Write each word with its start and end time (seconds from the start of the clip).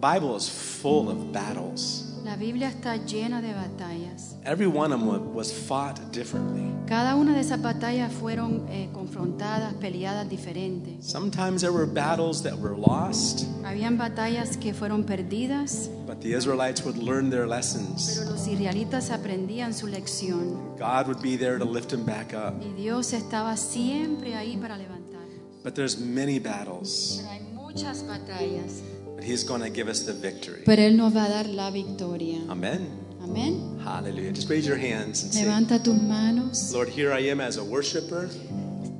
Bible 0.00 0.36
is 0.36 0.48
full 0.48 1.08
of 1.08 1.32
battles. 1.32 2.02
La 2.24 2.34
Biblia 2.34 2.68
está 2.68 2.96
llena 2.96 3.40
de 3.40 3.52
batallas. 3.54 4.34
Every 4.44 4.66
one 4.66 4.92
of 4.92 4.98
them 5.00 5.32
was 5.32 5.52
fought 5.52 6.00
differently. 6.12 6.64
Cada 6.88 7.14
una 7.14 7.32
de 7.34 7.40
esas 7.40 7.62
batallas 7.62 8.12
fueron 8.12 8.66
eh, 8.68 8.88
confrontadas, 8.92 9.74
peleadas 9.74 10.28
diferentes. 10.28 11.04
Sometimes 11.06 11.60
there 11.62 11.72
were 11.72 11.86
battles 11.86 12.42
that 12.42 12.58
were 12.58 12.76
lost, 12.76 13.46
Habían 13.64 13.96
batallas 13.96 14.56
que 14.56 14.74
fueron 14.74 15.04
perdidas, 15.04 15.88
but 16.06 16.20
the 16.20 16.32
Israelites 16.34 16.84
would 16.84 16.96
learn 16.96 17.30
their 17.30 17.46
lessons. 17.46 18.18
pero 18.18 18.30
los 18.32 18.46
israelitas 18.48 19.10
aprendían 19.10 19.72
su 19.72 19.86
lección 19.86 20.76
God 20.78 21.06
would 21.06 21.22
be 21.22 21.36
there 21.36 21.58
to 21.58 21.64
lift 21.64 21.90
them 21.90 22.04
back 22.04 22.34
up. 22.34 22.54
y 22.60 22.72
Dios 22.74 23.12
estaba 23.12 23.56
siempre 23.56 24.34
ahí 24.34 24.56
para 24.56 24.76
levantar. 24.76 25.22
But 25.62 25.74
there's 25.74 25.96
many 25.98 26.38
battles, 26.40 27.18
Pero 27.22 27.30
hay 27.30 27.40
muchas 27.54 28.04
batallas, 28.06 28.82
but 29.16 29.24
He's 29.24 29.42
going 29.44 29.62
to 29.62 29.70
give 29.70 29.88
us 29.88 30.04
the 30.06 30.12
victory. 30.12 30.62
pero 30.64 30.82
Él 30.82 30.96
nos 30.96 31.12
va 31.14 31.24
a 31.24 31.28
dar 31.28 31.46
la 31.48 31.70
victoria. 31.70 32.38
Amen. 32.48 32.86
Amén. 33.22 33.78
Hallelujah. 33.82 34.32
Just 34.32 34.48
raise 34.48 34.66
your 34.66 34.76
hands 34.78 35.24
and 35.24 35.32
say, 35.32 35.44
Levanta 35.44 35.82
tus 35.82 36.00
manos. 36.00 36.72
Lord, 36.72 36.88
here 36.88 37.12
I 37.12 37.28
am 37.30 37.40
as 37.40 37.56
a 37.56 37.64
worshiper. 37.64 38.28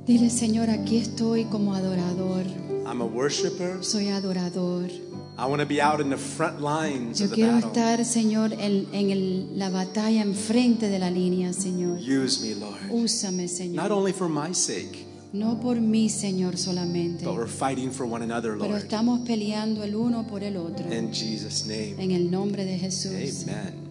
Dile, 0.05 0.29
Señor, 0.29 0.69
aquí 0.69 0.97
estoy 0.97 1.45
como 1.45 1.73
adorador. 1.73 2.45
I'm 2.85 3.01
a 3.01 3.05
worshiper. 3.05 3.83
Soy 3.83 4.07
adorador. 4.09 4.89
I 5.39 5.45
want 5.45 5.59
to 5.61 5.67
be 5.67 5.79
out 5.81 6.01
in 6.01 6.09
the 6.09 6.17
front 6.17 6.61
lines 6.61 7.19
Yo 7.19 7.25
of 7.25 7.29
the 7.31 7.35
quiero 7.35 7.53
battle. 7.61 7.69
estar, 7.69 8.05
Señor, 8.05 8.53
en, 8.53 8.87
en 8.91 9.11
el- 9.11 9.57
la 9.59 9.69
batalla 9.69 10.21
enfrente 10.23 10.89
de 10.89 10.97
la 10.97 11.11
línea, 11.11 11.53
Señor. 11.53 11.99
Use 11.99 12.41
me, 12.41 12.55
Lord. 12.55 12.79
Úsame, 12.89 13.43
Not 13.43 13.51
Señor. 13.51 13.91
only 13.91 14.13
for 14.13 14.27
my 14.29 14.51
sake, 14.53 15.05
No 15.33 15.59
por 15.59 15.79
mí, 15.79 16.09
Señor, 16.09 16.57
solamente. 16.57 17.25
but 17.25 17.35
we're 17.35 17.47
fighting 17.47 17.91
for 17.91 18.05
one 18.05 18.23
another, 18.23 18.53
Pero 18.57 18.69
Lord. 18.69 18.83
estamos 18.83 19.19
peleando 19.27 19.83
el 19.83 19.95
uno 19.95 20.25
por 20.25 20.41
el 20.43 20.55
otro. 20.57 20.85
In 20.93 21.11
Jesus' 21.13 21.65
name. 21.65 21.95
En 21.99 22.11
el 22.11 22.31
nombre 22.31 22.63
de 22.65 22.77
Jesús. 22.79 23.11
Amen. 23.43 23.87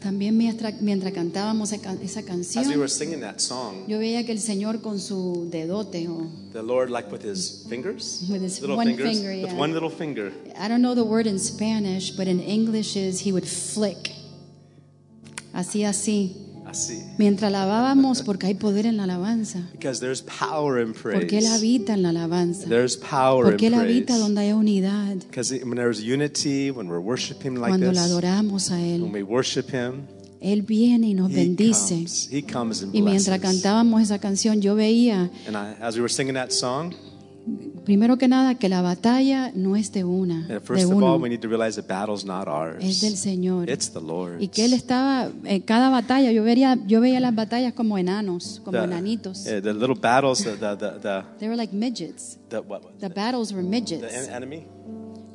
También 0.00 0.36
mientras, 0.38 0.80
mientras 0.80 1.12
cantábamos 1.12 1.72
esa, 1.72 1.92
esa 2.02 2.20
As 2.20 2.24
we 2.24 2.30
canción, 2.30 2.78
were 2.78 2.88
singing 2.88 3.20
that 3.20 3.38
song, 3.38 3.86
yo 3.86 3.98
veía 3.98 4.24
que 4.24 4.32
el 4.32 4.40
Señor 4.40 4.80
con 4.80 4.98
su 4.98 5.46
dedote, 5.50 6.08
o 6.08 6.26
the 6.54 6.62
Lord, 6.62 6.88
like 6.90 7.12
with 7.12 7.22
his 7.22 7.66
fingers, 7.68 8.24
With 8.30 8.40
his 8.42 8.62
little 8.62 8.76
one 8.76 8.86
fingers, 8.88 9.18
finger, 9.20 9.46
with 9.46 9.52
one 9.52 9.74
little 9.74 9.90
finger, 9.90 10.32
I 10.58 10.68
don't 10.68 10.80
know 10.80 10.94
the 10.94 11.04
word 11.04 11.26
in 11.26 11.38
Spanish, 11.38 12.10
but 12.16 12.28
in 12.28 12.40
English 12.40 12.96
is 12.96 13.20
he 13.26 13.30
would 13.30 13.46
flick. 13.46 14.12
Así, 15.52 15.84
así. 15.84 16.34
Así. 16.70 17.02
Mientras 17.18 17.48
alabábamos, 17.48 18.22
porque 18.22 18.46
hay 18.46 18.54
poder 18.54 18.86
en 18.86 18.96
la 18.96 19.04
alabanza. 19.04 19.60
Because 19.72 20.00
there's 20.00 20.22
power 20.22 20.80
in 20.80 20.92
Porque 20.92 21.38
Él 21.38 21.46
habita 21.46 21.94
en 21.94 22.02
la 22.02 22.10
alabanza. 22.10 22.68
There's 22.68 22.96
power 22.96 23.44
Porque 23.44 23.66
Él 23.66 23.74
habita 23.74 24.16
donde 24.18 24.40
hay 24.40 24.52
unidad. 24.52 25.16
Because 25.28 25.52
when 25.64 25.76
there's 25.76 26.00
unity, 26.00 26.70
when 26.70 26.88
we're 26.88 27.00
worshiping 27.00 27.56
like 27.56 27.70
Cuando 27.70 27.90
this, 27.90 27.98
adoramos 27.98 28.70
a 28.70 28.74
when 28.74 29.02
Él, 29.04 29.12
we 29.12 29.22
worship 29.22 29.70
Him, 29.70 30.06
Él 30.40 30.62
viene 30.62 31.08
y 31.08 31.14
nos 31.14 31.30
He 31.30 31.34
bendice. 31.36 31.94
comes. 31.96 32.28
He 32.32 32.42
comes 32.42 32.82
and 32.82 32.94
Y 32.94 33.02
mientras 33.02 33.38
cantábamos 33.40 34.02
esa 34.02 34.18
canción, 34.18 34.60
yo 34.62 34.74
veía, 34.74 35.30
I, 35.48 35.82
as 35.82 35.96
we 35.96 36.00
were 36.00 36.12
singing 36.12 36.34
that 36.34 36.50
song, 36.50 36.94
primero 37.84 38.16
que 38.18 38.28
nada, 38.28 38.54
que 38.56 38.68
la 38.68 38.82
batalla 38.82 39.50
no 39.54 39.76
es 39.76 39.92
de 39.92 40.04
una, 40.04 40.46
de 40.46 40.60
first 40.60 40.84
of 40.84 40.90
all, 40.92 40.96
uno, 40.98 41.16
we 41.16 41.28
need 41.28 41.40
to 41.40 41.48
realize 41.48 41.80
the 41.80 41.86
battle's 41.86 42.24
not 42.24 42.46
ours. 42.48 42.82
es 42.84 43.00
del 43.00 43.16
Señor. 43.16 43.66
The. 43.66 44.36
Y 44.40 44.48
que 44.48 44.64
Él 44.64 44.72
estaba, 44.72 45.28
en 45.44 45.60
cada 45.62 45.88
batalla, 45.90 46.32
yo 46.32 46.42
veía, 46.44 46.78
yo 46.86 47.00
veía 47.00 47.20
las 47.20 47.34
batallas 47.34 47.72
como 47.74 47.98
enanos, 47.98 48.60
como 48.64 48.78
the, 48.78 48.84
enanitos. 48.84 49.46
eh, 49.46 49.60
the 49.60 49.72
little 49.72 49.94
battles, 50.00 50.44
the, 50.44 50.52
the, 50.56 50.76
the, 50.76 50.90
the, 51.00 51.22
They 51.38 51.48
were 51.48 51.56
like 51.56 51.74
midgets. 51.74 52.38
the, 52.48 52.58
what, 52.60 52.82
The 53.00 53.08
battles 53.08 53.52
were 53.52 53.62
the 53.62 53.68
midgets. 53.68 54.02
en- 54.28 54.34
enemy? 54.34 54.66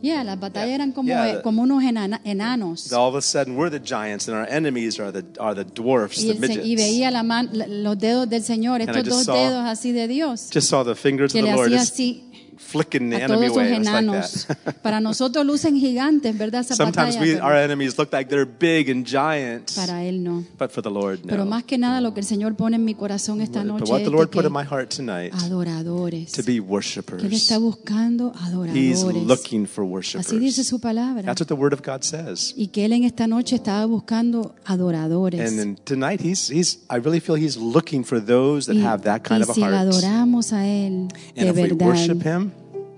Yeah, 0.02 0.24
las 0.24 0.40
batallas 0.40 0.68
Yeah. 0.68 0.76
eran 0.76 0.92
como, 0.92 1.10
Yeah, 1.10 1.30
eh, 1.30 1.34
the- 1.38 1.42
como 1.42 1.64
unos 1.64 1.84
enana- 1.84 2.22
enanos. 2.24 2.92
All 2.94 3.10
of 3.10 3.16
a 3.16 3.22
sudden, 3.22 3.56
we're 3.58 3.72
the 3.72 3.80
giants, 3.84 4.28
and 4.28 4.38
our 4.38 4.48
enemies 4.50 5.00
are 5.00 5.12
the, 5.12 5.26
are 5.40 5.56
the 5.56 5.64
dwarfs, 5.64 6.20
Y, 6.24 6.28
the 6.34 6.40
midgets. 6.40 6.66
y 6.66 6.76
veía 6.76 7.10
la 7.12 7.24
man- 7.24 7.50
los 7.54 7.98
dedos 7.98 8.30
del 8.30 8.44
Señor, 8.44 8.82
estos 8.82 8.98
just 8.98 9.10
dos 9.10 9.24
saw- 9.26 9.36
dedos 9.36 9.66
así 9.66 9.92
de 9.94 10.08
Dios, 10.08 10.50
Just 10.54 10.70
saw 10.70 10.84
the 10.86 10.96
fingers 10.96 11.32
que 11.34 11.40
of 11.40 11.46
le 11.46 11.52
the 11.52 11.56
Lord 11.58 11.74
hacía 11.74 11.82
así 11.82 12.24
flicking 12.58 13.10
the 13.10 13.18
a 13.18 13.28
todos 13.28 13.32
enemy 13.42 13.46
esos 13.48 13.58
away. 13.58 13.72
Was 13.78 13.86
like 13.86 13.90
enanos. 14.06 14.48
that. 14.48 14.82
Para 14.82 15.00
nosotros 15.00 15.46
lucen 15.46 15.76
gigantes, 15.80 16.38
¿verdad? 16.38 16.62
Esa 16.62 16.76
Sometimes 16.76 17.16
batalla, 17.16 17.36
we, 17.36 17.40
our 17.40 17.56
enemies 17.56 17.98
look 17.98 18.12
like 18.14 18.30
they're 18.30 18.46
big 18.46 18.90
and 18.90 19.06
giant, 19.06 19.72
para 19.76 20.04
Él 20.04 20.24
no. 20.24 20.44
but 20.58 20.72
for 20.72 20.82
the 20.82 20.90
Lord, 20.92 21.20
no. 21.24 21.30
Pero 21.30 21.46
más 21.46 21.64
que 21.64 21.78
nada 21.78 22.02
lo 22.02 22.14
que 22.14 22.20
el 22.22 22.26
Señor 22.26 22.56
pone 22.56 22.76
en 22.78 22.86
mi 22.86 22.96
corazón 22.96 23.42
esta 23.42 23.60
But 23.60 23.68
noche 23.68 23.92
what 23.92 24.00
es 24.02 24.06
the 24.06 24.10
de 24.12 24.16
Lord 24.16 24.30
put 24.32 24.46
in 24.46 24.52
my 24.54 24.64
heart 24.64 24.90
tonight 24.90 25.34
adoradores. 25.34 26.32
to 26.34 26.42
be 26.44 26.54
Que 26.54 26.58
Él 26.58 26.62
worshipers. 26.62 27.24
está 27.32 27.58
buscando 27.58 28.32
He's 28.34 29.04
adoradores. 29.04 29.28
looking 29.28 29.66
for 29.68 29.84
Así 29.86 30.38
dice 30.40 30.62
worshipers. 30.62 30.68
su 30.68 30.80
palabra. 30.80 31.24
That's 31.24 31.42
what 31.42 31.48
the 31.48 31.56
Word 31.56 31.74
of 31.74 31.82
God 31.82 32.04
says. 32.04 32.54
Y 32.56 32.68
que 32.68 32.86
Él 32.86 32.94
en 32.94 33.04
esta 33.04 33.28
noche 33.28 33.56
estaba 33.56 33.86
buscando 33.86 34.56
adoradores. 34.66 35.40
And 35.42 35.58
then 35.58 35.76
tonight, 35.86 36.22
he's, 36.22 36.48
he's, 36.50 36.80
I 36.90 36.98
really 36.98 37.20
feel 37.20 37.36
he's 37.36 37.58
looking 37.58 38.04
for 38.04 38.20
those 38.20 38.66
that 38.68 38.76
y, 38.76 38.82
have 38.84 39.04
that 39.04 39.22
y 39.26 39.30
kind 39.30 39.44
of 39.44 39.50
a 39.50 39.54
si 39.54 39.62
heart. 39.62 39.74
adoramos 39.76 40.54
a 40.54 40.66
Él 40.66 40.86
And 40.86 41.12
de 41.36 41.48
if 41.50 41.56
we 41.56 41.62
verdad, 41.70 41.88
worship 41.88 42.22
him, 42.24 42.45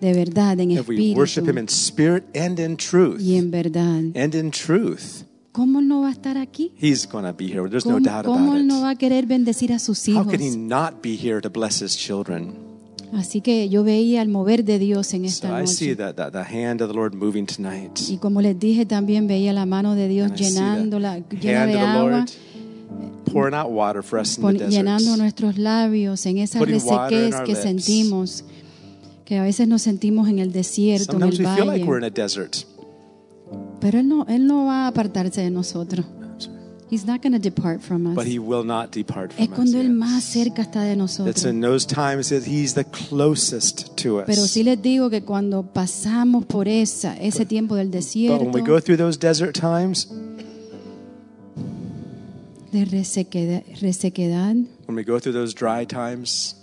de 0.01 0.13
verdad, 0.13 0.59
en 0.59 0.71
if 0.71 0.87
we 0.87 1.13
worship 1.15 1.43
him 1.47 1.57
espíritu 1.57 1.59
in 1.59 1.67
spirit 1.69 2.23
and 2.35 2.59
in 2.59 2.77
truth, 2.77 3.19
y 3.21 3.35
en 3.37 3.51
verdad, 3.51 4.03
and 4.15 4.35
in 4.35 4.51
truth, 4.51 5.23
¿cómo 5.51 5.81
no 5.81 6.01
va 6.01 6.09
a 6.09 6.11
estar 6.11 6.37
aquí? 6.37 6.71
he's 6.79 7.07
going 7.07 7.25
to 7.25 7.33
be 7.33 7.45
here. 7.47 7.67
There's 7.69 7.85
no 7.85 7.95
¿Cómo, 7.95 8.05
doubt 8.05 8.25
cómo 8.25 8.51
about 8.51 8.57
Él 8.61 8.67
no 8.67 8.81
va 8.81 8.91
it. 8.91 8.95
a 8.95 8.99
querer 8.99 9.25
bendecir 9.25 9.73
a 9.73 9.79
sus 9.79 10.07
How 10.07 10.11
hijos? 10.11 10.27
can 10.31 10.41
he 10.41 10.55
not 10.55 11.01
be 11.01 11.15
here 11.15 11.41
to 11.41 11.49
bless 11.49 11.81
his 11.81 11.95
children? 11.97 12.53
Así 13.13 13.39
que 13.39 13.69
yo 13.69 13.83
veía 13.85 14.21
el 14.21 14.27
mover 14.27 14.65
de 14.65 14.79
Dios 14.79 15.13
en 15.13 15.23
esta 15.23 15.63
I 15.63 15.65
see 15.65 15.87
noche. 15.91 15.95
that, 15.95 16.15
that 16.17 16.31
the 16.33 16.43
hand 16.43 16.81
of 16.81 16.89
the 16.89 16.93
Lord 16.93 17.13
moving 17.15 17.45
tonight. 17.45 17.97
Y 18.09 18.17
como 18.17 18.41
les 18.41 18.59
dije, 18.59 18.85
también 18.85 19.27
veía 19.27 19.53
la 19.53 19.65
mano 19.65 19.95
de 19.95 20.09
Dios 20.09 20.33
llenándola, 20.33 21.19
llena 21.29 21.61
hand 21.63 21.71
de 21.71 21.77
of 21.77 21.81
the 21.81 21.87
agua, 21.87 22.09
Lord 22.09 22.29
pouring 23.31 23.53
out 23.53 23.69
water 23.71 24.01
for 24.01 24.19
us 24.19 24.37
in 24.37 24.57
the 24.57 24.67
llenando 24.69 25.17
nuestros 25.17 25.57
labios 25.57 26.25
en 26.25 26.37
esa 26.37 26.59
resequez 26.63 27.35
que 27.45 27.55
sentimos, 27.55 28.43
que 29.27 29.37
a 29.37 29.43
veces 29.43 29.67
nos 29.67 29.81
sentimos 29.81 30.29
en 30.29 30.39
el 30.39 30.53
desierto, 30.53 31.11
en 31.17 31.19
Sometimes 31.19 31.39
el 31.39 31.45
we 31.45 31.51
feel 31.55 31.65
like 31.67 31.79
valle. 31.83 31.85
we're 31.85 31.97
in 31.97 32.05
a 32.05 32.09
desert. 32.09 32.55
Pero 33.81 33.99
él 33.99 34.07
no, 34.07 34.25
él 34.29 34.47
no 34.47 34.65
va 34.65 34.85
a 34.85 34.87
apartarse 34.87 35.41
de 35.41 35.51
nosotros. 35.51 36.05
He's 36.89 37.05
not 37.05 37.21
going 37.21 37.33
to 37.33 37.39
depart 37.39 37.81
from 37.81 38.07
us. 38.07 38.15
But 38.15 38.25
he 38.27 38.39
will 38.39 38.63
not 38.63 38.91
depart 38.93 39.31
Es 39.31 39.35
from 39.35 39.49
us. 39.51 39.55
cuando 39.55 39.79
él 39.81 39.87
yes. 39.87 39.95
más 39.97 40.23
cerca 40.23 40.61
está 40.61 40.83
de 40.83 40.91
It's 40.93 40.97
nosotros. 40.97 41.43
in 41.43 41.59
those 41.59 41.85
times 41.85 42.29
that 42.29 42.43
he's 42.47 42.73
the 42.75 42.85
closest 42.85 43.97
to 43.97 44.19
us. 44.19 44.25
Pero 44.27 44.47
sí 44.47 44.63
les 44.63 44.81
digo 44.81 45.09
que 45.09 45.21
cuando 45.23 45.63
pasamos 45.73 46.45
por 46.45 46.69
esa, 46.69 47.17
ese 47.17 47.45
tiempo 47.45 47.75
del 47.75 47.87
But 47.87 47.95
desierto, 47.95 48.45
when 48.45 48.53
we 48.55 48.61
go 48.61 48.79
through 48.79 48.95
those 48.97 49.17
desert 49.19 49.53
times, 49.59 50.07
de 52.71 52.85
resequedad, 52.85 53.63
resequedad, 53.81 54.55
when 54.87 54.95
we 54.95 55.03
go 55.03 55.19
through 55.19 55.33
those 55.33 55.53
dry 55.53 55.85
times, 55.85 56.55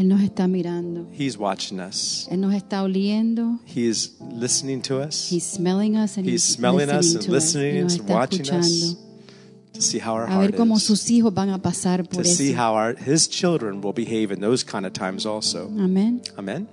Él 0.00 0.08
nos 0.08 0.22
está 0.22 0.48
mirando. 0.48 1.06
he's 1.12 1.36
watching 1.36 1.78
us. 1.78 2.26
Él 2.30 2.40
nos 2.40 2.54
está 2.54 2.82
oliendo. 2.82 3.58
He's 3.66 4.16
listening 4.32 4.80
to 4.82 4.98
us 5.02 5.28
He's 5.30 5.44
smelling 5.44 5.94
us 5.96 6.16
and 6.16 6.26
He's 6.26 6.42
he's, 6.42 6.54
smelling 6.56 6.88
us 6.88 7.14
and 7.14 7.24
us. 7.24 7.28
listening 7.28 7.76
and 7.82 8.08
watching 8.08 8.48
us 8.50 8.96
to 9.74 9.80
see 9.82 9.98
how 9.98 10.14
our 10.14 10.26
A 10.26 10.38
ver 10.38 10.52
cómo 10.56 10.76
is. 10.76 10.84
sus 10.84 11.04
hijos 11.10 11.34
van 11.34 11.50
a 11.50 11.58
pasar 11.58 12.02
To 12.02 12.08
por 12.16 12.24
see 12.24 12.52
how 12.54 12.74
our, 12.74 12.94
his 12.96 13.28
children 13.28 13.82
will 13.82 13.92
behave 13.92 14.32
in 14.32 14.40
those 14.40 14.64
kind 14.64 14.86
of 14.86 14.92
times 14.94 15.26
also. 15.26 15.68
Amén. 15.78 16.22
Amen? 16.38 16.66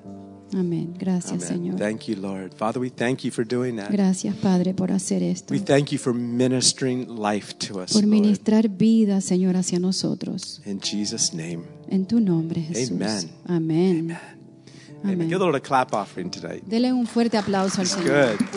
Amén. 0.53 0.93
Gracias, 0.97 1.33
Amen. 1.33 1.47
Señor. 1.47 1.75
Thank 1.77 2.03
you, 2.07 2.15
Lord. 2.15 2.53
Father, 2.55 2.79
we 2.81 2.89
thank 2.89 3.23
you 3.23 3.31
for 3.31 3.45
doing 3.45 3.75
that. 3.75 3.91
Gracias, 3.91 4.35
Padre, 4.37 4.73
por 4.73 4.91
hacer 4.91 5.21
esto. 5.21 5.53
We 5.53 5.59
thank 5.59 5.91
you 5.91 5.99
for 5.99 6.13
ministering 6.13 7.07
life 7.09 7.53
to 7.67 7.81
us, 7.81 7.91
Por 7.93 8.03
Lord. 8.03 8.07
ministrar 8.07 8.69
vida, 8.69 9.19
Señor, 9.21 9.57
hacia 9.57 9.79
nosotros. 9.79 10.61
In 10.65 10.79
Jesus' 10.79 11.33
name. 11.33 11.63
En 11.89 12.05
tu 12.05 12.19
nombre, 12.21 12.61
Jesús. 12.61 12.91
Amen. 12.91 13.29
Amén. 13.45 13.99
Amen. 13.99 14.17
Amén. 15.03 15.27
Give 15.29 15.37
the 15.37 15.45
Lord 15.45 15.55
a 15.55 15.59
clap 15.61 15.93
offering 15.93 16.29
tonight. 16.31 16.63
Dele 16.65 16.91
un 16.93 17.05
fuerte 17.05 17.37
aplauso 17.37 17.81
al 17.81 17.87
Señor. 17.87 18.37
Good. 18.37 18.47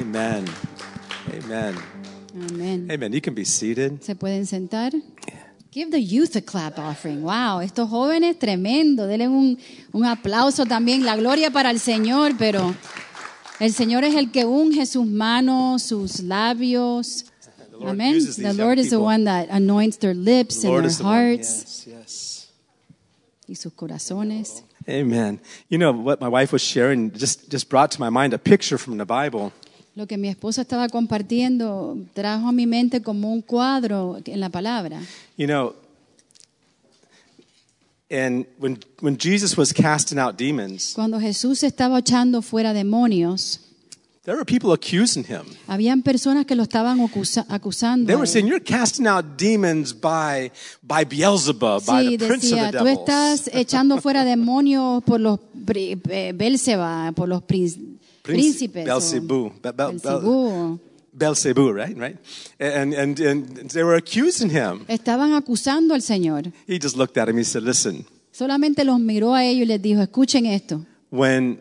Amen. 0.00 0.44
Amen. 1.44 1.74
Amén. 2.52 2.88
Amen. 2.90 3.12
You 3.12 3.20
can 3.20 3.34
be 3.34 3.44
seated. 3.44 4.00
¿Se 4.02 4.14
pueden 4.14 4.46
sentar? 4.46 4.92
Give 5.72 5.90
the 5.92 6.02
youth 6.02 6.34
a 6.34 6.42
clap 6.42 6.78
offering. 6.80 7.22
Wow, 7.22 7.60
estos 7.60 7.88
jóvenes 7.88 8.38
tremendo. 8.38 9.06
Denle 9.06 9.28
un, 9.28 9.56
un 9.92 10.04
aplauso 10.04 10.66
también. 10.66 11.04
La 11.04 11.14
gloria 11.16 11.50
para 11.52 11.70
el 11.70 11.78
Señor, 11.78 12.32
pero 12.36 12.74
el 13.60 13.72
Señor 13.72 14.02
es 14.02 14.16
el 14.16 14.32
que 14.32 14.44
unge 14.44 14.84
sus 14.84 15.06
manos, 15.06 15.82
sus 15.84 16.22
labios. 16.22 17.26
Amen. 17.82 18.18
The 18.36 18.52
Lord 18.52 18.78
is 18.78 18.90
the 18.90 18.98
one 18.98 19.24
that 19.24 19.48
anoints 19.50 19.98
their 19.98 20.14
lips 20.14 20.64
and 20.64 20.84
their 20.84 21.02
hearts 21.02 21.86
Yes, 21.86 21.86
yes. 21.86 22.48
y 23.48 23.54
sus 23.54 23.72
corazones. 23.72 24.64
Amen. 24.88 25.40
You 25.68 25.78
know 25.78 25.92
what 25.92 26.20
my 26.20 26.28
wife 26.28 26.52
was 26.52 26.62
sharing 26.62 27.12
just 27.12 27.48
just 27.48 27.68
brought 27.70 27.92
to 27.92 28.00
my 28.00 28.10
mind 28.10 28.34
a 28.34 28.38
picture 28.38 28.76
from 28.76 28.98
the 28.98 29.06
Bible. 29.06 29.52
Lo 29.96 30.06
que 30.06 30.16
mi 30.16 30.28
esposa 30.28 30.62
estaba 30.62 30.88
compartiendo 30.88 31.96
trajo 32.14 32.48
a 32.48 32.52
mi 32.52 32.66
mente 32.66 33.02
como 33.02 33.32
un 33.32 33.42
cuadro 33.42 34.18
en 34.24 34.40
la 34.40 34.48
palabra. 34.48 35.00
You 35.36 35.46
know, 35.46 35.74
And 38.12 38.44
when, 38.58 38.78
when 39.00 39.16
Jesus 39.16 39.56
was 39.56 39.72
casting 39.72 40.18
out 40.18 40.36
demons, 40.36 40.92
Cuando 40.94 41.20
Jesús 41.20 41.62
estaba 41.62 42.00
echando 42.00 42.42
fuera 42.42 42.72
demonios, 42.72 43.60
there 44.24 44.36
were 44.36 44.44
people 44.44 44.72
accusing 44.72 45.24
him. 45.24 45.44
habían 45.68 46.02
personas 46.02 46.44
que 46.44 46.56
lo 46.56 46.64
estaban 46.64 46.98
acusa- 47.00 47.46
acusando. 47.48 48.06
They 48.08 48.16
were 48.16 48.26
saying, 48.26 48.48
You're 48.48 48.64
casting 48.64 49.06
out 49.06 49.36
demons 49.36 49.92
by, 49.94 50.50
by 50.82 51.04
Beelzebub, 51.04 51.84
by 51.86 52.16
the 52.16 52.26
prince 52.26 52.52
of 52.52 52.72
the 52.72 52.78
tú 52.78 52.86
estás 52.88 53.48
echando 53.52 54.00
fuera 54.00 54.24
demonios 54.24 55.04
por 55.04 55.20
los 55.20 55.38
eh, 55.72 57.12
por 57.14 57.28
los 57.28 57.42
prin- 57.44 58.00
príncipes. 58.32 58.82
o 58.82 58.86
Beelzebub. 58.86 59.52
Be- 59.52 59.58
be- 59.60 59.72
be- 59.72 59.76
Belcebú. 59.76 60.80
Beelzebub, 61.12 61.74
right? 61.74 61.96
Right? 61.96 62.16
And, 62.58 62.94
and, 62.94 63.18
and 63.20 63.70
they 63.70 63.82
were 63.82 63.96
accusing 63.96 64.50
him. 64.50 64.84
Estaban 64.88 65.32
acusando 65.34 65.94
al 65.94 66.02
Señor. 66.02 66.52
He 66.66 66.78
just 66.78 66.96
looked 66.96 67.18
at 67.18 67.28
him. 67.28 67.36
He 67.36 67.44
said, 67.44 67.62
Listen, 67.64 68.04
Solamente 68.32 68.84
los 68.84 69.00
miró 69.00 69.34
a 69.34 69.44
ellos 69.44 69.62
y 69.64 69.66
les 69.66 69.82
dijo, 69.82 70.00
escuchen 70.02 70.46
esto. 70.46 70.86
when 71.10 71.60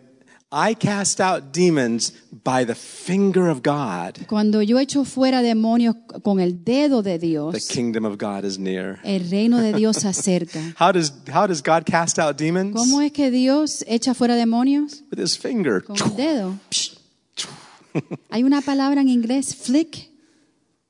I 0.52 0.74
cast 0.74 1.20
out 1.22 1.52
demons 1.54 2.12
by 2.44 2.66
the 2.66 2.74
finger 2.74 3.50
of 3.50 3.62
God, 3.62 4.26
Cuando 4.28 4.64
yo 4.64 4.80
echo 4.80 5.06
fuera 5.06 5.44
demonios 5.44 5.96
con 6.24 6.40
el 6.40 6.64
dedo 6.64 7.04
de 7.04 7.20
the 7.20 7.28
Dios, 7.28 7.68
kingdom 7.68 8.04
of 8.06 8.18
God 8.18 8.44
is 8.46 8.58
near. 8.58 9.00
el 9.04 9.30
reino 9.30 9.60
de 9.62 9.74
Dios 9.74 9.98
se 9.98 10.08
acerca. 10.10 10.60
How 10.80 10.92
does, 10.92 11.14
how 11.32 11.46
does 11.46 11.62
God 11.62 11.86
cast 11.86 12.18
out 12.18 12.36
demons? 12.38 12.76
¿Cómo 12.76 13.00
es 13.02 13.12
que 13.12 13.30
Dios 13.30 13.84
echa 13.88 14.16
fuera 14.16 14.36
demonios? 14.36 15.04
With 15.12 15.20
his 15.24 15.38
finger. 15.38 15.84
Con 15.84 15.98
el 15.98 16.16
dedo. 16.16 16.56
Hay 18.32 18.44
una 18.44 18.62
palabra 18.62 19.02
en 19.02 19.10
inglés, 19.10 19.56
flick, 19.56 20.10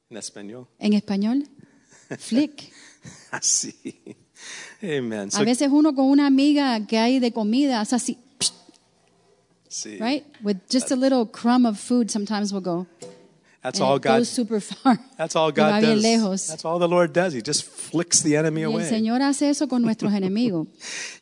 En 0.09 0.15
español. 0.17 0.67
en 0.79 0.93
español. 0.93 1.43
Flick. 2.17 2.71
Así. 3.31 3.75
Amen. 4.81 5.27
A 5.27 5.31
So, 5.31 5.43
veces 5.43 5.67
uno 5.69 5.93
con 5.93 6.05
una 6.05 6.25
amiga 6.27 6.87
que 6.87 6.97
hay 6.97 7.19
de 7.19 7.33
comida 7.33 7.81
hace 7.81 7.95
así, 7.95 8.17
see, 9.69 9.97
right? 9.99 10.25
With 10.43 10.67
just 10.69 10.91
a 10.91 10.95
little 10.95 11.25
crumb 11.25 11.65
of 11.65 11.79
food, 11.79 12.11
sometimes 12.11 12.51
we'll 12.51 12.61
go. 12.61 12.87
that's 13.61 13.79
all 13.79 13.99
God. 13.99 14.19
goes 14.19 14.29
super 14.29 14.59
far. 14.59 14.97
That's 15.17 15.35
all 15.35 15.51
God 15.51 15.81
does. 15.81 16.03
lejos. 16.03 16.47
That's 16.47 16.65
all 16.65 16.79
the 16.79 16.87
Lord 16.87 17.13
does. 17.13 17.33
He 17.33 17.41
just 17.41 17.63
flicks 17.63 18.21
the 18.21 18.35
enemy 18.35 18.61
Y 18.61 18.65
el 18.65 18.71
away. 18.71 18.89
Señor 18.89 19.21
hace 19.21 19.49
eso 19.49 19.67
con 19.67 19.81
nuestros 19.81 20.13
enemigos. 20.19 20.67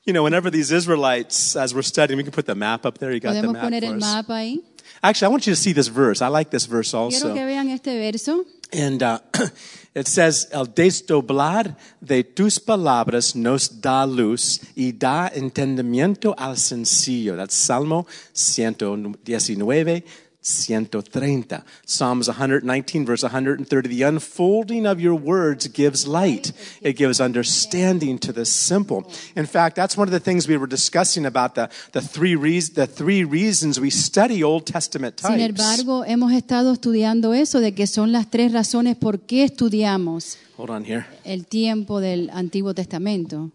You 0.06 0.14
know, 0.14 0.24
whenever 0.24 0.50
these 0.50 0.72
Israelites, 0.72 1.56
as 1.56 1.74
we're 1.74 1.82
studying, 1.82 2.18
we 2.18 2.24
can 2.24 2.32
put 2.32 2.46
the 2.46 2.56
map 2.56 2.86
up 2.86 2.98
there. 3.00 3.12
You 3.12 3.20
got 3.20 3.34
the 3.34 3.52
map 3.52 3.64
poner 3.64 3.84
el 3.84 3.96
mapa 3.96 4.34
ahí. 4.34 4.64
Actually, 5.02 5.28
I 5.28 5.30
want 5.30 5.48
you 5.48 5.54
to 5.54 5.60
see 5.60 5.74
this 5.74 5.88
verse. 5.88 6.22
I 6.22 6.28
like 6.28 6.50
this 6.50 6.66
verse 6.66 6.92
Quiero 6.92 7.06
also. 7.06 7.34
que 7.34 7.46
vean 7.46 7.70
este 7.70 7.96
verso. 7.98 8.46
And 8.74 9.02
uh, 9.02 9.20
it 9.96 10.08
says, 10.08 10.48
El 10.52 10.66
desdoblar 10.66 11.78
de 12.02 12.24
tus 12.24 12.60
palabras 12.60 13.36
nos 13.36 13.70
da 13.82 14.06
luz 14.06 14.60
y 14.76 14.92
da 14.92 15.32
entendimiento 15.34 16.36
al 16.38 16.58
sencillo. 16.58 17.36
That's 17.38 17.56
Salmo 17.56 18.08
119, 18.34 20.04
130. 20.48 21.64
Psalms 21.86 22.28
119, 22.28 23.06
verse 23.06 23.24
130. 23.24 23.90
The 23.90 24.04
unfolding 24.04 24.86
of 24.86 25.00
your 25.02 25.16
words 25.16 25.68
gives 25.68 26.08
light. 26.08 26.52
It 26.82 26.94
gives 26.98 27.20
understanding 27.20 28.18
to 28.20 28.32
the 28.32 28.46
simple. 28.46 29.12
In 29.36 29.46
fact, 29.46 29.76
that's 29.76 29.98
one 29.98 30.08
of 30.08 30.12
the 30.12 30.20
things 30.20 30.48
we 30.48 30.58
were 30.58 30.68
discussing 30.68 31.26
about 31.26 31.56
the, 31.56 31.70
the, 31.92 32.02
three, 32.02 32.36
reas- 32.36 32.72
the 32.72 32.88
three 32.88 33.24
reasons 33.24 33.80
we 33.80 33.90
study 33.90 34.44
Old 34.44 34.66
Testament 34.66 35.18
types. 35.18 35.36
Sin 35.36 35.40
types. 35.54 35.60
embargo, 35.60 36.04
hemos 36.06 36.32
estado 36.32 36.74
estudiando 36.74 37.34
eso 37.34 37.60
de 37.60 37.74
que 37.74 37.88
son 37.88 38.12
las 38.12 38.30
tres 38.30 38.54
razones 38.54 38.96
por 38.96 39.20
qué 39.20 39.44
estudiamos 39.44 40.38
Hold 40.58 40.70
on 40.72 40.86
here. 40.86 41.06
el 41.24 41.46
tiempo 41.46 42.00
del 42.00 42.30
Antiguo 42.32 42.74
Testamento. 42.74 43.52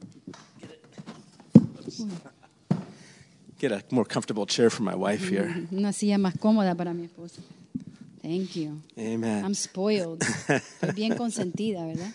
Get 3.63 3.71
a 3.71 3.83
more 3.93 4.05
comfortable 4.05 4.45
chair 4.45 4.71
for 4.71 4.83
my 4.83 4.97
wife 4.97 5.29
here. 5.29 5.45
Mm, 5.45 5.79
una 5.79 5.93
silla 5.93 6.19
más 6.19 6.37
cómoda 6.37 6.75
para 6.75 6.93
mi 6.93 7.05
esposa. 7.05 7.41
Thank 8.21 8.57
you. 8.57 8.83
Amen. 8.99 9.45
I'm 9.45 9.55
spoiled. 9.55 10.21
Estoy 10.21 10.95
bien 10.97 11.15
consentida, 11.17 11.87
¿verdad? 11.87 12.13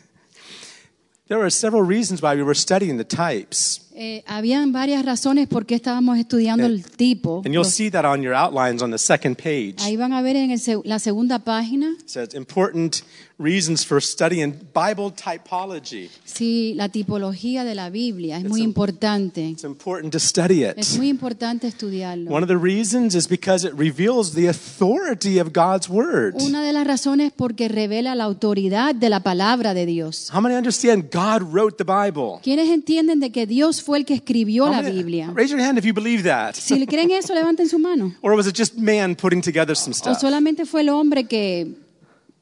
There 1.29 1.39
were 1.39 1.49
several 1.49 1.83
reasons 1.83 2.21
why 2.21 2.35
we 2.35 2.43
were 2.43 2.53
studying 2.53 2.97
the 2.97 3.05
types. 3.05 3.79
Eh, 3.99 4.23
habían 4.27 4.71
varias 4.71 5.03
razones 5.03 5.47
por 5.47 5.65
qué 5.65 5.73
estábamos 5.73 6.19
estudiando 6.19 6.67
el 6.67 6.85
tipo. 6.85 7.37
And 7.43 7.47
you'll 7.53 7.63
Los- 7.63 7.73
see 7.73 7.89
that 7.89 8.05
on 8.05 8.21
your 8.21 8.35
outlines 8.35 8.83
on 8.83 8.91
the 8.91 8.97
second 8.99 9.35
page. 9.37 9.77
ahí 9.79 9.97
van 9.97 10.13
a 10.13 10.21
ver 10.21 10.35
en 10.35 10.51
el 10.51 10.61
la 10.83 10.99
segunda 10.99 11.39
página 11.39 11.95
It 11.99 12.07
says 12.07 12.35
important 12.35 12.97
reasons 13.39 13.85
for 13.85 14.01
studying 14.01 14.53
Bible 14.73 15.11
typology. 15.11 16.09
sí, 16.25 16.73
la 16.75 16.89
tipología 16.89 17.63
de 17.63 17.73
la 17.75 17.89
Biblia. 17.89 18.37
Es 18.37 18.43
muy 18.45 18.61
a- 18.61 18.63
importante. 18.63 19.47
It's 19.49 19.63
important 19.63 20.11
to 20.13 20.19
study 20.19 20.63
it. 20.63 20.73
Es 20.77 20.97
muy 20.97 21.07
importante 21.09 21.67
estudiarlo. 21.67 22.29
One 22.31 22.43
of 22.43 22.47
the 22.49 22.57
reasons 22.57 23.15
is 23.15 23.27
because 23.27 23.65
it 23.67 23.73
reveals 23.75 24.33
the 24.33 24.47
authority 24.49 25.39
of 25.39 25.49
God's 25.53 25.89
word. 25.89 26.35
Una 26.41 26.61
de 26.63 26.73
las 26.73 26.85
razones 26.85 27.31
porque 27.35 27.67
revela 27.67 28.15
la 28.15 28.25
autoridad 28.25 28.93
de 28.95 29.09
la 29.09 29.21
palabra 29.21 29.73
de 29.73 29.85
Dios. 29.85 30.29
How 30.33 30.41
many 30.41 30.55
understand 30.55 31.05
God 31.11 31.41
wrote 31.51 31.77
the 31.77 31.83
Bible? 31.83 32.39
¿Quiénes 32.43 32.69
entienden 32.69 33.19
de 33.19 33.31
que 33.31 33.45
Dios 33.47 33.81
fue 33.87 33.99
el 33.99 34.03
que 34.05 34.15
escribió 34.15 34.67
la 34.69 34.81
Biblia? 34.81 35.31
Raise 35.33 35.49
your 35.49 35.61
hand 35.61 35.77
if 35.79 35.85
you 35.85 35.93
believe 35.93 36.23
that. 36.23 36.55
Si 36.55 36.77
le 36.77 36.85
creen 36.85 37.09
eso, 37.09 37.33
levanten 37.33 37.69
su 37.69 37.79
mano. 37.79 38.13
Or 38.21 38.33
was 38.35 38.45
it 38.45 38.53
just 38.53 38.77
man 38.77 39.15
putting 39.15 39.41
together 39.41 39.73
some 39.77 39.91
O 39.91 39.93
stuff? 39.93 40.19
solamente 40.19 40.65
fue 40.65 40.81
el 40.81 40.89
hombre 40.89 41.23
que 41.23 41.73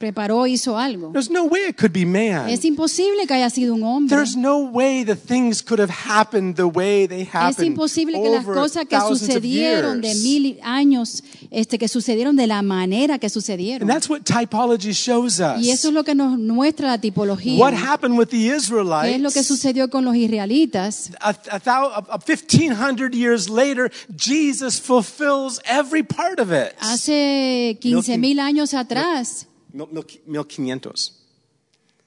preparó, 0.06 0.48
hizo 0.48 0.78
algo. 0.78 1.12
There's 1.12 1.30
no 1.30 1.44
way 1.46 1.70
it 1.70 1.78
could 1.78 1.92
be 1.92 2.06
man. 2.06 2.50
Es 2.50 2.64
imposible 2.64 3.26
que 3.28 3.34
haya 3.34 3.50
sido 3.50 3.74
un 3.74 3.84
hombre. 3.84 4.16
There's 4.16 4.36
no 4.38 4.58
way 4.60 5.04
the 5.04 5.16
things 5.16 5.62
could 5.64 5.80
have 5.80 5.92
happened 5.92 6.56
the 6.56 6.64
way 6.64 7.08
they 7.08 7.22
Es 7.24 7.30
happened. 7.34 7.68
imposible 7.68 8.22
que 8.22 8.30
las 8.30 8.46
cosas 8.46 8.86
que 8.86 8.98
sucedieron 9.00 10.02
de 10.02 10.14
mil 10.16 10.60
años, 10.64 11.24
este, 11.52 11.78
que 11.78 11.88
sucedieron 11.88 12.36
de 12.36 12.48
la 12.48 12.62
manera 12.62 13.20
que 13.20 13.30
sucedieron. 13.30 13.90
And 13.90 13.92
that's 13.92 14.10
what 14.10 14.22
typology 14.24 14.92
shows 14.94 15.40
us. 15.40 15.62
Y 15.62 15.72
eso 15.72 15.90
es 15.90 15.94
lo 15.94 16.04
que 16.04 16.16
nos 16.16 16.38
muestra 16.38 16.88
la 16.88 17.00
tipología. 17.00 17.60
What 17.60 17.74
happened 17.74 18.18
with 18.18 18.28
the 18.28 18.38
¿Qué 18.38 18.56
es 18.56 18.70
lo 18.70 18.84
que 19.32 19.40
Israelites? 19.40 19.48
sucedió 19.48 19.90
con 19.90 20.06
los 20.06 20.16
israelitas? 20.16 21.12
A, 21.20 21.30
a, 21.30 21.62
a, 21.66 22.16
a 22.16 22.20
1500 22.20 23.12
years 23.14 23.50
later, 23.50 23.92
Jesus 24.16 24.80
fulfills 24.80 25.60
every 25.66 26.04
part 26.04 26.40
of 26.40 26.52
it. 26.52 26.74
Hace 26.80 27.78
15 27.82 28.18
mil 28.18 28.40
años 28.40 28.74
atrás, 28.74 29.48
Mil, 29.76 29.88
mil, 29.92 30.06
mil 30.26 30.46
quinientos. 30.46 31.12
1500 31.12 31.25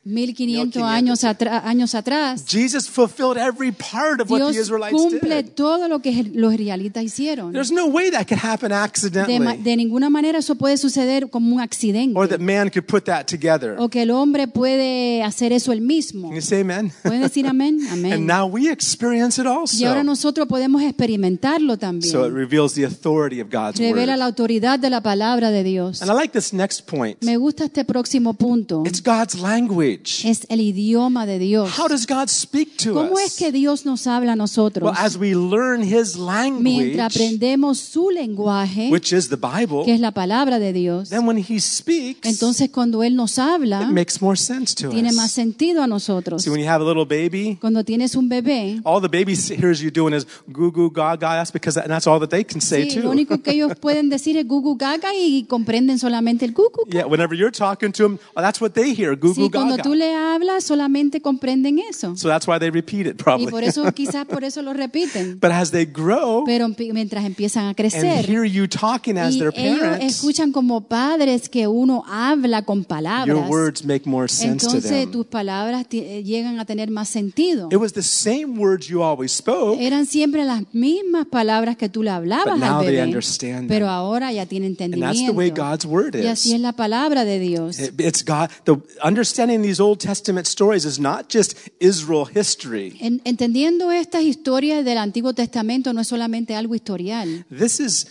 1500, 0.09 0.83
años, 0.83 1.25
atra- 1.25 1.63
años 1.65 1.95
atrás, 1.95 2.45
Jesus 2.47 2.89
fulfilled 2.89 3.37
every 3.37 3.73
part 3.73 4.21
of 4.21 4.31
what 4.31 4.39
the 4.41 4.53
Dios 4.53 4.57
Israelites 4.65 4.93
cumple 4.97 5.43
did. 5.43 5.51
todo 5.55 5.89
lo 5.89 6.01
que 6.01 6.13
los 6.35 6.55
israelitas 6.55 7.05
hicieron. 7.05 7.53
There's 7.53 7.71
no 7.73 7.87
way 7.87 8.11
that 8.11 8.27
could 8.27 8.41
happen 8.43 8.71
De, 8.71 8.75
accidentally 8.75 9.63
de 9.63 9.77
ninguna 9.77 10.11
manera 10.11 10.39
eso 10.39 10.55
puede 10.55 10.77
suceder 10.77 11.29
como 11.31 11.55
un 11.55 11.61
accidente. 11.61 12.19
or 12.19 12.29
that 12.29 12.41
man 12.41 12.71
could 12.71 12.85
put 12.87 13.05
that 13.05 13.25
together. 13.27 13.77
O 13.79 13.89
que 13.89 14.03
el 14.03 14.11
hombre 14.11 14.49
puede 14.49 15.23
hacer 15.23 15.53
eso 15.53 15.73
él 15.73 15.81
mismo. 15.81 16.29
Can 16.29 16.37
you 16.37 16.43
say 16.43 16.61
amen? 16.61 16.91
¿Pueden 17.03 17.23
decir 17.23 17.47
amén? 17.47 17.79
And 17.91 18.05
Amén. 18.05 18.27
now 18.27 18.47
we 18.47 18.71
experience 18.71 19.41
it 19.41 19.47
Y 19.47 19.85
ahora 19.85 20.01
also. 20.01 20.05
nosotros 20.05 20.47
podemos 20.49 20.83
experimentarlo 20.83 21.73
So 21.73 21.75
it 21.75 21.81
también. 21.81 22.35
reveals 22.35 22.75
the 22.75 22.85
authority 22.85 23.41
of 23.41 23.49
God's 23.51 23.79
Revela 23.79 24.13
word. 24.13 24.19
la 24.19 24.25
autoridad 24.27 24.79
de 24.79 24.91
la 24.91 25.01
palabra 25.03 25.51
de 25.51 25.63
Dios. 25.63 26.03
And 26.03 26.11
I 26.11 26.15
like 26.15 26.33
this 26.33 26.53
next 26.53 26.83
point. 26.87 27.23
Me 27.23 27.37
gusta 27.37 27.65
este 27.65 27.85
próximo 27.85 28.35
punto. 28.35 28.83
It's 28.87 29.03
God's 29.03 29.35
language. 29.39 29.98
Es 30.25 30.47
el 30.49 30.61
idioma 30.61 31.27
de 31.27 31.39
Dios. 31.39 31.79
How 31.79 31.89
does 31.89 32.07
God 32.07 32.29
speak 32.29 32.77
to 32.79 32.95
¿Cómo 32.95 33.19
es 33.19 33.33
us? 33.33 33.37
que 33.39 33.53
Dios 33.53 33.85
nos 33.85 34.07
habla 34.07 34.33
a 34.33 34.37
nosotros? 34.37 34.85
Well, 34.91 34.95
as 34.99 35.17
we 35.17 35.35
learn 35.35 35.83
His 35.83 36.17
language, 36.17 36.63
Mientras 36.63 37.15
aprendemos 37.15 37.79
su 37.79 38.11
lenguaje, 38.11 38.91
which 38.91 39.13
is 39.13 39.29
the 39.29 39.37
que 39.39 39.49
Bible, 39.67 39.93
es 39.93 40.01
la 40.01 40.13
palabra 40.13 40.59
de 40.59 40.73
Dios, 40.73 41.09
then 41.11 41.27
when 41.27 41.39
He 41.39 41.61
speaks, 41.61 42.29
entonces 42.29 42.71
cuando 42.71 43.03
Él 43.03 43.17
nos 43.17 43.33
it 43.35 43.41
habla, 43.41 43.87
makes 43.91 44.21
more 44.21 44.37
sense 44.37 44.75
to 44.75 44.91
tiene 44.91 45.13
más 45.13 45.27
us. 45.27 45.33
sentido 45.33 45.83
a 45.83 45.87
nosotros. 45.87 46.43
See, 46.43 46.51
when 46.51 46.61
you 46.61 46.69
have 46.69 46.83
a 46.83 46.87
little 46.87 47.05
baby, 47.07 47.57
Cuando 47.61 47.85
tienes 47.85 48.15
un 48.17 48.29
bebé, 48.29 48.81
all 48.85 49.01
the 49.01 49.09
baby 49.09 49.35
hears 49.35 49.81
you 49.81 49.91
doing 49.91 50.15
is 50.15 50.27
goo 50.47 50.71
goo 50.71 50.91
gaga. 50.91 51.37
That's 51.37 51.53
because 51.53 51.77
and 51.79 51.89
that's 51.91 52.07
all 52.07 52.21
that 52.21 52.31
they 52.31 52.45
can 52.45 52.61
say 52.61 52.89
sí, 52.89 52.97
lo 52.97 53.03
too. 53.03 53.11
único 53.11 53.43
que 53.43 53.53
ellos 53.53 53.73
pueden 53.81 54.09
decir 54.09 54.37
es 54.37 54.47
gugu 54.47 54.77
gaga 54.77 55.15
y 55.15 55.45
comprenden 55.45 55.99
solamente 55.99 56.45
el 56.45 56.53
gugu. 56.53 56.87
Yeah, 56.91 57.07
whenever 57.07 57.35
you're 57.37 57.53
talking 57.53 57.93
to 57.93 58.03
them, 58.05 58.19
oh, 58.37 58.41
that's 58.41 58.61
what 58.61 58.73
they 58.73 58.95
hear, 58.95 59.17
goo 59.17 59.35
Sí, 59.35 59.43
goo 59.43 59.51
cuando 59.51 59.77
tú 59.83 59.95
le 59.95 60.15
hablas 60.15 60.65
solamente 60.65 61.21
comprenden 61.21 61.79
eso. 61.79 62.17
So 62.17 62.29
that's 62.29 62.47
why 62.47 62.59
they 62.59 62.71
repeat 62.71 63.07
it 63.07 63.15
Y 63.19 63.23
probably. 63.23 63.47
por 63.51 63.65
eso, 63.65 63.85
quizás 63.95 64.25
por 64.27 64.45
eso 64.45 64.63
lo 64.63 64.73
repiten. 64.73 65.39
But 65.41 65.51
as 65.53 65.71
they 65.71 65.85
grow 65.87 66.45
Pero 66.45 66.69
mientras 66.93 67.25
empiezan 67.25 67.65
a 67.65 67.69
and 67.69 67.77
crecer 67.77 68.29
hear 68.29 68.45
you 68.45 68.67
talking 68.69 69.19
as 69.19 69.35
y 69.35 69.39
their 69.39 69.53
ellos 69.57 69.79
parents, 69.81 70.05
escuchan 70.17 70.53
como 70.53 70.83
padres 70.89 71.49
que 71.49 71.67
uno 71.67 72.05
habla 72.09 72.63
con 72.63 72.79
your 72.81 72.87
palabras, 72.87 73.49
words 73.51 73.85
make 73.85 74.03
more 74.09 74.29
sense 74.29 74.67
to 74.67 74.77
entonces 74.77 74.91
them. 74.91 75.11
tus 75.11 75.27
palabras 75.27 75.87
eh, 75.91 76.23
llegan 76.25 76.59
a 76.61 76.65
tener 76.65 76.91
más 76.91 77.09
sentido. 77.09 77.69
It 77.71 77.77
was 77.79 77.93
the 77.93 78.03
same 78.03 78.59
words 78.59 78.87
you 78.89 79.03
always 79.03 79.33
spoke, 79.33 79.79
Eran 79.81 80.07
siempre 80.07 80.45
las 80.45 80.63
mismas 80.73 81.27
palabras 81.27 81.77
que 81.77 81.89
tú 81.89 82.03
le 82.03 82.11
hablabas 82.11 82.55
But 82.59 82.59
now 82.69 82.79
al 82.79 82.85
they 82.85 82.95
bebé, 82.97 83.03
understand 83.05 83.59
them. 83.61 83.69
pero 83.69 83.89
ahora 83.89 84.33
ya 84.33 84.47
tiene 84.47 84.67
and 84.67 84.77
that's 84.77 85.19
the 85.25 85.31
way 85.31 85.49
entendimiento. 85.49 85.63
God's 85.63 85.85
word 85.87 86.15
Y 86.17 86.27
así 86.27 86.49
is. 86.51 86.55
es 86.57 86.61
la 86.61 86.73
palabra 86.73 87.25
de 87.25 87.39
Dios. 87.39 87.79
It- 87.79 88.01
It's 88.01 88.25
God. 88.25 88.49
The 88.65 88.77
understanding 89.03 89.65
these 89.69 89.81
Old 89.81 89.99
Testament 90.01 90.47
stories 90.47 90.87
is 90.87 90.99
not 90.99 91.29
just 91.29 91.69
Israel 91.79 92.25
history. 92.27 92.97
En- 93.01 93.21
entendiendo 93.25 93.93
estas 93.93 94.23
historias 94.23 94.83
del 94.85 94.97
Antiguo 94.97 95.35
Testamento 95.35 95.93
no 95.93 96.01
es 96.01 96.09
solamente 96.09 96.55
algo 96.55 96.75
historial. 96.75 97.45
This 97.51 97.79
is 97.79 98.07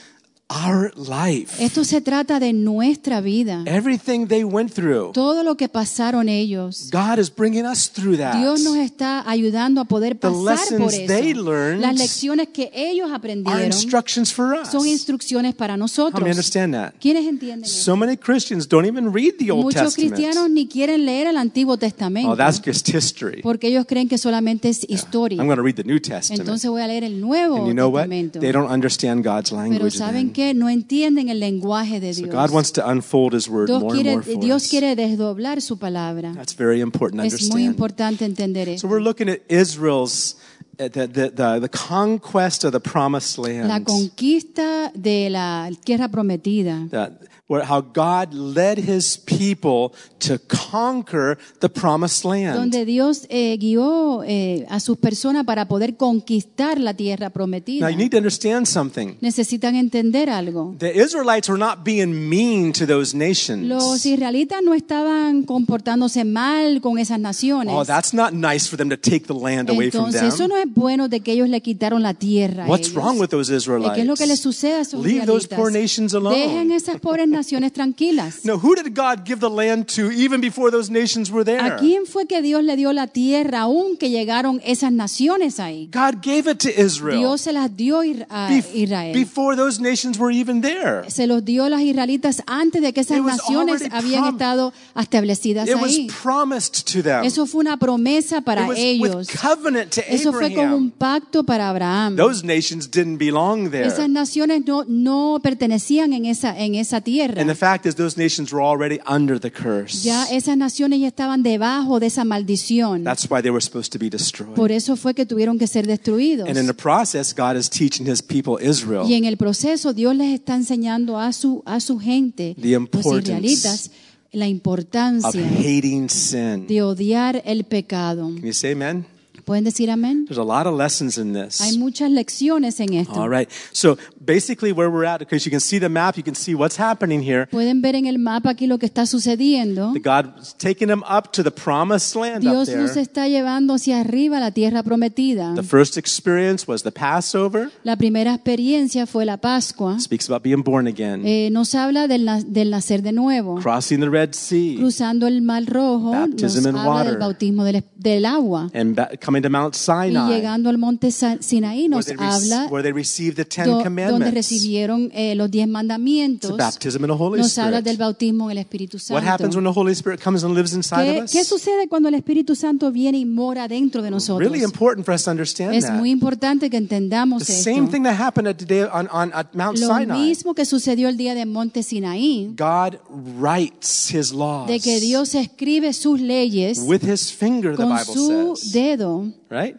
our 0.49 0.93
life. 0.95 1.61
Esto 1.61 1.83
se 1.83 1.99
trata 1.99 2.39
de 2.39 2.53
nuestra 2.53 3.19
vida. 3.19 3.63
Everything 3.65 4.27
they 4.27 4.43
went 4.45 4.71
through, 4.73 5.11
Todo 5.11 5.43
lo 5.43 5.57
que 5.57 5.67
pasaron 5.67 6.29
ellos. 6.29 6.89
God 6.91 7.19
is 7.19 7.29
bringing 7.35 7.65
us 7.65 7.89
through 7.91 8.17
that. 8.17 8.35
Dios 8.37 8.61
nos 8.61 8.77
está 8.77 9.29
ayudando 9.29 9.81
a 9.81 9.85
poder 9.85 10.13
The 10.15 10.29
pasar 10.29 10.33
por 10.33 10.43
lessons 10.45 11.07
they 11.07 11.31
eso. 11.31 11.43
learned 11.43 11.81
Las 11.81 11.97
lecciones 11.97 12.47
que 12.53 12.71
ellos 12.73 13.07
Are 13.07 13.15
aprendieron 13.17 13.65
instructions 13.65 14.31
for 14.33 14.53
us. 14.53 14.69
son 14.71 14.87
instrucciones 14.87 15.53
para 15.53 15.75
nosotros. 15.75 16.23
understand 16.23 16.73
that? 16.73 16.93
¿Quiénes 17.01 17.25
entienden 17.27 17.65
eso? 17.65 17.83
So 17.83 17.97
many 17.97 18.15
Christians 18.15 18.67
don't 18.69 18.85
even 18.87 19.13
read 19.13 19.33
the 19.39 19.51
Old 19.51 19.65
Muchos 19.65 19.95
cristianos 19.95 20.27
Testament. 20.35 20.53
ni 20.53 20.67
quieren 20.67 21.05
leer 21.05 21.27
el 21.27 21.35
Antiguo 21.37 21.77
Testamento 21.77 22.31
Oh, 22.31 22.35
that's 22.37 22.61
just 22.65 22.87
history. 22.87 23.41
porque 23.41 23.67
ellos 23.67 23.85
creen 23.85 24.07
que 24.07 24.17
solamente 24.17 24.69
es 24.69 24.85
historia. 24.87 25.37
I'm 25.41 25.47
going 25.47 25.57
to 25.57 25.63
read 25.63 25.75
the 25.75 25.83
New 25.83 25.99
Testament. 25.99 26.39
Entonces 26.39 26.69
voy 26.69 26.81
a 26.81 26.87
leer 26.87 27.03
el 27.03 27.19
Nuevo 27.19 27.57
And 27.57 27.67
you 27.67 27.73
know 27.73 27.89
what? 27.89 28.03
Testamento. 28.03 28.39
They 28.39 28.53
don't 28.53 28.71
understand 28.71 29.25
God's 29.25 29.49
Pero 29.49 29.61
language 29.61 29.97
saben 29.97 30.31
then. 30.37 30.53
que 30.53 30.53
no 30.53 30.69
entienden 30.69 31.29
el 31.29 31.39
lenguaje 31.39 31.99
de 31.99 32.13
So 32.13 32.23
Dios. 32.23 32.33
God 32.35 32.51
wants 32.53 32.71
to 32.73 32.87
unfold 32.87 33.33
His 33.33 33.49
word 33.49 33.67
Dios 33.67 33.81
more 33.81 33.93
and 33.93 34.01
quiere, 34.01 34.15
more 34.17 34.23
for 34.23 34.39
Dios 34.39 34.63
us. 34.63 34.69
quiere 34.69 34.95
desdoblar 34.95 35.61
su 35.61 35.77
palabra. 35.77 36.33
That's 36.33 36.55
very 36.55 36.81
important 36.81 37.23
Es 37.25 37.33
muy 37.49 37.63
understand. 37.63 37.65
importante 37.65 38.25
entender 38.25 38.67
So 38.67 38.71
eso. 38.73 38.87
we're 38.87 39.01
looking 39.01 39.29
at 39.29 39.39
Israel's 39.49 40.35
uh, 40.79 40.89
the, 40.89 41.07
the, 41.07 41.29
the, 41.31 41.59
the 41.61 41.69
conquest 41.69 42.63
of 42.63 42.71
the 42.71 42.79
promised 42.79 43.37
La 43.39 43.43
land. 43.49 43.83
conquista 43.85 44.91
de 44.93 45.29
la 45.31 45.69
tierra 45.83 46.07
prometida. 46.09 46.87
That, 46.91 47.13
where, 47.47 47.63
how 47.63 47.81
God 47.81 48.33
led 48.33 48.77
His 48.77 49.17
people 49.17 49.93
to 50.19 50.37
conquer 50.47 51.37
the 51.59 51.69
promised 51.69 52.25
land. 52.25 52.55
Donde 52.55 52.85
Dios 52.85 53.25
eh, 53.29 53.57
guió 53.57 54.23
eh, 54.23 54.65
a 54.69 54.79
sus 54.79 54.97
personas 54.97 55.45
para 55.45 55.67
poder 55.67 55.95
conquistar 55.95 56.79
la 56.79 56.93
tierra 56.93 57.27
Now 57.27 57.33
prometida. 57.33 57.89
you 57.89 57.97
need 57.97 58.11
to 58.11 58.17
understand 58.17 58.67
something. 58.67 59.17
Necesitan 59.21 59.75
entender 59.75 60.29
algo. 60.29 60.75
The 60.77 60.93
Israelites 60.93 61.47
were 61.49 61.59
not 61.59 61.83
being 61.83 62.29
mean 62.29 62.73
to 62.73 62.85
those 62.85 63.15
nations. 63.15 63.65
Los 63.65 64.05
israelitas 64.05 64.61
no 64.63 64.73
estaban 64.73 65.43
comportándose 65.43 66.25
mal 66.25 66.81
con 66.81 66.99
esas 66.99 67.19
naciones. 67.19 67.73
Oh, 67.73 67.85
that's 67.85 68.13
not 68.13 68.33
nice 68.33 68.67
for 68.67 68.77
them 68.77 68.89
to 68.89 68.97
take 68.97 69.25
the 69.27 69.33
land 69.33 69.69
away 69.69 69.89
from 69.89 70.11
them. 70.11 70.25
eso 70.25 70.47
no 70.47 70.57
es 70.57 70.65
bueno 70.73 71.07
de 71.07 71.21
que 71.21 71.31
ellos 71.31 71.47
le 71.47 71.61
quitaron 71.61 72.03
la 72.03 72.13
tierra. 72.13 72.65
What's 72.67 72.89
ellos. 72.89 72.95
wrong 72.95 73.19
with 73.19 73.29
those 73.29 73.53
Israelites? 73.53 73.95
¿Qué 73.95 74.01
es 74.01 74.07
lo 74.07 74.15
que 74.15 74.27
les 74.27 74.39
sucede 74.39 74.73
a 74.73 74.81
esos 74.81 75.03
Leave 75.03 75.25
those 75.25 75.47
poor 75.47 75.71
nations 75.71 76.13
alone. 76.13 76.35
Dejen 76.35 76.71
esas 76.71 76.99
pobres 76.99 77.27
naciones 77.37 77.71
tranquilas. 77.71 78.43
No, 78.43 78.55
who 78.55 78.75
did 78.75 78.93
God 78.95 79.23
give 79.25 79.39
the 79.39 79.49
land 79.49 79.85
to 79.95 80.11
even 80.11 80.41
before 80.41 80.71
those 80.71 80.91
nations 80.91 81.31
were 81.31 81.45
there? 81.45 81.59
¿A 81.61 81.77
quién 81.77 82.05
fue 82.05 82.25
que 82.25 82.41
Dios 82.41 82.63
le 82.63 82.75
dio 82.75 82.91
la 82.93 83.07
tierra 83.07 83.61
aún 83.61 83.95
que 83.97 84.09
llegaron 84.09 84.59
esas 84.65 84.91
naciones 84.91 85.59
ahí? 85.59 85.89
God 85.93 86.21
gave 86.23 86.49
it 86.51 86.57
to 86.59 86.69
Israel 86.69 87.19
Dios 87.19 87.41
se 87.41 87.53
las 87.53 87.75
dio 87.75 87.99
a 88.29 88.51
Israel. 88.73 89.13
before 89.13 89.55
those 89.55 89.79
nations 89.81 90.17
were 90.19 90.33
even 90.33 90.61
there. 90.61 91.09
Se 91.09 91.27
los 91.27 91.45
dio 91.45 91.65
a 91.65 91.81
israelitas 91.83 92.41
antes 92.47 92.81
de 92.81 92.91
que 92.93 93.01
esas 93.01 93.17
It 93.17 93.23
was 93.23 93.37
naciones 93.37 93.83
habían 93.91 94.25
estado 94.25 94.73
establecidas 94.99 95.67
It 95.69 95.75
was 95.75 95.91
ahí. 95.91 96.07
promised 96.21 96.83
to 96.91 97.03
them. 97.03 97.23
Eso 97.23 97.45
fue 97.45 97.61
una 97.61 97.77
promesa 97.77 98.39
it 98.39 98.43
para 98.43 98.67
was 98.67 98.77
with 98.77 98.83
ellos. 98.83 99.27
covenant 99.29 99.93
to 99.93 100.01
Eso 100.07 100.33
fue 100.33 100.53
como 100.53 100.75
un 100.75 100.91
pacto 100.91 101.43
para 101.43 101.69
Abraham. 101.69 102.15
Those 102.15 102.43
nations 102.45 102.89
didn't 102.89 103.17
belong 103.17 103.69
there. 103.69 103.85
Esas 103.87 104.09
naciones 104.09 104.63
no, 104.65 104.83
no 104.87 105.39
pertenecían 105.43 106.13
en 106.13 106.25
esa, 106.25 106.57
en 106.57 106.75
esa 106.75 107.01
tierra. 107.27 107.41
And 107.41 107.49
the 107.49 107.55
fact 107.55 107.85
is, 107.85 107.95
those 107.95 108.17
nations 108.17 108.51
were 108.51 108.63
already 108.63 108.99
under 109.07 109.39
the 109.39 109.51
curse. 109.51 110.03
Ya 110.03 110.25
esas 110.31 110.57
naciones 110.57 110.99
ya 110.99 111.07
estaban 111.07 111.43
debajo 111.43 111.99
de 111.99 112.07
esa 112.07 112.23
maldición. 112.23 113.03
That's 113.03 113.29
why 113.29 113.41
they 113.41 113.51
were 113.51 113.61
supposed 113.61 113.91
to 113.93 113.99
be 113.99 114.09
destroyed. 114.09 114.55
Por 114.55 114.71
eso 114.71 114.95
fue 114.95 115.13
que 115.13 115.25
tuvieron 115.25 115.57
que 115.59 115.67
ser 115.67 115.87
destruidos. 115.87 116.47
And 116.47 116.57
in 116.57 116.67
the 116.67 116.73
process, 116.73 117.33
God 117.33 117.55
is 117.57 117.69
teaching 117.69 118.07
His 118.07 118.21
people 118.21 118.57
Israel 118.61 119.05
Y 119.07 119.15
en 119.15 119.25
el 119.25 119.37
proceso 119.37 119.93
Dios 119.93 120.15
les 120.15 120.33
está 120.33 120.55
enseñando 120.55 121.19
a 121.19 121.33
su, 121.33 121.63
a 121.65 121.79
su 121.79 121.99
gente, 121.99 122.55
The 122.59 122.79
los 122.79 123.05
israelitas, 123.05 123.91
la 124.31 124.45
of 124.45 124.51
importancia 124.51 125.41
hating 125.59 126.09
sin. 126.09 126.67
de 126.67 126.81
odiar 126.81 127.41
el 127.45 127.63
pecado. 127.63 128.27
Can 128.27 128.43
you 128.43 128.53
say 128.53 128.73
amen? 128.73 129.16
¿Pueden 129.47 129.63
decir 129.63 129.89
amén? 129.89 130.25
There's 130.25 130.37
a 130.37 130.43
lot 130.43 130.67
of 130.67 130.77
lessons 130.77 131.17
in 131.17 131.31
this. 131.31 131.61
Hay 131.61 131.77
muchas 131.77 132.11
lecciones 132.11 132.81
en 132.81 132.93
esto. 132.95 133.13
All 133.21 133.29
right. 133.29 133.49
So 133.71 133.97
basically, 134.19 134.73
where 134.73 134.89
we're 134.91 135.05
at, 135.07 135.19
because 135.19 135.45
you 135.45 135.49
can 135.51 135.61
see 135.61 135.79
the 135.79 135.87
map, 135.87 136.17
you 136.17 136.23
can 136.23 136.35
see 136.35 136.53
what's 136.53 136.77
happening 136.77 137.21
here. 137.21 137.47
Pueden 137.47 137.81
ver 137.81 137.95
en 137.95 138.07
el 138.07 138.19
mapa 138.19 138.49
aquí 138.49 138.67
lo 138.67 138.77
que 138.77 138.85
está 138.85 139.05
sucediendo. 139.05 139.93
That 139.93 140.03
God's 140.35 140.53
taking 140.57 140.89
them 140.89 141.01
up 141.09 141.31
to 141.31 141.43
the 141.45 141.51
promised 141.51 142.13
land 142.13 142.45
up 142.45 142.51
Dios 142.51 142.67
there. 142.67 142.81
nos 142.81 142.97
está 142.97 143.29
llevando 143.29 143.75
hacia 143.75 144.01
arriba 144.01 144.35
a 144.35 144.39
la 144.41 144.51
tierra 144.51 144.83
prometida. 144.83 145.55
The 145.55 145.63
first 145.63 145.95
experience 145.97 146.65
was 146.67 146.83
the 146.83 146.91
Passover. 146.91 147.71
La 147.85 147.95
primera 147.95 148.33
experiencia 148.33 149.05
fue 149.07 149.23
la 149.23 149.37
Pascua. 149.37 149.97
Speaks 150.01 150.29
about 150.29 150.43
being 150.43 150.61
born 150.61 150.87
again, 150.87 151.21
Eh, 151.25 151.47
nos 151.53 151.73
habla 151.73 152.09
del, 152.09 152.25
na- 152.25 152.41
del 152.43 152.69
nacer 152.69 153.01
de 153.01 153.13
nuevo. 153.13 153.55
crossing 153.61 154.01
the 154.01 154.09
Red 154.09 154.33
Sea, 154.33 154.75
Cruzando 154.77 155.25
el 155.25 155.41
Mar 155.41 155.63
Rojo 155.65 156.11
nos 156.13 156.29
Baptism 156.29 156.67
in 156.67 156.75
habla 156.75 156.85
water. 156.85 157.11
del 157.11 157.17
bautismo 157.19 157.63
del, 157.63 157.83
del 157.95 158.25
agua. 158.25 158.69
and 158.73 158.95
ba- 158.95 159.09
coming 159.37 159.43
to 159.43 159.49
Mount 159.49 159.75
Y 159.75 159.79
Sinai, 159.79 160.29
llegando 160.35 160.69
al 160.69 160.77
monte 160.77 161.11
Sinaí 161.11 161.83
where 161.83 161.89
nos 161.89 162.05
they, 162.05 162.15
rec- 162.15 162.21
habla 162.31 162.67
where 162.69 162.81
they 162.83 162.91
received 162.91 163.35
the 163.35 163.45
Ten 163.45 163.65
do- 163.65 163.71
donde 163.71 163.83
Commandments. 163.85 164.33
recibieron 164.33 165.09
eh, 165.13 165.35
los 165.35 165.49
diez 165.51 165.65
It's 165.67 165.71
mandamientos. 165.73 166.51
the 166.51 166.57
baptism 166.57 167.03
in 167.03 167.07
the 167.09 167.15
Holy 167.17 167.39
Nos 167.41 167.57
habla 167.57 167.77
Spirit. 167.79 167.85
del 167.85 167.97
bautismo 167.97 168.45
en 168.49 168.57
el 168.57 168.63
Espíritu 168.63 168.97
What 169.09 169.23
happens 169.23 169.53
Santo. 169.53 169.57
when 169.57 169.63
the 169.73 169.79
Holy 169.79 169.91
Spirit 169.93 170.21
comes 170.21 170.43
and 170.43 170.55
lives 170.55 170.73
inside 170.73 171.05
¿Qué, 171.05 171.17
of 171.19 171.23
us? 171.25 171.31
qué 171.31 171.43
sucede 171.43 171.87
cuando 171.87 172.09
el 172.09 172.15
Espíritu 172.15 172.55
Santo 172.55 172.91
viene 172.91 173.17
y 173.19 173.25
mora 173.25 173.67
dentro 173.67 174.01
de 174.01 174.11
nosotros? 174.11 174.49
Really 174.49 174.63
important 174.63 175.05
for 175.05 175.13
us 175.13 175.23
to 175.23 175.31
understand 175.31 175.73
Es 175.73 175.85
that. 175.85 175.93
muy 175.95 176.09
importante 176.11 176.69
que 176.69 176.77
entendamos 176.77 177.45
The 177.45 177.53
same 177.53 177.77
esto. 177.79 177.91
thing 177.91 178.03
that 178.03 178.19
happened 178.19 178.47
at, 178.47 178.57
today 178.57 178.83
on, 178.83 179.07
on, 179.11 179.31
at 179.33 179.53
Mount 179.53 179.77
Lo 179.79 179.87
Sinai. 179.87 180.17
mismo 180.19 180.53
que 180.53 180.65
sucedió 180.65 181.09
el 181.09 181.17
día 181.17 181.35
de 181.35 181.45
Monte 181.45 181.83
Sinaí, 181.83 182.53
God 182.57 182.95
writes 183.39 184.11
His 184.13 184.31
laws 184.31 184.67
de 184.67 184.79
que 184.79 184.99
Dios 184.99 185.35
escribe 185.35 185.93
sus 185.93 186.19
leyes 186.19 186.79
with 186.79 187.01
His 187.03 187.31
finger, 187.31 187.71
the 187.75 187.83
con 187.83 187.89
Bible 187.89 188.13
su 188.13 188.55
says. 188.55 188.71
dedo. 188.71 189.26
Right? 189.49 189.75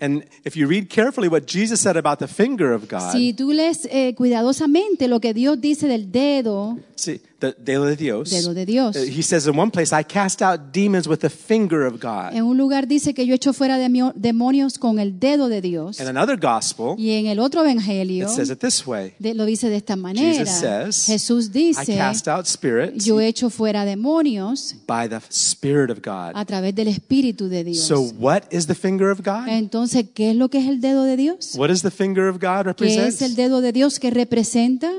And 0.00 0.24
if 0.44 0.56
you 0.56 0.66
read 0.66 0.88
carefully 0.88 1.28
what 1.28 1.46
Jesus 1.46 1.80
said 1.80 1.96
about 1.96 2.18
the 2.18 2.26
finger 2.26 2.72
of 2.72 2.88
God, 2.88 3.12
Si 3.12 3.32
tú 3.34 3.52
lees 3.52 3.86
eh, 3.90 4.14
cuidadosamente 4.16 5.06
lo 5.06 5.20
que 5.20 5.32
Dios 5.32 5.60
dice 5.60 5.86
del 5.86 6.10
dedo, 6.10 6.76
see, 6.96 7.20
the 7.42 7.54
dedo 7.58 7.84
de 7.84 7.96
Dios, 7.96 8.30
dedo 8.30 8.54
de 8.54 8.64
Dios. 8.64 8.96
uh, 8.96 9.00
he 9.00 9.22
says 9.22 9.46
in 9.46 9.58
one 9.58 9.70
place, 9.70 9.92
I 9.92 10.04
cast 10.04 10.40
out 10.42 10.72
demons 10.72 11.08
with 11.08 11.18
the 11.18 11.28
finger 11.30 11.86
of 11.86 12.00
God. 12.00 12.34
En 12.34 12.44
un 12.44 12.56
lugar 12.56 12.86
dice 12.86 13.12
que 13.14 13.26
yo 13.26 13.34
echo 13.34 13.52
fuera 13.52 13.78
demonios 13.78 14.78
con 14.78 14.98
el 14.98 15.18
dedo 15.18 15.48
de 15.48 15.60
Dios. 15.60 16.00
In 16.00 16.06
another 16.06 16.38
gospel, 16.38 16.94
Y 16.96 17.10
en 17.12 17.26
el 17.26 17.38
otro 17.38 17.62
evangelio 17.62 18.26
it 18.26 18.30
says 18.30 18.50
it 18.50 18.58
this 18.60 18.86
way 18.86 19.14
de- 19.18 19.34
lo 19.34 19.44
dice 19.44 19.68
de 19.68 19.76
esta 19.76 19.96
manera. 19.96 20.32
Jesus 20.32 20.54
says, 20.54 21.06
Jesús 21.06 21.48
I 21.48 21.52
dice, 21.52 21.96
cast 21.96 22.28
out 22.28 22.46
spirits 22.46 23.04
yo 23.04 23.20
echo 23.20 23.50
fuera 23.50 23.84
demonios 23.84 24.76
by 24.86 25.08
the 25.08 25.20
Spirit 25.30 25.90
of 25.90 25.98
God. 26.02 26.32
a 26.34 26.44
través 26.44 26.74
del 26.74 26.88
Espíritu 26.88 27.48
de 27.48 27.64
Dios. 27.64 27.84
So, 27.84 28.00
what 28.18 28.42
is 28.50 28.66
the 28.66 28.74
finger 28.74 29.10
of 29.10 29.20
God? 29.20 29.48
Entonces, 29.48 30.06
¿qué 30.14 30.30
es 30.30 30.36
lo 30.36 30.48
que 30.48 30.58
es 30.58 30.68
el 30.68 30.80
dedo 30.80 31.04
de 31.04 31.16
Dios? 31.16 31.54
What 31.56 31.68
does 31.68 31.82
the 31.82 31.90
finger 31.90 32.28
of 32.28 32.38
God 32.40 32.74
¿Qué 32.76 33.06
es 33.06 33.22
el 33.22 33.34
dedo 33.34 33.60
de 33.60 33.72
Dios 33.72 33.98
que 33.98 34.10
representa 34.10 34.90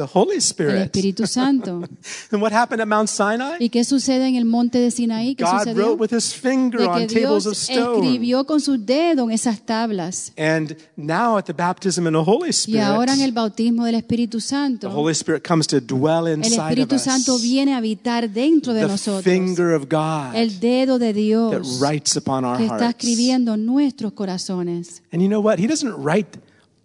The 0.00 0.06
Holy 0.14 0.36
el 0.36 0.40
Spirit. 0.42 0.82
Espíritu 0.86 1.26
Santo? 1.26 1.82
And 2.32 2.40
what 2.40 2.52
happened 2.52 2.80
at 2.80 2.88
Mount 2.88 3.08
Sinai? 3.10 3.56
¿Y 3.60 3.68
qué 3.68 3.84
sucede 3.84 4.26
en 4.28 4.36
el 4.36 4.46
monte 4.46 4.78
de 4.78 4.90
Sinaí? 4.90 5.34
¿Qué 5.34 5.44
God 5.44 5.58
sucedió? 5.58 5.74
wrote 5.88 6.00
with 6.00 6.10
his 6.16 6.32
finger 6.32 6.80
De 6.80 6.86
on 6.86 7.06
que 7.06 7.20
tables 7.22 7.44
of 7.46 7.52
Dios 7.52 7.68
stone. 7.68 7.96
escribió 8.06 8.46
con 8.46 8.60
su 8.62 8.78
dedo 8.78 9.24
en 9.24 9.32
esas 9.32 9.60
tablas. 9.66 10.32
And 10.38 10.74
now 10.96 11.36
at 11.36 11.44
the 11.44 11.52
baptism 11.52 12.06
in 12.06 12.14
the 12.14 12.22
Holy 12.24 12.48
Y 12.48 12.52
Spirit, 12.52 12.80
ahora 12.82 13.12
en 13.12 13.20
el 13.20 13.32
bautismo 13.32 13.84
del 13.84 13.96
Espíritu 13.96 14.38
the 14.38 14.42
Santo, 14.42 14.90
Holy 14.90 15.12
Spirit 15.12 15.46
comes 15.46 15.66
to 15.66 15.80
dwell 15.80 16.26
el 16.26 16.38
inside 16.38 16.58
of 16.60 16.68
Espíritu 16.70 16.94
us. 16.94 17.02
Santo 17.02 17.38
viene 17.38 17.74
a 17.74 17.76
habitar 17.76 18.30
dentro 18.30 18.72
de 18.72 18.80
the 18.80 18.88
nosotros. 18.88 19.22
finger 19.24 19.74
of 19.74 19.88
God 19.90 20.34
El 20.34 20.58
dedo 20.60 20.98
de 20.98 21.08
that 21.08 21.14
Dios 21.14 21.78
writes 21.80 22.16
upon 22.16 22.44
our 22.46 22.56
que 22.56 22.64
está 22.64 22.88
escribiendo 22.88 23.58
nuestros 23.58 24.12
corazones. 24.14 25.02
And 25.12 25.20
you 25.20 25.28
know 25.28 25.40
what? 25.42 25.58
He 25.58 25.66
doesn't 25.66 25.94
write 26.02 26.38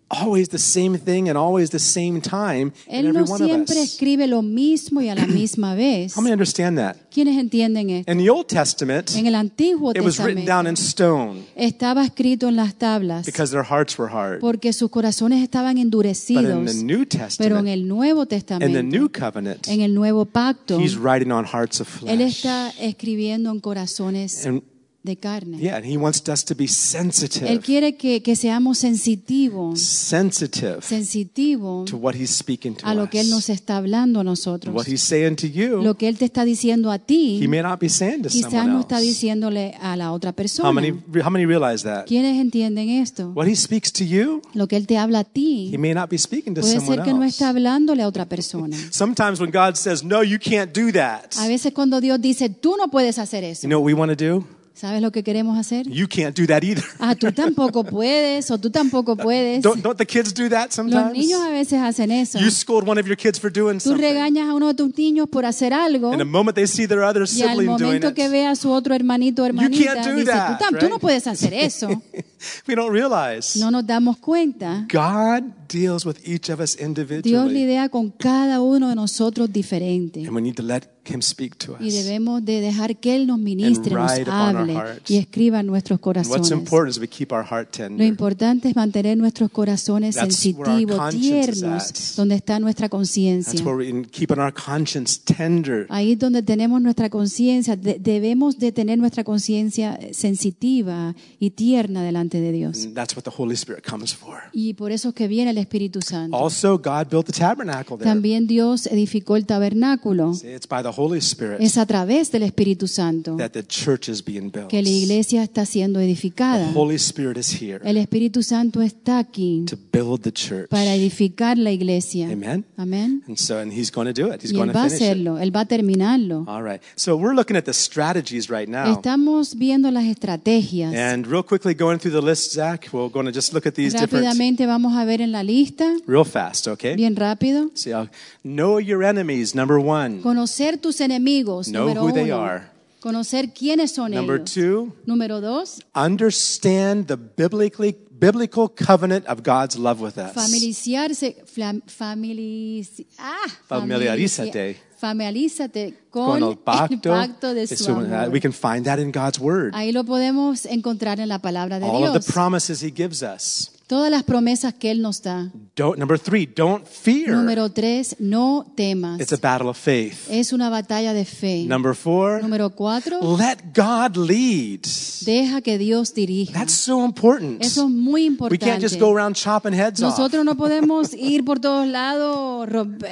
always 0.10 0.50
the 0.50 0.58
same 0.60 0.98
thing 0.98 1.28
and 1.30 1.36
always 1.38 1.72
the 1.72 1.80
same 1.80 2.22
time 2.22 2.72
in 2.88 3.06
Él 3.06 3.08
every 3.08 3.14
no 3.14 3.24
one 3.26 3.42
of 3.44 3.50
siempre 3.50 3.80
us. 3.82 3.92
escribe 3.94 4.28
lo 4.28 4.42
mismo 4.44 5.02
y 5.02 5.10
a 5.10 5.16
la 5.16 5.26
misma 5.28 5.74
vez. 5.76 6.16
How 6.16 6.22
many 6.22 6.32
understand 6.34 6.78
that? 6.78 6.96
¿Quiénes 7.12 7.38
entienden 7.40 7.90
esto? 7.90 8.12
In 8.12 8.18
the 8.20 8.30
Old 8.30 8.48
Testament, 8.48 9.16
En 9.16 9.26
el 9.26 9.36
Antiguo 9.36 9.92
it 9.92 10.02
was 10.02 10.20
written 10.20 10.46
down 10.46 10.68
in 10.68 10.74
stone 10.76 11.46
estaba 11.56 12.04
escrito 12.06 12.48
en 12.50 12.56
las 12.56 12.76
tablas 12.76 13.26
because 13.26 13.52
their 13.52 13.64
hearts 13.66 13.98
were 13.98 14.12
hard. 14.14 14.40
porque 14.42 14.74
sus 14.74 14.90
corazones 14.92 15.42
estaban 15.42 15.74
But 15.76 15.80
in 15.80 15.84
endurecidos. 15.88 16.66
the 16.66 16.84
New 16.84 17.06
Pero 17.06 17.26
en 17.26 17.28
Testament, 17.28 17.68
el 17.70 17.88
Nuevo 17.88 18.22
in 18.24 18.28
the 18.28 18.36
Testamento, 18.36 18.84
New 18.84 19.10
Covenant, 19.10 19.68
en 19.68 19.82
el 19.82 19.94
Nuevo 19.96 20.26
Pacto, 20.26 20.80
He's 20.80 20.96
writing 20.98 21.32
on 21.32 21.46
hearts 21.46 21.80
of 21.82 21.88
Él 22.04 22.18
flesh. 22.20 22.36
está 22.38 22.70
escribiendo 22.80 23.50
en 23.52 23.60
corazones 23.60 24.46
And 24.46 24.62
de 25.06 25.16
carne. 25.16 25.58
Yeah, 25.60 25.78
and 25.78 25.86
He 25.86 25.98
wants 25.98 26.22
us 26.28 26.44
to 26.46 26.56
be 26.56 26.66
Él 26.66 26.70
sensitive, 26.70 27.60
quiere 27.62 27.96
que, 27.96 28.22
que 28.22 28.36
seamos 28.36 28.80
sensitivos, 28.80 29.80
sensitive 29.82 30.82
sensitivos 30.82 31.90
to 31.90 31.98
what 31.98 32.16
He's 32.16 32.32
speaking 32.36 32.76
to 32.76 32.86
a 32.86 32.94
lo 32.94 33.10
que 33.10 33.20
Él 33.22 33.30
nos 33.30 33.44
us. 33.46 33.50
está 33.50 33.78
hablando 33.78 34.20
a 34.20 34.24
nosotros. 34.24 34.74
What 34.76 34.88
He's 34.88 35.02
saying 35.02 35.36
to 35.38 35.48
you, 35.48 35.82
Lo 35.82 35.96
que 35.96 36.08
Él 36.08 36.18
te 36.18 36.26
está 36.26 36.44
diciendo 36.46 36.92
a 36.92 37.00
ti, 37.00 37.40
He 37.42 37.48
may 37.48 37.62
not 37.62 37.80
be 37.80 37.90
saying 37.90 38.24
to 38.24 38.30
quizás 38.30 38.52
someone 38.52 38.74
no 38.74 38.80
está 38.82 38.98
else. 38.98 39.08
diciéndole 39.08 39.76
a 39.82 39.96
la 39.96 40.12
otra 40.12 40.32
How 40.32 40.36
persona. 40.36 40.72
many, 40.72 40.92
how 41.24 41.30
many 41.30 41.46
realize 41.46 41.84
that? 41.84 42.06
¿Quiénes 42.06 42.40
entienden 42.40 42.90
esto? 42.90 43.32
What 43.36 43.48
He 43.48 43.56
speaks 43.56 43.92
to 43.94 44.04
you, 44.04 44.42
Lo 44.54 44.68
que 44.68 44.76
Él 44.78 44.88
te 44.88 44.98
habla 44.98 45.20
a 45.20 45.22
He 45.22 45.70
ti 45.72 45.78
may 45.78 45.94
not 45.94 46.10
be 46.10 46.18
speaking 46.18 46.54
to 46.56 46.62
puede 46.62 46.76
someone 46.76 46.98
ser 46.98 47.04
que 47.06 47.14
no 47.14 47.24
else. 47.24 47.36
está 47.36 47.50
hablándole 47.50 48.04
a 48.04 48.08
otra 48.08 48.26
persona. 48.26 48.76
Sometimes 48.92 49.40
when 49.40 49.52
God 49.52 49.76
says, 49.76 50.04
no, 50.04 50.24
you 50.24 50.40
can't 50.40 50.74
do 50.78 50.92
that, 50.92 51.36
A 51.38 51.48
veces 51.48 51.74
cuando 51.74 52.00
Dios 52.02 52.20
dice, 52.22 52.50
tú 52.50 52.76
no 52.78 52.90
puedes 52.90 53.20
hacer 53.20 53.44
you 53.44 53.50
eso, 53.50 53.68
know 53.68 53.80
what 53.80 53.86
we 53.86 53.94
want 53.94 54.12
to 54.12 54.16
do? 54.16 54.46
¿Sabes 54.76 55.02
lo 55.02 55.12
que 55.12 55.24
queremos 55.24 55.58
hacer? 55.58 55.88
You 55.90 56.08
can't 56.08 56.38
do 56.38 56.46
that 56.48 56.62
either. 56.64 56.84
Ah, 57.00 57.16
tú 57.16 57.32
tampoco 57.34 57.84
puedes 57.84 58.52
o 58.52 58.58
tú 58.60 58.70
tampoco 58.70 59.16
puedes. 59.16 59.62
Don't, 59.64 59.82
don't 59.82 59.98
the 59.98 60.06
kids 60.06 60.34
do 60.34 60.50
that 60.50 60.68
Los 60.68 60.76
sometimes? 60.76 61.14
niños 61.14 61.42
a 61.42 61.50
veces 61.50 61.80
hacen 61.80 62.12
eso. 62.12 62.40
You 62.40 62.52
scold 62.52 62.88
one 62.88 63.00
of 63.00 63.08
your 63.08 63.18
kids 63.18 63.40
for 63.40 63.52
doing 63.52 63.80
Tú 63.80 63.90
something. 63.90 64.02
regañas 64.04 64.50
a 64.50 64.54
uno 64.54 64.68
de 64.68 64.74
tus 64.76 64.96
niños 64.98 65.28
por 65.30 65.46
hacer 65.46 65.74
algo 65.74 66.10
And 66.12 66.20
the 66.20 66.26
moment 66.26 66.56
they 66.56 66.68
see 66.68 66.86
their 66.88 67.02
other 67.04 67.24
y 67.24 67.42
al 67.42 67.50
sibling 67.50 67.68
doing 67.78 67.82
momento 67.84 68.10
it, 68.10 68.14
que 68.16 68.30
ve 68.30 68.46
a 68.46 68.56
su 68.56 68.72
otro 68.72 68.94
hermanito 68.94 69.44
o 69.44 69.46
hermanita, 69.46 69.94
can't 69.96 70.06
do 70.08 70.16
dice, 70.16 70.32
that, 70.32 70.60
tú, 70.80 70.90
no 70.90 71.00
puedes 71.00 71.26
hacer 71.28 71.54
eso. 71.54 71.88
we 72.68 72.76
don't 72.76 72.92
realize 72.94 73.58
No 73.60 73.72
nos 73.72 73.86
damos 73.86 74.18
cuenta. 74.18 74.88
God 74.92 75.44
deals 75.68 76.06
with 76.06 76.18
each 76.26 76.50
of 76.50 76.60
us 76.60 76.76
Dios 76.78 76.88
individually. 76.88 77.54
lidia 77.54 77.90
con 77.90 78.12
cada 78.12 78.62
uno 78.62 78.90
de 78.90 78.96
nosotros 78.96 79.52
diferente. 79.52 80.22
And 80.26 80.36
we 80.36 80.42
need 80.42 80.56
to 80.56 80.64
let 80.64 80.84
Him 81.08 81.22
speak 81.22 81.56
to 81.58 81.76
Y 81.80 81.88
us. 81.88 81.94
debemos 81.94 82.44
de 82.44 82.62
dejar 82.62 82.98
que 82.98 83.16
Él 83.16 83.28
nos 83.28 83.38
ministre, 83.40 83.94
nos 83.94 84.12
hable 84.28 84.74
y 85.08 85.18
escriba 85.18 85.60
en 85.60 85.68
nuestros 85.68 86.00
And 86.00 86.08
what's 86.08 86.28
corazones. 86.30 86.52
important 86.52 86.92
is 86.96 87.00
we 87.00 87.08
keep 87.08 87.32
our 87.32 87.44
heart 87.44 87.68
Lo 87.78 87.86
tender. 87.88 88.08
importante 88.08 88.70
es 88.70 88.76
mantener 88.76 89.16
nuestros 89.18 89.52
corazones 89.52 90.16
That's 90.16 90.36
sensitivos, 90.36 91.16
tiernos, 91.16 92.16
donde 92.16 92.36
está 92.36 92.60
nuestra 92.60 92.86
That's 92.88 92.92
conciencia. 92.92 93.64
where 93.64 93.76
we're 93.76 93.90
in 93.90 94.06
keeping 94.06 94.40
our 94.40 94.54
conscience 94.54 95.20
tender. 95.24 95.86
Ahí 95.90 96.14
es 96.14 96.20
donde 96.20 96.42
tenemos 96.42 96.82
nuestra 96.82 97.10
conciencia. 97.10 97.76
De- 97.76 98.00
debemos 98.00 98.58
de 98.58 98.72
tener 98.72 98.98
nuestra 98.98 99.24
conciencia 99.24 100.00
sensitiva 100.12 101.16
y 101.40 101.52
tierna 101.52 102.04
delante 102.04 102.35
de 102.42 102.52
Dios. 102.52 102.88
That's 102.94 103.16
what 103.16 103.24
the 103.24 103.32
Holy 103.36 103.54
Spirit 103.56 103.84
comes 103.86 104.14
for. 104.14 104.36
Y 104.54 104.74
por 104.74 104.92
eso 104.92 105.10
es 105.10 105.16
que 105.16 105.28
viene 105.28 105.52
el 105.52 105.58
Espíritu 105.58 106.02
Santo. 106.02 106.36
Also, 106.36 106.78
God 106.78 107.08
built 107.10 107.26
the 107.26 107.34
tabernacle 107.34 107.98
there. 107.98 108.04
También 108.10 108.48
Dios 108.48 108.88
edificó 108.88 109.36
el 109.36 109.46
tabernáculo. 109.46 110.34
See, 110.34 110.54
It's 110.54 110.68
by 110.68 110.82
the 110.84 110.92
Holy 110.96 111.20
Spirit 111.20 111.62
Es 111.62 111.78
a 111.78 111.86
través 111.86 112.32
del 112.32 112.44
Espíritu 112.44 112.88
Santo 112.88 113.36
that 113.38 113.52
the 113.52 113.64
church 113.64 114.08
is 114.10 114.24
being 114.24 114.50
built. 114.52 114.68
que 114.70 114.82
la 114.82 114.90
iglesia 114.90 115.44
está 115.44 115.66
siendo 115.66 116.00
The 116.00 116.06
edificada. 116.06 116.72
Holy 116.74 116.96
Spirit 116.96 117.38
is 117.38 117.62
here 117.62 117.80
El 117.84 117.98
Espíritu 117.98 118.44
Santo 118.44 118.82
está 118.82 119.20
aquí 119.20 119.66
to 119.68 119.78
build 119.92 120.22
the 120.22 120.32
church. 120.32 120.68
para 120.70 120.94
edificar 120.96 121.58
la 121.58 121.72
iglesia. 121.72 122.30
Amen. 122.32 122.66
Amén. 122.78 123.24
And 123.28 123.38
so, 123.38 123.58
and 123.60 123.72
He's 123.74 123.92
going 123.92 124.12
to 124.12 124.14
do 124.14 124.32
it. 124.34 124.42
He's 124.44 124.52
Y 124.52 124.56
going 124.58 124.70
Él 124.70 124.76
va 124.76 124.84
a 124.84 124.88
it. 124.88 124.94
hacerlo, 124.94 125.40
Él 125.40 125.56
va 125.56 125.62
a 125.62 125.66
terminarlo. 125.66 126.46
All 126.48 126.64
right. 126.64 126.82
So 126.96 127.16
we're 127.16 127.34
looking 127.36 127.56
at 127.58 127.66
the 127.66 127.74
strategies 127.74 128.50
right 128.50 128.68
now. 128.70 128.92
Estamos 128.94 129.56
viendo 129.56 129.90
las 129.92 130.06
estrategias. 130.06 130.94
And 130.96 131.26
real 131.28 131.44
quickly 131.44 131.74
going 131.74 132.00
through 132.00 132.14
the 132.20 132.25
list, 132.26 132.54
Zach, 132.54 132.90
we're 132.92 133.10
going 133.10 133.26
to 133.28 133.32
just 133.32 133.54
look 133.54 133.66
at 133.66 133.76
these 133.76 133.94
different, 133.94 134.26
Rápidamente 134.26 134.66
vamos 134.66 134.94
a 134.98 135.06
ver 135.06 135.22
en 135.22 135.32
la 135.32 135.44
lista, 135.44 135.86
real 136.08 136.26
fast, 136.26 136.68
okay? 136.68 136.96
bien 136.96 137.16
rápido. 137.16 137.70
See, 137.76 137.94
uh, 137.94 138.08
know 138.44 138.80
your 138.80 139.04
enemies, 139.04 139.54
number 139.56 139.78
one. 139.80 140.22
Conocer 140.22 140.78
tus 140.82 141.00
enemigos, 141.00 141.68
Know 141.70 141.88
número 141.88 142.02
who 142.02 142.12
they 142.12 142.32
are. 142.32 142.70
Conocer 143.00 143.54
quiénes 143.54 143.92
son 143.94 144.12
Number 144.12 144.38
ellos. 144.38 144.52
two, 144.54 144.92
Número 145.06 145.40
dos, 145.40 145.80
understand 145.94 147.06
the 147.08 147.16
biblically 147.16 147.96
biblical 148.18 148.68
covenant 148.68 149.26
of 149.28 149.44
God's 149.44 149.78
love 149.78 150.02
with 150.02 150.18
us. 150.18 150.34
familiarizarse, 150.34 151.36
flam- 151.46 151.84
familiz- 151.86 153.06
ah, 153.20 153.48
Familiarízate. 153.70 154.78
Familiarízate 155.06 155.94
con, 156.10 156.26
Con 156.26 156.44
el 156.44 156.50
el 156.50 156.58
pacto, 156.58 157.54
de 157.54 157.68
su 157.68 157.92
uh, 157.92 157.98
amor. 158.00 158.30
we 158.32 158.40
can 158.40 158.52
find 158.52 158.86
that 158.86 159.00
in 159.00 159.12
God's 159.12 159.40
word. 159.40 159.72
Ahí 159.74 159.92
lo 159.92 160.04
podemos 160.04 160.66
encontrar 160.66 161.20
en 161.20 161.30
la 161.30 161.40
palabra 161.40 161.80
de 161.80 161.86
All 161.86 162.04
of 162.04 162.14
the 162.14 162.20
Dios. 162.20 162.32
promises 162.32 162.82
He 162.82 162.92
gives 162.92 163.22
us. 163.22 163.72
Todas 163.88 164.10
las 164.10 164.24
promesas 164.24 164.74
que 164.74 164.90
Él 164.90 165.02
nos 165.04 165.22
da. 165.22 165.52
Don't, 165.76 166.00
number 166.00 166.18
three, 166.20 166.48
don't 166.48 166.84
fear. 166.88 167.30
Número 167.36 167.70
tres, 167.72 168.16
no 168.18 168.66
temas. 168.76 169.20
It's 169.22 169.32
a 169.32 169.38
battle 169.38 169.70
of 169.70 169.78
faith. 169.78 170.28
Es 170.30 170.54
una 170.54 170.70
batalla 170.72 171.14
de 171.14 171.24
fe. 171.24 171.66
Number 171.68 171.94
four, 171.96 172.42
Número 172.42 172.72
cuatro, 172.72 173.20
let 173.38 173.58
God 173.76 174.18
lead. 174.18 174.80
deja 175.22 175.62
que 175.62 175.78
Dios 175.78 176.16
dirija. 176.16 176.52
That's 176.54 176.74
so 176.74 177.06
important. 177.06 177.62
Eso 177.64 177.84
es 177.84 177.90
muy 177.92 178.22
We 178.24 178.28
importante. 178.28 178.66
can't 178.66 178.82
just 178.82 179.00
go 179.00 179.16
around 179.16 179.36
chopping 179.36 179.74
heads 179.74 180.02
off. 180.02 180.18
Nosotros 180.18 180.44
no 180.44 180.56
podemos 180.56 181.14
ir 181.18 181.46
por 181.46 181.60
todos 181.60 181.86
lados 181.86 182.68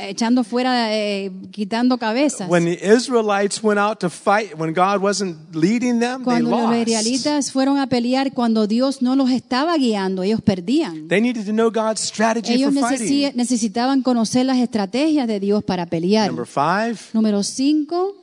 echando 0.08 0.44
fuera, 0.44 0.96
eh, 0.96 1.32
quitando 1.52 2.00
cabezas. 2.00 2.50
When 2.50 2.66
the 2.66 2.80
Israelites 2.82 3.62
went 3.64 3.80
out 3.80 4.00
to 4.00 4.10
fight, 4.10 4.56
when 4.58 4.74
God 4.74 5.04
wasn't 5.04 5.56
leading 5.56 6.00
them, 6.00 6.20
they 6.20 6.24
Cuando 6.24 6.50
los 6.50 6.76
israelitas 6.76 7.52
fueron 7.52 7.78
a 7.78 7.86
pelear, 7.88 8.34
cuando 8.34 8.66
Dios 8.66 9.04
no 9.04 9.16
los 9.16 9.30
estaba 9.30 9.78
guiando, 9.78 10.24
ellos 10.24 10.42
perdían. 10.64 11.08
They 11.08 11.22
needed 11.22 11.46
to 11.46 11.52
know 11.52 11.70
God's 11.72 12.02
strategy 12.02 12.54
Ellos 12.54 12.74
for 12.74 12.90
fighting. 12.90 13.32
necesitaban 13.36 14.02
conocer 14.02 14.46
las 14.46 14.58
estrategias 14.58 15.28
de 15.28 15.40
Dios 15.40 15.64
para 15.64 15.86
pelear. 15.86 16.28
Number 16.28 16.46
five, 16.48 16.98
Número 17.14 17.44
cinco, 17.44 18.16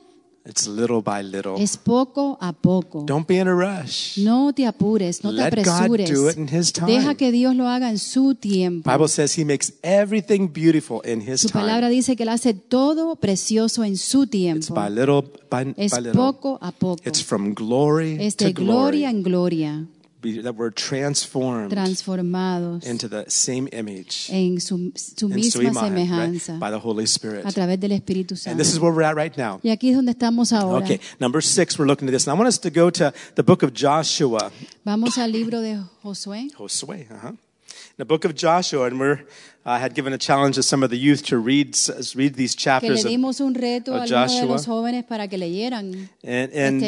it's 0.45 0.67
little 0.67 1.01
by 1.03 1.21
little. 1.23 1.53
es 1.61 1.77
poco 1.77 2.37
a 2.41 2.51
poco. 2.53 3.03
Don't 3.05 3.27
be 3.27 3.37
in 3.39 3.47
a 3.47 3.53
rush. 3.53 4.17
No 4.17 4.51
te 4.53 4.65
apures, 4.65 5.23
no 5.23 5.29
te 5.31 5.37
God 5.37 5.45
apresures. 5.45 6.09
do 6.09 6.29
it 6.29 6.37
in 6.37 6.47
His 6.49 6.71
time. 6.73 6.87
Deja 6.91 7.13
que 7.15 7.31
Dios 7.31 7.55
lo 7.55 7.67
haga 7.67 7.89
en 7.89 7.99
su 7.99 8.33
tiempo. 8.35 8.89
Bible 8.91 9.07
says 9.07 9.37
He 9.37 9.45
makes 9.45 9.73
everything 9.83 10.47
beautiful 10.51 11.01
in 11.05 11.21
His 11.21 11.41
Su 11.41 11.49
palabra 11.49 11.87
time. 11.87 11.95
dice 11.95 12.15
que 12.15 12.23
Él 12.23 12.29
hace 12.29 12.53
todo 12.55 13.15
precioso 13.17 13.83
en 13.83 13.97
su 13.97 14.23
It's 14.23 14.31
tiempo. 14.31 14.73
by 14.73 14.89
little 14.89 15.23
by, 15.49 15.73
Es 15.77 15.91
by 15.91 16.01
little. 16.01 16.13
poco 16.19 16.57
a 16.61 16.71
poco. 16.71 17.01
It's 17.05 17.23
from 17.23 17.53
glory 17.53 18.17
Es 18.19 18.35
to 18.37 18.45
de 18.45 18.53
gloria 18.53 18.71
glory. 18.71 19.05
en 19.05 19.23
gloria, 19.23 19.85
Be- 20.21 20.41
That 20.41 20.55
we're 20.55 20.71
transformed 20.71 21.71
transformados 21.71 22.85
into 22.85 23.07
the 23.07 23.25
same 23.27 23.67
image. 23.71 24.29
en 24.29 24.59
su, 24.59 24.91
su 24.95 25.27
misma 25.29 25.71
Suima, 25.71 25.89
right? 25.89 26.59
By 26.59 26.69
the 26.69 26.79
Holy 26.79 27.05
Spirit. 27.07 27.45
a 27.45 27.51
través 27.51 27.79
del 27.79 27.91
Espíritu 27.91 28.35
And 28.45 28.59
this 28.59 28.71
is 28.71 28.79
where 28.79 28.93
we're 28.93 29.03
at 29.03 29.15
right 29.15 29.35
now. 29.37 29.59
Y 29.63 29.69
aquí 29.71 29.89
es 29.89 29.95
donde 29.95 30.11
estamos 30.11 30.53
ahora. 30.53 30.83
Okay, 30.83 30.99
number 31.19 31.41
six, 31.41 31.77
we're 31.79 31.87
looking 31.87 32.07
at 32.07 32.11
this. 32.11 32.27
And 32.27 32.35
I 32.35 32.37
want 32.39 32.47
us 32.47 32.59
to 32.59 32.69
go 32.69 32.89
to 32.91 33.13
the 33.35 33.43
book 33.43 33.63
of 33.63 33.73
Joshua. 33.73 34.51
Vamos 34.85 35.17
al 35.17 35.31
libro 35.31 35.61
de 35.61 35.79
Josué. 36.03 36.49
Josue, 36.55 37.07
uh-huh. 37.09 37.31
In 37.97 37.97
the 37.97 38.05
book 38.05 38.25
of 38.25 38.33
Joshua, 38.35 38.87
and 38.87 38.99
we're 38.99 39.19
I 39.63 39.77
had 39.77 39.93
given 39.93 40.11
a 40.11 40.17
challenge 40.17 40.55
to 40.55 40.63
some 40.63 40.81
of 40.81 40.89
the 40.89 40.97
youth 40.97 41.23
to 41.27 41.37
read 41.37 41.75
read 42.15 42.33
these 42.33 42.55
Que 42.55 42.61
le 42.61 42.79
chapters. 42.79 43.05
Of, 43.05 43.11
dimos 43.11 43.39
un 43.41 43.53
reto 43.53 43.93
of 43.93 44.07
Joshua. 44.09 44.45
los 44.47 44.65
jóvenes 44.65 45.03
para 45.05 45.27
que 45.27 45.37
leyeran 45.37 46.09
and 46.23 46.51
and 46.55 46.81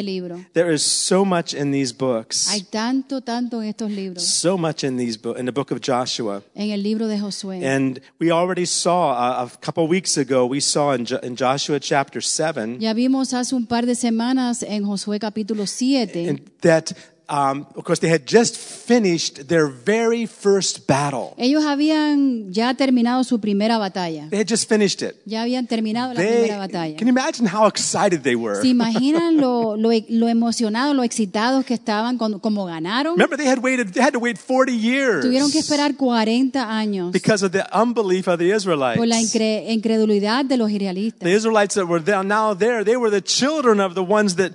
there 0.54 0.72
is 0.72 0.82
so 0.82 1.24
much 1.24 1.54
in 1.54 1.70
these 1.70 1.92
books, 1.92 2.48
Hay 2.48 2.62
tanto, 2.62 3.20
tanto 3.20 3.60
en 3.62 3.68
estos 3.68 3.90
libros, 3.92 4.26
so 4.26 4.56
much 4.58 4.82
in 4.82 4.96
these 4.96 5.16
bo- 5.16 5.34
in 5.34 5.44
the 5.46 5.52
book 5.52 5.70
of 5.70 5.80
Joshua. 5.80 6.42
en 6.56 6.70
el 6.72 6.82
libro 6.82 7.06
de 7.06 7.16
Josué. 7.18 7.62
And 7.64 8.00
we 8.18 8.32
already 8.32 8.64
saw 8.66 9.12
uh, 9.12 9.46
a 9.46 9.56
couple 9.60 9.86
weeks 9.86 10.16
ago. 10.16 10.44
We 10.46 10.58
saw 10.60 10.94
in, 10.94 11.04
Jo- 11.04 11.20
in 11.22 11.36
Joshua 11.36 11.78
chapter 11.78 12.20
seven 12.20 12.80
Ya 12.80 12.92
vimos 12.92 13.32
hace 13.34 13.54
un 13.54 13.66
par 13.66 13.84
de 13.86 13.94
semanas 13.94 14.64
en 14.64 14.82
Josué 14.84 15.20
capítulo 15.20 15.66
7 15.68 16.42
that. 16.62 16.92
Um, 17.26 17.66
of 17.74 17.84
course, 17.84 18.00
they 18.00 18.10
had 18.10 18.26
just 18.26 18.56
finished 18.56 19.48
their 19.48 19.66
very 19.66 20.26
first 20.26 20.86
battle. 20.86 21.34
Ellos 21.38 21.64
habían 21.64 22.52
ya 22.52 22.74
terminado 22.74 23.24
su 23.24 23.40
primera 23.40 23.78
batalla. 23.78 24.28
They 24.28 24.38
had 24.40 24.46
just 24.46 24.68
finished 24.68 25.00
it. 25.02 25.16
Ya 25.24 25.40
habían 25.42 25.66
terminado 25.66 26.12
la 26.12 26.20
primera 26.20 26.58
batalla. 26.58 26.96
can 26.98 27.06
you 27.08 27.12
imagine 27.12 27.46
how 27.46 27.66
excited 27.66 28.22
they 28.22 28.36
were? 28.36 28.60
¿Se 28.60 28.68
imaginan 28.68 29.36
lo, 29.40 29.74
lo, 29.76 29.90
lo 30.10 30.28
emocionados, 30.28 30.94
lo 30.94 31.02
excitados 31.02 31.64
que 31.64 31.72
estaban 31.72 32.18
como 32.18 32.66
ganaron? 32.66 33.14
Remember, 33.14 33.38
they 33.38 33.48
had 33.48 33.60
waited. 33.62 33.94
They 33.94 34.02
had 34.02 34.12
to 34.12 34.18
wait 34.18 34.38
40 34.38 34.72
years 34.72 35.24
Tuvieron 35.24 35.50
que 35.50 35.60
esperar 35.60 35.96
40 35.96 36.60
años 36.60 37.10
because 37.12 37.42
of 37.44 37.52
the 37.52 37.64
unbelief 37.72 38.28
of 38.28 38.38
the 38.38 38.54
Israelites. 38.54 38.98
por 38.98 39.06
la 39.06 39.18
incre- 39.20 39.64
incredulidad 39.68 40.44
de 40.44 40.58
los 40.58 40.70
The. 40.74 41.34
Israelites 41.34 41.74
that 41.74 41.86
were 41.86 42.02
now 42.24 42.54
there, 42.54 42.84
they 42.84 42.96
were 42.96 43.10
the 43.10 43.22
children 43.22 43.80
of 43.80 43.94
the 43.94 44.02
ones 44.02 44.36
that, 44.36 44.52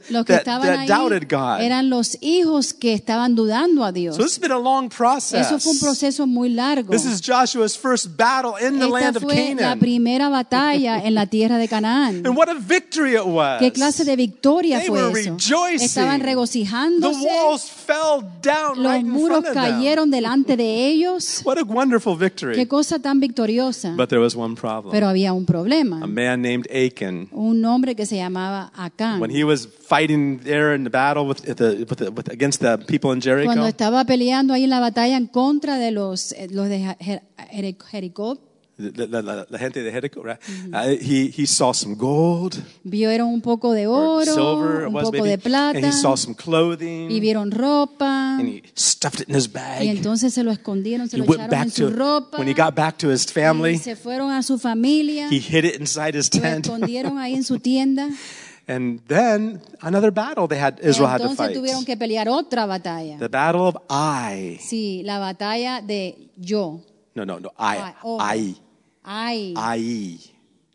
doubted 0.87 1.27
God. 1.29 1.61
eran 1.61 1.89
los 1.89 2.17
hijos 2.21 2.68
aquellos 2.69 2.73
que 2.73 2.93
estaban 2.93 3.35
dudando 3.35 3.83
a 3.83 3.91
Dios. 3.91 4.15
So 4.15 4.23
this 4.23 4.33
has 4.33 4.39
been 4.39 4.51
a 4.51 4.57
long 4.59 4.89
process. 4.89 5.47
Eso 5.47 5.59
fue 5.59 5.73
un 5.73 5.79
proceso 5.79 6.27
muy 6.27 6.49
largo. 6.49 6.91
This 6.91 7.05
is 7.05 7.21
Joshua's 7.21 7.77
first 7.77 8.15
battle 8.17 8.53
in 8.59 8.79
the 8.79 8.87
land 8.87 9.15
Esta 9.15 9.19
of 9.19 9.23
fue 9.23 9.35
la 9.35 9.55
Canaan. 9.55 9.79
primera 9.79 10.29
batalla 10.29 10.99
en 11.05 11.13
la 11.15 11.25
tierra 11.27 11.57
de 11.57 11.67
Canaán. 11.67 12.25
And 12.25 12.35
what 12.37 12.49
a 12.49 12.55
victory 12.55 13.15
it 13.15 13.25
was. 13.25 13.59
¿Qué 13.59 13.71
clase 13.71 14.03
de 14.05 14.15
victoria 14.15 14.79
They 14.79 14.87
fue 14.87 15.01
were 15.03 15.19
eso? 15.21 15.31
rejoicing. 15.33 15.85
Estaban 15.85 16.19
The 16.19 16.25
regocijándose. 16.25 17.19
walls 17.25 17.63
fell 17.69 18.21
down 18.41 18.81
Los 18.81 18.91
right 18.93 19.05
in 19.05 19.11
muros 19.11 19.39
front 19.41 19.47
of 19.47 19.53
them. 19.53 19.63
cayeron 19.79 20.11
delante 20.11 20.57
de 20.57 20.87
ellos. 20.87 21.41
What 21.45 21.57
a 21.57 21.63
wonderful 21.63 22.15
victory. 22.17 22.55
Qué 22.55 22.67
cosa 22.67 22.99
tan 22.99 23.19
victoriosa. 23.19 23.95
But 23.95 24.09
there 24.09 24.21
was 24.21 24.35
one 24.35 24.55
problem. 24.55 24.91
Pero 24.91 25.07
había 25.07 25.33
un 25.33 25.43
A 25.43 25.45
problema. 25.45 26.07
man 26.07 26.41
named 26.41 26.67
Achan. 26.71 27.27
Un 27.31 27.63
hombre 27.65 27.95
que 27.95 28.05
se 28.05 28.15
llamaba 28.17 28.71
Acán. 28.75 29.19
When 29.21 29.31
he 29.31 29.43
was 29.43 29.67
fighting 29.67 30.39
there 30.43 30.75
in 30.75 30.83
the 30.83 30.89
battle 30.89 31.25
with 31.27 31.41
the, 31.43 31.85
with 31.89 31.97
the, 31.97 32.09
with, 32.11 32.29
against 32.31 32.48
the 32.57 32.77
people 32.79 33.11
in 33.13 33.21
Cuando 33.21 33.45
Jericho, 33.45 33.65
estaba 33.67 34.03
peleando 34.05 34.53
ahí 34.53 34.63
en 34.63 34.69
la 34.71 34.79
batalla 34.79 35.17
en 35.17 35.27
contra 35.27 35.77
de 35.77 35.91
los, 35.91 36.31
eh, 36.31 36.47
los 36.51 36.67
de 36.69 36.79
Jer- 36.79 37.21
Jer- 37.51 37.77
Jericó, 37.91 38.39
the 38.77 39.57
gente 39.59 39.83
de 39.83 39.91
Jericho, 39.91 40.23
right? 40.23 40.37
Uh, 40.73 40.95
he, 41.01 41.27
he 41.35 41.45
saw 41.45 41.73
some 41.73 41.95
gold, 41.95 42.55
vieron 42.85 43.27
un 43.27 43.41
poco 43.41 43.73
de 43.73 43.87
or 43.87 44.21
oro, 44.21 44.33
silver, 44.33 44.87
un 44.87 44.93
poco 44.93 45.11
maybe, 45.11 45.29
de 45.31 45.37
plata, 45.37 45.77
and 45.77 45.85
he 45.85 45.91
saw 45.91 46.15
some 46.15 46.33
y 46.33 46.41
clothing, 46.41 47.09
vieron 47.19 47.51
ropa, 47.51 48.37
and 48.39 48.47
he 48.47 48.63
stuffed 48.75 49.19
it 49.19 49.27
in 49.27 49.35
his 49.35 49.47
y 49.47 49.51
bag. 49.51 49.81
entonces 49.83 50.33
se 50.33 50.43
lo 50.43 50.51
escondieron, 50.51 51.09
se 51.09 51.17
He 51.17 51.19
lo 51.19 51.25
echaron 51.25 51.53
en 51.53 51.71
su 51.71 51.89
to, 51.89 51.95
ropa, 51.97 52.37
when 52.37 52.47
he 52.47 52.53
got 52.53 52.73
back 52.73 52.97
to 52.97 53.11
his 53.11 53.25
y 53.25 53.33
family, 53.33 53.77
se 53.77 53.97
fueron 53.97 54.31
a 54.31 54.41
su 54.43 54.57
familia, 54.57 55.27
he 55.29 55.39
hid 55.39 55.65
it 55.65 55.75
inside 55.81 56.17
his 56.17 56.33
lo 56.33 56.39
tent. 56.41 56.65
escondieron 56.65 57.17
ahí 57.17 57.33
en 57.35 57.43
su 57.43 57.59
tienda, 57.59 58.07
And 58.69 58.99
then 59.07 59.61
another 59.81 60.11
battle 60.11 60.47
they 60.47 60.59
had, 60.59 60.79
Israel 60.79 61.09
had 61.09 61.17
to 61.21 61.23
entonces 61.23 61.37
fight. 61.37 61.55
tuvieron 61.55 61.85
que 61.85 61.97
pelear 61.97 62.27
otra 62.27 62.67
batalla. 62.67 63.17
The 63.17 63.27
battle 63.27 63.61
of 63.61 63.77
Ai. 63.89 64.59
Sí, 64.61 65.01
la 65.03 65.17
batalla 65.17 65.81
de 65.81 66.29
yo. 66.37 66.83
No, 67.15 67.25
no, 67.25 67.39
no, 67.39 67.49
Ai. 67.57 67.77
Ai, 67.77 67.93
ah, 67.95 67.99
oh. 68.03 68.21
Ai. 68.21 68.55
Ay. 69.03 69.53
Ai. 69.57 70.19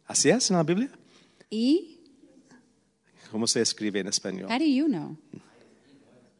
¿Así 0.09 0.28
es 0.28 0.50
en 0.50 0.57
la 0.57 0.64
Biblia? 0.64 0.90
¿Y? 1.48 2.00
¿Cómo 3.30 3.46
se 3.46 3.61
escribe 3.61 4.00
en 4.00 4.09
español? 4.09 4.50
How 4.50 4.59
do 4.59 4.64
you 4.64 4.88
know? 4.88 5.16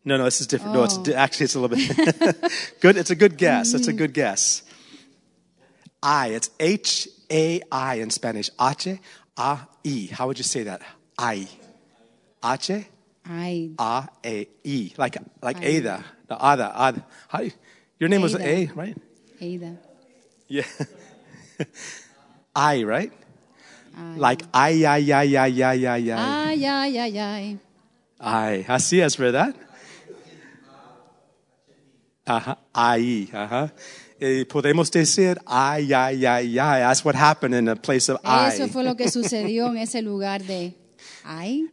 No, 0.03 0.19
no, 0.19 0.25
this 0.25 0.41
is 0.41 0.49
different. 0.49 0.75
No, 0.75 0.83
it's 0.83 0.99
Oh. 0.99 1.15
actually 1.15 1.45
it's 1.45 1.55
a 1.55 1.61
little 1.61 1.77
bit 1.77 1.87
good. 2.81 2.97
It's 2.97 3.11
a 3.11 3.15
good 3.15 3.37
guess. 3.39 3.75
It's 3.75 3.87
a 3.87 3.93
mm. 3.93 3.99
good 3.99 4.13
guess. 4.13 4.65
I. 6.03 6.31
It's 6.35 6.51
H 6.59 7.09
A 7.31 7.63
I 7.71 8.01
in 8.01 8.11
Spanish. 8.11 8.51
H 8.61 8.89
A 8.89 9.01
I. 9.37 10.09
How 10.11 10.27
would 10.27 10.39
you 10.39 10.45
say 10.45 10.65
that? 10.65 10.83
I. 11.19 11.49
H 12.45 12.71
Ay. 13.27 13.71
A 13.79 14.09
A 14.25 14.49
E. 14.65 14.93
Like 14.99 15.17
like 15.43 15.59
Ai. 15.59 15.67
Ada. 15.67 16.05
The 16.29 16.35
Ada. 16.35 16.73
Ada. 16.77 17.07
How 17.29 17.41
you, 17.41 17.53
your 17.99 18.09
name 18.09 18.23
was 18.23 18.35
A, 18.37 18.71
right? 18.75 18.97
Eida. 19.41 19.77
Yeah. 20.49 20.65
I, 22.55 22.85
right? 22.85 23.13
Ay. 23.97 24.15
Like 24.17 24.43
I, 24.53 24.85
I, 24.85 24.99
I, 25.11 25.27
uh-huh. 25.27 25.39
I, 25.39 25.63
I, 25.63 25.87
I, 25.87 25.99
I. 25.99 26.23
Ay, 26.51 26.65
ay, 26.65 26.99
ay, 26.99 27.19
ay. 27.19 27.59
Ay. 28.21 28.65
Así 28.69 29.01
es, 29.01 29.17
¿verdad? 29.17 29.55
Ajá. 32.27 32.59
Ahí. 32.73 33.29
Ajá. 33.33 33.73
Eh, 34.21 34.47
podemos 34.47 34.91
decir 34.91 35.39
ay, 35.47 35.93
ay, 35.93 36.25
ay, 36.25 36.59
ay. 36.59 36.81
That's 36.81 37.05
what 37.05 37.15
happened 37.15 37.55
in 37.55 37.67
the 37.67 37.77
place 37.77 38.09
of 38.09 38.21
Eso 38.25 38.65
I. 38.65 38.69
fue 38.69 38.85
lo 38.85 38.97
que 38.97 39.09
sucedió 39.11 39.69
en 39.69 39.79
ese 39.79 40.01
lugar 40.03 40.43
de 40.43 40.55
ay. 40.55 40.84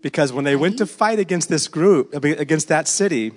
Because 0.01 0.33
when 0.33 0.45
they 0.45 0.55
went 0.55 0.77
to 0.77 0.85
fight 0.85 1.19
against 1.19 1.49
this 1.49 1.69
group, 1.69 2.13
against 2.13 2.67
that 2.69 2.87
city, 2.87 3.33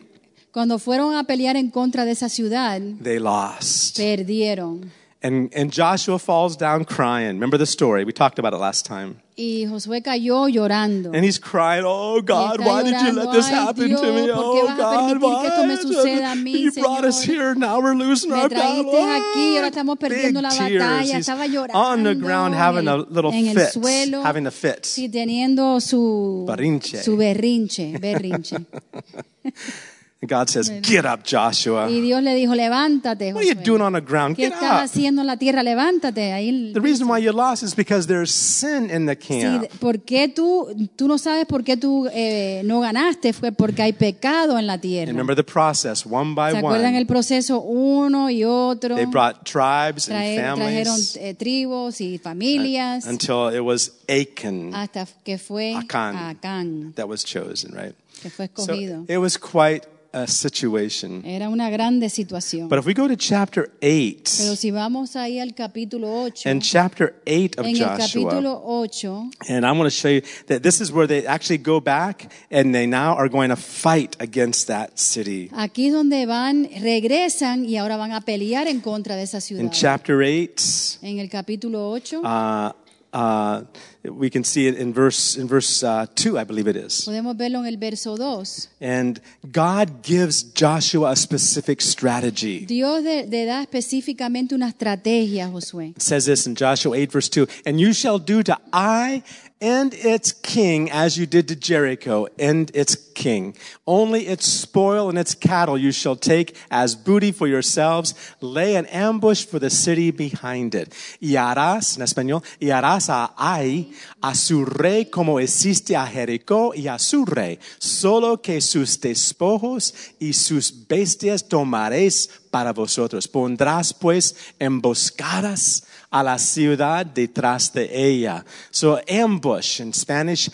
Cuando 0.53 0.79
fueron 0.79 1.17
a 1.17 1.25
pelear 1.25 1.57
en 1.57 1.71
contra 1.71 2.05
de 2.05 2.13
esa 2.13 2.29
ciudad, 2.29 2.81
they 3.03 3.19
lost. 3.19 3.97
perdieron. 3.99 4.93
And, 5.25 5.49
and 5.55 5.73
Joshua 5.73 6.19
falls 6.19 6.55
down 6.55 6.85
crying. 6.85 7.37
Remember 7.37 7.57
the 7.57 7.65
story? 7.65 8.05
We 8.05 8.13
talked 8.13 8.39
about 8.39 8.53
it 8.53 8.59
last 8.59 8.85
time. 8.85 9.23
Y 9.39 9.65
Josué 9.67 10.03
cayó 10.03 10.47
llorando. 10.49 11.13
And 11.15 11.25
he's 11.25 11.39
crying, 11.39 11.83
Oh 11.87 12.21
God, 12.21 12.61
why 12.61 12.83
did 12.83 12.93
you 13.01 13.11
let 13.13 13.33
this 13.33 13.47
"Ay, 13.49 13.55
happen 13.55 13.89
to 13.89 14.13
me? 14.13 14.27
Dios, 14.27 14.37
¿por 14.37 14.55
qué 14.55 14.61
Oh 14.63 14.77
God, 14.77 15.09
permitir 15.09 15.41
que 15.41 15.47
esto 15.49 15.89
me 16.05 16.21
why? 16.21 16.35
mí, 16.37 16.53
You 16.61 16.73
brought 16.73 17.05
us 17.07 17.23
here, 17.25 17.55
now 17.55 17.81
we're 17.81 17.95
losing 17.97 18.31
Me 18.33 18.37
our 18.43 18.49
battle. 18.51 18.85
aquí, 18.93 19.57
ahora 19.57 19.69
estamos 19.69 19.99
Big 19.99 20.11
perdiendo 20.11 20.43
la 20.43 20.51
tears. 20.51 20.83
batalla. 20.85 21.17
He's 21.17 21.27
Estaba 21.27 21.47
llorando 21.47 21.75
on 21.75 22.03
the 22.05 22.15
ground 22.15 22.55
having 22.55 22.87
a 22.87 22.97
little 22.99 23.33
en 23.33 23.55
fit, 23.55 23.73
suelo. 23.73 24.23
having 24.23 24.47
a 24.47 24.51
fit. 24.51 24.85
Sí, 24.85 25.09
teniendo 25.09 25.81
su 25.81 26.45
Berrinche. 26.47 27.03
su 27.03 27.17
berrinche, 27.17 27.97
berrinche. 27.99 28.59
And 30.25 30.31
God 30.31 30.49
says, 30.49 30.71
Get 30.83 31.05
up, 31.05 31.23
Joshua. 31.23 31.91
Y 31.91 32.01
Dios 32.01 32.23
le 32.23 32.35
dijo, 32.35 32.55
levántate, 32.55 33.35
What 33.35 33.43
are 33.43 33.47
you 33.47 33.55
Josué. 33.57 33.65
doing 33.65 33.83
on 33.83 33.93
the 33.93 34.01
ground? 34.01 34.37
¿Qué 34.37 34.45
Get 34.45 34.55
estás 34.55 34.73
up. 34.81 34.85
haciendo 34.85 35.21
en 35.21 35.27
la 35.27 35.37
tierra? 35.37 35.63
Levántate. 35.63 36.33
Ahí, 36.33 36.73
The 36.73 36.81
reason 36.81 37.09
why 37.11 37.21
you 37.23 37.31
lost 37.33 37.63
is 37.63 37.75
because 37.77 38.07
there's 38.07 38.31
sin 38.31 38.89
in 38.91 39.05
the 39.07 39.15
Sí, 39.21 39.41
camp. 39.43 39.67
¿por 39.81 40.01
qué 40.01 40.29
tú, 40.29 40.69
tú 40.97 41.09
no 41.09 41.19
sabes 41.19 41.45
por 41.47 41.63
qué 41.63 41.77
tú 41.77 42.09
eh, 42.13 42.63
no 42.65 42.81
ganaste? 42.81 43.33
Fue 43.35 43.53
porque 43.53 43.83
hay 43.83 43.93
pecado 43.93 44.59
en 44.59 44.67
la 44.67 44.79
tierra. 44.81 45.11
And 45.11 45.19
remember 45.19 45.37
the 45.37 45.45
process, 45.45 46.07
one 46.07 46.35
by 46.35 46.53
¿Se 46.53 46.59
acuerdan 46.59 46.95
el 46.95 47.03
one. 47.03 47.07
proceso 47.07 47.61
uno 47.61 48.31
y 48.31 48.45
otro? 48.45 48.97
They 48.97 49.05
brought 49.05 49.45
tribes 49.45 50.09
and 50.09 50.17
Trae- 50.19 50.37
trajeron 50.37 50.59
families 50.59 51.17
eh, 51.21 51.35
tribus 51.35 52.01
y 52.01 52.19
familias 52.19 53.07
until 53.07 53.55
it 53.55 53.61
was 53.61 53.93
Achan 54.09 54.75
hasta 54.75 55.07
que 55.23 55.37
fue 55.39 55.75
Acán. 55.75 56.17
Acán, 56.17 56.93
that 56.95 57.07
was 57.09 57.25
chosen, 57.25 57.73
right? 57.75 57.95
que 58.23 58.31
fue 58.31 58.49
So 58.55 58.63
escogido. 58.73 59.05
it 59.09 59.19
was 59.19 59.37
quite 59.37 59.83
a 60.15 60.27
situation. 60.29 61.23
Era 61.27 61.49
una 61.49 61.69
grande 61.71 62.09
situación. 62.09 62.69
But 62.69 62.79
if 62.79 62.87
we 62.87 62.95
go 62.95 63.09
to 63.09 63.17
chapter 63.17 63.71
8, 63.83 64.31
Pero 64.39 64.55
si 64.55 64.71
vamos 64.71 65.17
ahí 65.17 65.41
al 65.41 65.55
capítulo 65.55 66.09
8, 66.25 66.49
in 66.49 66.61
chapter 66.61 67.15
8 67.27 67.59
of 67.59 67.67
en 67.67 67.77
el 67.77 67.99
capítulo 67.99 68.63
8, 68.65 69.31
and 69.49 69.67
I 69.67 69.73
want 69.73 69.85
to 69.85 69.91
show 69.91 70.09
you 70.09 70.23
that 70.47 70.63
this 70.63 70.81
is 70.81 70.93
where 70.93 71.07
they 71.07 71.27
actually 71.27 71.59
go 71.59 71.81
back 71.81 72.31
and 72.51 72.73
they 72.73 72.87
now 72.87 73.15
are 73.17 73.29
going 73.29 73.49
to 73.49 73.57
fight 73.57 74.17
against 74.21 74.69
that 74.69 74.99
city. 74.99 75.51
aquí 75.53 75.91
donde 75.91 76.25
van, 76.27 76.69
regresan 76.81 77.65
y 77.65 77.77
ahora 77.77 77.97
van 77.97 78.13
a 78.13 78.21
pelear 78.21 78.69
en 78.69 78.81
contra 78.81 79.17
de 79.17 79.25
esa 79.25 79.41
ciudad. 79.41 79.63
In 79.63 79.71
chapter 79.71 80.23
8, 80.23 81.01
En 81.03 81.19
el 81.19 81.29
capítulo 81.29 81.91
8 81.91 82.21
uh, 82.23 82.84
uh, 83.15 83.63
we 84.03 84.29
can 84.29 84.45
see 84.45 84.67
it 84.67 84.77
in 84.77 84.93
verse 84.93 85.37
in 85.37 85.47
verse 85.47 85.83
uh, 85.83 86.07
2, 86.15 86.37
I 86.37 86.45
believe 86.45 86.69
it 86.69 86.77
is. 86.77 87.05
podemos 87.07 87.37
verlo 87.37 87.61
en 87.61 87.67
el 87.67 87.77
verso 87.79 88.17
2. 88.17 88.69
And 88.81 89.21
God 89.51 90.03
gives 90.03 90.43
Joshua 90.53 91.13
a 91.13 91.17
specific 91.17 91.81
strategy. 91.81 92.67
Dios 92.67 93.03
le 93.03 93.27
le 93.27 93.47
da 93.47 93.63
específicamente 93.63 94.55
una 94.55 94.69
estrategia 94.69 95.49
Josué. 95.49 95.95
It 95.97 96.03
says 96.03 96.27
this 96.27 96.47
in 96.47 96.55
Joshua 96.55 96.97
8, 96.97 97.11
verse 97.13 97.29
2 97.31 97.47
And 97.65 97.81
you 97.81 97.95
shall 97.95 98.19
do 98.19 98.43
to 98.43 98.59
Ai 98.73 99.23
and 99.65 99.95
its 99.95 100.31
king 100.31 100.91
as 100.91 101.17
you 101.17 101.25
did 101.25 101.49
to 101.49 101.57
Jericho 101.57 102.29
and 102.39 102.71
its 102.75 102.97
king. 103.15 103.57
Only 103.87 104.27
its 104.27 104.47
spoil 104.47 105.09
and 105.09 105.19
its 105.19 105.35
cattle 105.35 105.79
you 105.79 105.91
shall 105.91 106.17
take 106.17 106.55
as 106.71 106.95
booty 106.95 107.33
for 107.33 107.47
yourselves. 107.49 108.15
Lay 108.43 108.77
an 108.77 108.85
ambush 108.87 109.47
for 109.47 109.59
the 109.59 109.71
city 109.71 110.11
behind 110.11 110.75
it. 110.75 110.93
Y 111.19 111.37
harás, 111.37 111.97
en 111.97 112.03
español, 112.03 112.43
y 112.61 112.67
harás 112.67 113.09
a 113.09 113.33
Ai, 113.39 113.91
a 114.23 114.35
su 114.35 114.67
rey 114.67 115.07
como 115.07 115.41
hiciste 115.41 115.97
a 115.97 116.07
Jericó 116.07 116.75
y 116.75 116.87
a 116.89 116.99
su 116.99 117.25
rey. 117.25 117.59
Solo 117.79 118.43
que 118.43 118.61
sus 118.61 119.01
despojos 119.01 119.95
y 120.21 120.35
sus 120.35 120.87
bestias 120.87 121.49
tomaréis 121.49 122.29
para 122.51 122.75
vosotros. 122.75 123.27
Pondrás 123.27 123.95
pues 123.95 124.37
emboscadas 124.59 125.85
a 126.15 126.23
la 126.23 126.39
ciudad 126.39 127.05
detrás 127.05 127.73
de 127.73 127.91
ella. 127.93 128.45
So 128.71 128.99
ambush 129.09 129.81
in 129.81 129.93
Spanish, 129.93 130.51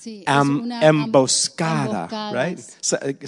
Sí, 0.00 0.22
am- 0.26 0.70
emboscada, 0.80 2.04
emboscadas. 2.08 2.32
right? 2.32 2.58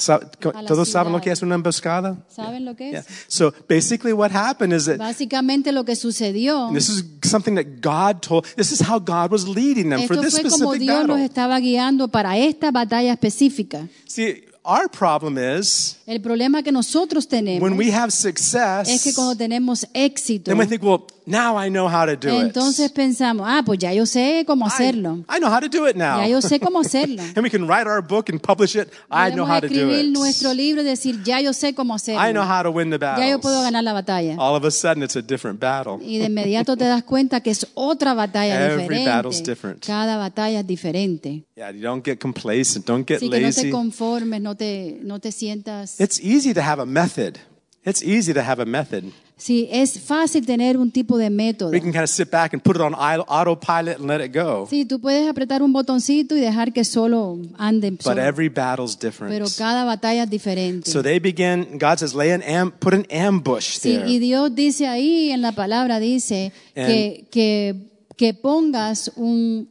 A 0.08 0.62
la 0.62 0.66
¿Todos 0.68 0.88
saben 0.88 1.12
lo 1.12 1.20
que 1.20 1.30
es 1.30 1.42
una 1.42 1.56
emboscada? 1.56 2.16
¿Saben 2.28 2.64
lo 2.64 2.74
que 2.76 2.86
es? 2.90 2.92
Yeah. 2.92 3.04
So 3.28 3.52
basically 3.68 4.12
what 4.12 4.30
happened 4.32 4.72
is 4.72 4.84
that 4.86 4.96
Básicamente 4.98 5.72
lo 5.72 5.84
que 5.84 5.96
sucedió, 5.96 6.70
this 6.72 6.88
is 6.88 7.04
something 7.24 7.54
that 7.56 7.66
God 7.82 8.20
told, 8.20 8.46
this 8.56 8.70
is 8.72 8.80
how 8.80 8.98
God 9.00 9.30
was 9.32 9.46
leading 9.48 9.90
them 9.90 10.06
for 10.06 10.14
esto 10.16 10.22
this 10.22 10.34
fue 10.40 10.48
como 10.50 10.72
specific 10.72 10.80
Dios 10.80 10.98
los 11.00 11.08
battle. 11.08 11.24
estaba 11.24 11.58
guiando 11.60 12.08
para 12.08 12.38
esta 12.38 12.70
batalla 12.70 13.12
específica. 13.12 13.88
See, 14.06 14.44
our 14.64 14.88
problem 14.90 15.38
is 15.38 15.96
El 16.06 16.20
problema 16.20 16.62
que 16.62 16.72
nosotros 16.72 17.26
tenemos 17.28 17.62
when 17.62 17.78
we 17.78 17.92
have 17.92 18.08
es 18.08 18.16
que 18.22 18.32
success, 18.32 19.14
cuando 19.14 19.36
tenemos 19.36 19.86
éxito, 19.94 20.44
then 20.50 20.58
we 20.58 20.66
think, 20.66 20.82
well, 20.82 21.06
now 21.24 21.56
I 21.56 21.68
know 21.70 21.86
how 21.88 22.04
to 22.04 22.16
do 22.16 22.40
entonces 22.40 22.90
it. 22.90 22.94
pensamos, 22.94 23.46
ah, 23.48 23.62
pues 23.64 23.78
ya 23.78 23.92
yo 23.92 24.04
sé 24.06 24.44
cómo 24.46 24.66
hacerlo. 24.66 25.24
I, 25.28 25.36
I 25.36 25.38
know 25.38 25.48
how 25.48 25.60
to 25.60 25.68
do 25.68 25.86
it 25.86 25.94
now. 25.96 26.18
Ya 26.20 26.26
yo 26.28 26.40
sé 26.42 26.58
cómo 26.58 26.80
hacerlo. 26.84 27.22
and 27.22 27.42
we 27.44 27.48
can 27.50 27.66
write 27.68 27.86
our 27.88 28.02
book 28.02 28.28
and 28.28 28.40
publish 28.42 28.74
it. 28.74 28.88
I 29.10 29.30
know 29.30 29.46
how 29.46 29.60
to 29.60 29.68
do 29.68 29.74
escribir 29.74 30.10
nuestro 30.12 30.50
it. 30.50 30.56
libro 30.56 30.82
y 30.82 30.84
decir, 30.84 31.22
ya 31.24 31.40
yo 31.40 31.52
sé 31.52 31.72
cómo 31.74 31.94
hacerlo. 31.94 32.20
I 32.28 32.32
know 32.32 32.42
how 32.44 32.62
to 32.64 32.70
win 32.70 32.90
the 32.90 32.98
Ya 32.98 33.28
yo 33.28 33.40
puedo 33.40 33.56
battles. 33.60 33.72
ganar 33.72 33.84
la 33.84 33.92
batalla. 33.92 34.34
All 34.38 34.56
of 34.56 34.64
a 34.64 34.70
sudden, 34.72 35.04
it's 35.04 35.16
a 35.16 35.22
different 35.22 35.60
battle. 35.60 35.98
Y 36.04 36.18
de 36.18 36.26
inmediato 36.26 36.76
te 36.76 36.84
das 36.84 37.04
cuenta 37.04 37.40
que 37.40 37.50
es 37.50 37.66
otra 37.74 38.14
batalla 38.14 38.66
Every 38.66 39.04
battle's 39.04 39.36
diferente. 39.38 39.50
different. 39.50 39.86
Cada 39.86 40.16
batalla 40.16 40.60
es 40.60 40.66
diferente. 40.66 41.44
Yeah, 41.56 41.70
you 41.70 41.82
don't 41.82 42.04
get 42.04 42.18
complacent. 42.18 42.86
Don't 42.86 43.06
get 43.06 43.18
Así 43.18 43.30
que 43.30 43.40
no 43.40 43.52
te 43.52 43.70
conformes, 43.70 44.40
no 44.40 44.49
no 44.50 44.56
te, 44.56 44.98
no 45.02 45.20
te 45.20 45.30
sientas. 45.30 46.00
It's 46.00 46.18
easy 46.20 46.52
to 46.54 46.60
have 46.60 46.80
a 46.82 46.86
method. 46.86 47.36
It's 47.84 48.02
easy 48.02 48.34
to 48.34 48.40
have 48.42 48.60
a 48.60 48.66
method. 48.66 49.04
Sí, 49.36 49.68
es 49.72 49.98
fácil 49.98 50.44
tener 50.44 50.76
un 50.76 50.90
tipo 50.90 51.16
de 51.16 51.30
método. 51.30 51.70
We 51.70 51.80
can 51.80 51.92
kind 51.92 52.02
of 52.04 52.10
sit 52.10 52.30
back 52.30 52.52
and 52.52 52.62
put 52.62 52.76
it 52.76 52.82
on 52.82 52.92
auto- 52.94 53.24
autopilot 53.26 53.98
and 53.98 54.06
let 54.06 54.20
it 54.22 54.34
go. 54.34 54.66
Sí, 54.68 54.84
tú 54.84 55.00
puedes 55.00 55.26
apretar 55.26 55.62
un 55.62 55.72
botoncito 55.72 56.36
y 56.36 56.40
dejar 56.40 56.74
que 56.74 56.84
solo 56.84 57.38
ande 57.56 57.90
But 57.92 58.02
solo. 58.02 58.20
every 58.20 58.48
battle's 58.50 58.96
Pero 58.98 59.10
different. 59.10 59.56
cada 59.56 59.84
batalla 59.84 60.24
es 60.24 60.30
diferente. 60.30 60.90
So 60.90 61.02
they 61.02 61.18
begin, 61.20 61.78
God 61.78 61.98
says, 62.00 62.12
lay 62.14 62.32
an 62.32 62.42
am, 62.42 62.70
put 62.72 62.92
an 62.92 63.06
ambush 63.10 63.78
Sí, 63.78 63.96
there. 63.96 64.10
y 64.10 64.18
Dios 64.18 64.54
dice 64.54 64.86
ahí 64.86 65.30
en 65.30 65.40
la 65.40 65.52
palabra, 65.52 66.00
dice 66.00 66.52
que, 66.74 67.26
que, 67.30 67.76
que 68.18 68.34
pongas 68.34 69.10
un 69.16 69.70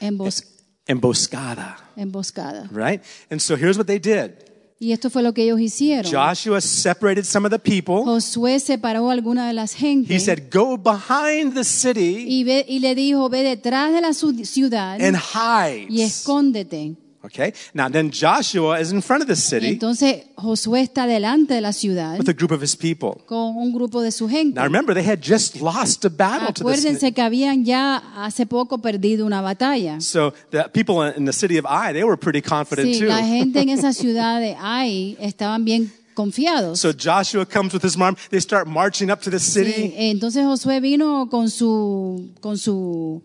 embos- 0.00 0.42
Emboscada, 0.86 1.78
emboscada. 1.96 2.68
right? 2.70 3.02
And 3.30 3.40
so 3.40 3.56
here's 3.56 3.76
what 3.78 3.86
they 3.86 3.98
did. 3.98 4.32
Y 4.78 4.92
esto 4.92 5.08
fue 5.08 5.22
lo 5.22 5.32
que 5.32 5.44
ellos 5.44 5.60
hicieron. 5.60 6.10
Joshua 6.12 6.60
separated 6.60 7.24
some 7.24 7.46
of 7.46 7.52
the 7.52 7.58
people. 7.58 8.04
Josué 8.04 8.58
separó 8.60 9.08
a 9.08 9.12
alguna 9.14 9.46
de 9.46 9.54
las 9.54 9.74
He 9.80 10.18
said, 10.20 10.50
go 10.52 10.76
behind 10.76 11.54
the 11.54 11.64
city 11.64 12.26
y, 12.28 12.44
ve- 12.44 12.66
y 12.68 12.80
le 12.80 12.94
dijo, 12.94 13.30
ve 13.30 13.42
detrás 13.42 13.92
de 13.94 14.00
la 14.02 14.12
ciudad 14.12 15.00
and 15.00 15.16
y 15.16 15.96
hide. 15.96 16.04
escóndete. 16.04 16.96
Okay? 17.24 17.52
Now 17.72 17.88
then 17.90 18.10
Joshua 18.10 18.78
is 18.80 18.92
in 18.92 19.00
front 19.00 19.22
of 19.22 19.28
the 19.28 19.36
city 19.36 19.68
entonces 19.68 20.24
Josué 20.36 20.82
está 20.82 21.06
delante 21.06 21.54
de 21.54 21.60
la 21.62 21.72
ciudad 21.72 22.18
with 22.18 22.28
a 22.28 22.34
group 22.34 22.50
of 22.52 22.62
his 22.62 22.76
people. 22.76 23.22
con 23.26 23.56
un 23.56 23.72
grupo 23.72 24.02
de 24.02 24.12
su 24.12 24.28
gente. 24.28 24.56
Now 24.60 24.64
remember, 24.64 24.94
they 24.94 25.04
had 25.04 25.20
just 25.22 25.60
lost 25.60 26.04
a 26.04 26.10
battle 26.10 26.48
to 26.52 26.52
this. 26.52 26.60
Acuérdense 26.84 27.12
que 27.14 27.22
habían 27.22 27.64
ya 27.64 27.96
hace 28.16 28.44
poco 28.46 28.78
perdido 28.78 29.24
una 29.24 29.40
batalla. 29.40 30.00
So 30.00 30.34
the 30.50 30.64
people 30.72 31.02
in 31.16 31.24
the 31.24 31.32
city 31.32 31.56
of 31.58 31.64
Ai, 31.66 31.92
they 31.94 32.04
were 32.04 32.16
pretty 32.18 32.42
confident 32.42 32.88
Sí, 32.94 32.98
too. 33.00 33.06
la 33.06 33.22
gente 33.24 33.60
en 33.60 33.70
esa 33.70 33.92
ciudad 33.94 34.40
de 34.40 34.54
Ai 34.60 35.16
estaban 35.20 35.64
bien 35.64 35.90
confiados. 36.14 36.78
So 36.80 36.92
Joshua 36.92 37.44
comes 37.46 37.72
with 37.72 37.82
his 37.84 37.96
mom. 37.96 38.16
They 38.30 38.40
start 38.40 38.68
marching 38.68 39.10
up 39.10 39.20
to 39.22 39.30
the 39.30 39.38
Sí, 39.40 39.64
city. 39.64 39.94
entonces 39.96 40.44
Josué 40.44 40.80
vino 40.80 41.28
con 41.30 41.48
su 41.50 42.30
con 42.40 42.56
su 42.58 43.22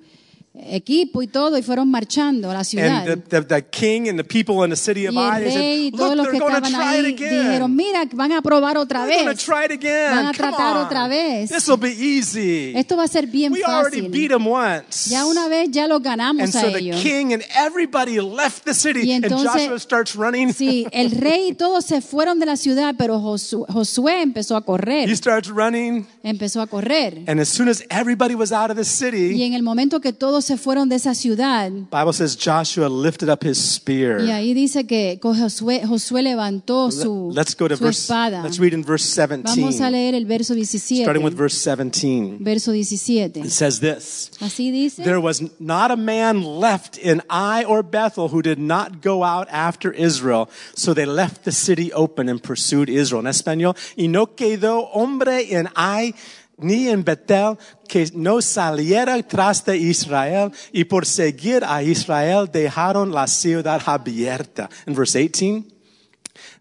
equipo 0.68 1.22
y 1.22 1.28
todo 1.28 1.58
y 1.58 1.62
fueron 1.64 1.90
marchando 1.90 2.50
a 2.52 2.54
la 2.54 2.64
ciudad. 2.64 3.08
And 3.10 3.24
the, 3.24 3.42
the, 3.42 3.42
the 3.62 3.66
king 3.70 4.08
and 4.10 4.18
the 4.18 4.24
people 4.24 4.64
in 4.64 4.70
the 4.70 4.76
city 4.76 5.08
of 5.08 5.14
y 5.14 5.18
el 5.18 5.44
rey 5.54 5.88
y 5.88 5.92
todos 5.92 6.16
los 6.16 6.28
que 6.28 6.38
estaban 6.38 6.76
ahí 6.76 7.02
dijeron, 7.14 7.76
mira, 7.76 8.06
van 8.14 8.32
a 8.32 8.42
probar 8.42 8.78
otra 8.78 9.06
vez. 9.06 9.24
Van 9.26 10.26
a 10.28 10.32
tratar 10.32 10.78
otra 10.78 11.08
vez. 11.08 11.50
This 11.50 11.68
will 11.68 11.78
be 11.80 11.92
easy. 11.92 12.74
Esto 12.76 12.98
va 12.98 13.04
a 13.04 13.08
ser 13.08 13.28
bien 13.28 13.54
we 13.54 13.64
already 13.64 13.98
fácil. 14.02 14.12
beat 14.12 14.30
them 14.30 14.48
once. 14.48 15.10
Ya 15.10 15.26
una 15.26 15.48
vez 15.48 15.70
ya 15.72 15.88
los 15.88 16.02
ganamos 16.02 16.44
and 16.44 16.56
a 16.56 16.62
so 16.62 16.72
the 16.72 16.80
ellos. 16.80 17.02
king 17.02 17.34
and 17.34 17.44
everybody 17.58 18.20
left 18.20 18.64
the 18.66 18.74
city, 18.74 19.02
Y 19.08 19.14
and 19.14 19.26
entonces- 19.26 19.52
Joshua 19.64 19.80
starts 19.80 20.16
running. 20.16 20.54
Sí, 20.54 20.86
el 20.92 21.12
rey 21.12 21.50
y 21.50 21.54
todos 21.54 21.86
se 21.86 22.02
fueron 22.02 22.40
de 22.40 22.46
la 22.46 22.58
ciudad, 22.58 22.96
pero 22.98 23.20
Josu- 23.20 23.66
Josué 23.68 24.22
empezó 24.22 24.56
a 24.56 24.60
He 24.60 24.64
correr, 24.64 25.16
starts 25.16 25.50
running, 25.50 26.06
empezó 26.24 26.62
a 26.62 26.68
correr. 26.68 27.24
and 27.28 27.40
as 27.40 27.50
soon 27.50 27.70
as 27.70 27.84
everybody 27.90 28.36
was 28.36 28.52
out 28.52 28.70
of 28.72 28.76
the 28.76 28.82
Y 28.82 28.86
city, 28.86 29.44
en 29.44 29.54
el 29.54 29.64
momento 29.64 30.00
que 30.02 30.14
todos 30.14 30.49
se 30.50 30.58
fueron 30.58 30.90
de 30.90 30.96
esa 30.96 31.14
ciudad, 31.14 31.70
Bible 31.70 32.12
says 32.12 32.36
Joshua 32.36 32.90
lifted 32.90 33.30
up 33.30 33.44
his 33.44 33.58
spear. 33.58 34.20
y 34.22 34.32
ahí 34.32 34.56
dice 34.56 34.88
que 34.88 35.20
Josué, 35.22 35.86
Josué 35.86 36.24
levantó 36.24 36.90
su, 36.90 37.32
Let's 37.36 37.56
go 37.56 37.68
to 37.68 37.78
su 37.78 37.84
verse. 37.84 38.02
espada. 38.02 38.42
Let's 38.42 38.58
read 38.58 38.74
in 38.74 38.84
verse 38.84 39.06
17. 39.06 39.44
Vamos 39.44 39.80
a 39.80 39.92
leer 39.92 40.16
el 40.16 40.26
verso 40.26 40.56
17. 40.56 41.04
Starting 41.04 41.24
with 41.24 41.36
verse 41.36 41.56
17. 41.56 42.40
Verso 42.40 42.72
17. 42.72 43.46
It 43.46 43.52
says 43.52 43.80
this. 43.80 44.32
Así 44.40 44.72
dice. 44.72 45.04
There 45.04 45.20
was 45.20 45.44
not 45.60 45.92
a 45.92 45.96
man 45.96 46.42
left 46.42 46.98
in 46.98 47.22
Ai 47.30 47.64
or 47.64 47.84
Bethel 47.84 48.30
who 48.30 48.42
did 48.42 48.58
not 48.58 49.04
go 49.04 49.24
out 49.24 49.48
after 49.52 49.92
Israel. 49.94 50.50
So 50.76 50.96
they 50.96 51.06
left 51.06 51.44
the 51.44 51.52
city 51.52 51.94
open 51.94 52.28
and 52.28 52.42
pursued 52.42 52.90
Israel. 52.90 53.22
En 53.22 53.28
español, 53.28 53.76
y 53.96 54.08
no 54.08 54.36
quedó 54.36 54.90
hombre 54.94 55.54
en 55.54 55.70
Ai 55.76 56.16
ni 56.62 56.88
en 56.90 57.04
Betel 57.04 57.58
que 57.88 58.10
no 58.14 58.42
saliera 58.42 59.22
tras 59.24 59.66
de 59.66 59.78
Israel 59.78 60.52
y 60.72 60.84
por 60.84 61.06
seguir 61.06 61.64
a 61.66 61.82
Israel 61.84 62.50
dejaron 62.52 63.12
la 63.12 63.28
ciudad 63.28 63.82
abierta. 63.86 64.70
In 64.86 64.96
verse 64.96 65.20
18. 65.20 65.80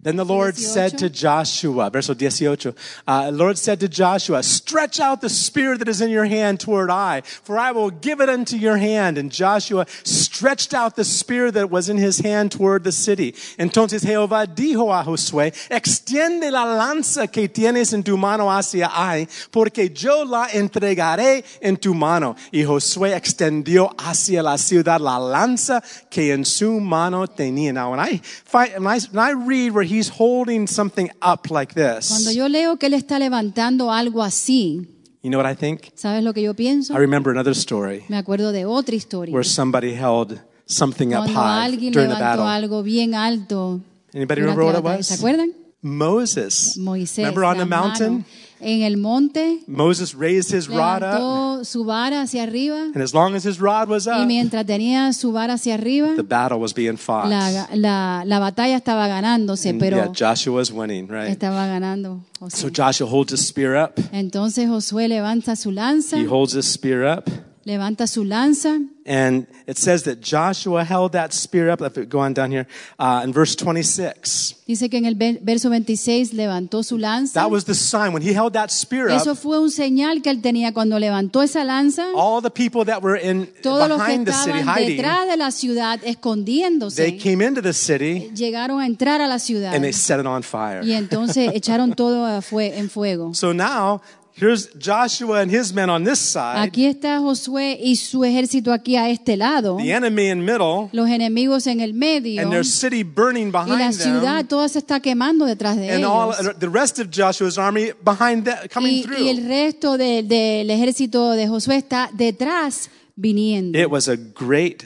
Then 0.01 0.15
the 0.15 0.25
Lord 0.25 0.55
18. 0.55 0.65
said 0.65 0.99
to 0.99 1.11
Joshua, 1.11 1.91
verso 1.91 2.15
18, 2.15 2.73
uh, 3.09 3.31
Lord 3.35 3.59
said 3.59 3.81
to 3.81 3.89
Joshua, 3.89 4.45
stretch 4.45 5.01
out 5.01 5.21
the 5.21 5.29
spear 5.29 5.77
that 5.77 5.89
is 5.89 6.01
in 6.01 6.09
your 6.09 6.25
hand 6.25 6.61
toward 6.61 6.89
I, 6.89 7.23
for 7.23 7.59
I 7.59 7.73
will 7.73 7.91
give 7.91 8.21
it 8.21 8.29
unto 8.29 8.57
your 8.57 8.77
hand. 8.77 9.19
And 9.19 9.33
Joshua 9.33 9.87
stretched 10.05 10.73
out 10.73 10.95
the 10.95 11.05
spear 11.05 11.51
that 11.51 11.69
was 11.69 11.89
in 11.89 11.97
his 11.97 12.21
hand 12.21 12.53
toward 12.53 12.85
the 12.85 12.93
city. 12.93 13.33
Entonces 13.59 14.05
Jehová 14.05 14.47
dijo 14.47 14.93
a 14.93 15.03
Josué, 15.03 15.53
extiende 15.69 16.53
la 16.53 16.65
lanza 16.65 17.27
que 17.27 17.49
tienes 17.49 17.93
en 17.93 18.05
tu 18.05 18.17
mano 18.17 18.49
hacia 18.49 18.89
Ai, 18.93 19.27
porque 19.51 19.93
yo 19.93 20.23
la 20.23 20.47
entregaré 20.53 21.43
en 21.61 21.77
tu 21.77 21.93
mano. 21.93 22.37
Y 22.53 22.63
Josué 22.63 23.17
extendió 23.17 23.91
hacia 23.99 24.45
la 24.45 24.59
ciudad 24.59 25.01
la 25.01 25.19
lanza 25.19 25.83
que 26.09 26.33
en 26.33 26.45
su 26.45 26.79
mano 26.79 27.27
tenía. 27.27 27.73
Now, 27.73 27.91
when 27.91 28.01
I, 28.01 28.19
find, 28.19 28.75
when 28.75 28.87
I, 28.87 29.01
when 29.11 29.19
I 29.19 29.33
read 29.33 29.73
where 29.73 29.88
he's 29.91 30.11
holding 30.19 30.67
something 30.67 31.09
up 31.23 31.51
like 31.51 31.75
this, 31.75 32.09
Cuando 32.09 32.31
yo 32.33 32.49
leo 32.49 32.77
que 32.79 32.87
él 32.87 32.95
está 32.95 33.19
levantando 33.19 33.91
algo 33.93 34.23
así, 34.23 34.87
you 35.23 35.31
know 35.31 35.41
what 35.43 35.51
I 35.51 35.55
think? 35.57 35.93
¿sabes 35.95 36.23
lo 36.23 36.33
que 36.35 36.43
yo 36.43 36.55
pienso? 36.55 36.93
I 36.95 36.99
remember 36.99 37.33
another 37.33 37.55
story 37.55 38.05
Me 38.09 38.17
acuerdo 38.17 38.53
de 38.53 38.65
otra 38.67 38.95
historia. 38.95 39.33
where 39.35 39.49
somebody 39.49 39.93
held 39.95 40.41
something 40.67 41.09
up 41.15 41.25
Cuando 41.25 41.35
high 41.41 41.65
alguien 41.65 41.93
during 41.93 42.09
the 42.11 42.15
levantó 42.17 42.43
battle. 42.45 42.45
algo 42.69 42.83
bien 42.83 43.15
alto. 43.15 43.81
Anybody 44.15 44.41
durante 44.43 44.59
remember 44.61 44.65
what 44.65 44.73
la 44.75 44.79
it 44.79 44.83
batalla. 44.85 44.99
was? 44.99 45.07
¿Se 45.07 45.15
acuerdan? 45.15 45.53
Moses. 45.83 46.77
Moisés. 46.79 47.19
Remember 47.19 47.45
on 47.45 47.57
la 47.59 47.65
the 47.65 47.69
mountain? 47.71 48.25
En 48.61 48.83
el 48.83 48.97
monte, 48.97 49.61
Moses 49.67 50.15
raised 50.15 50.53
his 50.57 50.69
rod 50.69 51.03
up, 51.03 51.65
su 51.65 51.85
vara 51.85 52.23
hacia 52.23 52.43
arriba 52.43 52.83
and 52.95 53.03
as 53.03 53.13
long 53.15 53.35
as 53.37 53.45
his 53.47 53.59
rod 53.61 53.89
was 53.89 54.07
y 54.07 54.11
up, 54.11 54.27
mientras 54.27 54.67
tenía 54.67 55.13
su 55.13 55.33
vara 55.33 55.55
hacia 55.55 55.75
arriba, 55.75 56.15
the 56.17 56.23
battle 56.23 56.59
was 56.59 56.75
being 56.75 56.97
fought. 56.97 57.29
la, 57.29 57.69
la, 57.75 58.23
la 58.27 58.39
batalla 58.39 58.77
estaba 58.77 59.07
ganándose, 59.07 59.71
And, 59.71 59.81
pero 59.81 59.97
yeah, 59.99 60.13
Joshua 60.13 60.57
was 60.57 60.73
winning, 60.73 61.09
right? 61.09 61.29
estaba 61.31 61.67
ganando. 61.67 62.21
So. 62.49 62.69
Joshua 62.71 63.07
holds 63.09 63.33
his 63.33 63.47
spear 63.47 63.77
up. 63.77 63.99
Entonces 64.13 64.69
Josué 64.69 65.09
levanta 65.09 65.57
su 65.57 65.71
lanza, 65.73 66.17
He 66.19 66.27
holds 66.27 66.55
his 66.55 66.67
spear 66.67 67.05
up. 67.05 67.29
Levanta 67.69 68.07
su 68.09 68.25
lanza 68.25 68.81
And 69.11 69.47
it 69.67 69.79
says 69.79 70.03
that 70.03 70.21
Joshua 70.21 70.85
held 70.85 71.13
that 71.13 71.33
spear 71.33 71.71
up. 71.71 71.81
If 71.81 71.97
we 71.97 72.05
go 72.05 72.19
on 72.19 72.35
down 72.35 72.51
here, 72.51 72.67
uh, 72.99 73.23
in 73.25 73.33
verse 73.33 73.57
26. 73.57 74.57
Dice 74.67 74.91
que 74.91 74.99
en 74.99 75.07
el 75.07 75.15
ver- 75.15 75.39
verso 75.41 75.71
26 75.71 76.35
levantó 76.35 76.83
su 76.83 76.99
lanza. 76.99 77.41
That 77.41 77.51
was 77.51 77.65
the 77.65 77.73
sign. 77.75 78.13
When 78.13 78.23
he 78.23 78.35
held 78.35 78.53
that 78.53 78.69
spear 78.71 79.09
Eso 79.09 79.31
up, 79.33 79.39
fue 79.39 79.59
un 79.61 79.71
señal 79.71 80.21
que 80.21 80.29
él 80.29 80.43
tenía 80.43 80.75
cuando 80.75 80.99
levantó 80.99 81.43
esa 81.43 81.65
lanza. 81.65 82.05
all 82.15 82.43
the 82.43 82.51
people 82.51 82.85
that 82.85 83.03
were 83.03 83.17
in 83.19 83.49
Todos 83.63 83.89
los 83.89 83.99
que 84.03 84.09
behind 84.09 84.27
the 84.27 84.33
city 84.35 84.59
estaban 84.59 84.77
hiding, 84.77 84.97
detrás 84.99 85.27
de 85.27 85.37
la 85.39 85.51
ciudad 85.53 86.01
they 86.01 86.11
escondiéndose, 86.11 87.17
came 87.17 87.43
into 87.47 87.63
the 87.63 87.73
city 87.73 88.31
llegaron 88.35 88.81
a 88.81 88.87
entrar 88.87 89.23
a 89.23 89.27
la 89.27 89.39
ciudad 89.39 89.75
and 89.75 89.83
they 89.85 89.93
set 89.95 90.21
it 90.21 90.27
on 90.27 90.43
fire. 90.43 90.83
y 90.85 90.93
entonces 90.93 91.51
echaron 91.55 91.95
todo 91.95 92.29
en 92.29 92.91
fuego. 92.91 93.33
So 93.33 93.55
now, 93.55 94.03
here's 94.41 94.69
Joshua 94.79 95.41
and 95.43 95.51
his 95.51 95.73
men 95.73 95.91
on 95.91 96.05
this 96.05 96.19
side, 96.19 96.59
Aquí 96.61 96.87
está 96.87 97.19
Josué 97.21 97.79
y 97.83 97.97
su 97.97 98.25
ejército 98.25 98.73
aquí 98.73 98.97
a 98.97 99.09
este 99.11 99.37
lado, 99.37 99.77
the 99.79 99.93
enemy 99.93 100.29
in 100.31 100.45
middle, 100.45 100.89
los 100.93 101.09
enemigos 101.09 101.67
en 101.67 101.81
el 101.81 101.93
medio 101.95 102.41
and 102.43 102.51
their 102.51 102.65
city 102.65 103.03
burning 103.03 103.49
y 103.49 103.53
la 103.53 103.65
behind 103.65 103.95
ciudad 103.95 104.39
them, 104.39 104.47
toda 104.49 104.69
se 104.69 104.79
está 104.79 105.01
quemando 105.01 105.45
detrás 105.47 105.77
de 105.77 105.91
and 105.93 106.05
all 106.05 106.33
ellos. 106.33 106.47
and 106.47 106.61
the 106.61 106.69
rest 106.69 106.99
of 106.99 107.09
Joshua's 107.11 107.59
army 107.59 107.91
behind 108.05 108.45
that, 108.45 108.71
coming 108.73 108.95
Y, 108.95 109.03
through. 109.03 109.19
y 109.21 109.29
el 109.29 109.45
resto 109.47 109.97
de- 109.99 110.23
del 110.23 110.71
ejército 110.71 111.31
de 111.33 111.49
Josué 111.49 111.77
está 111.77 112.11
detrás 112.13 112.91
viniendo. 113.17 113.79
It 113.79 113.91
was 113.91 114.09
a 114.09 114.17
great, 114.17 114.85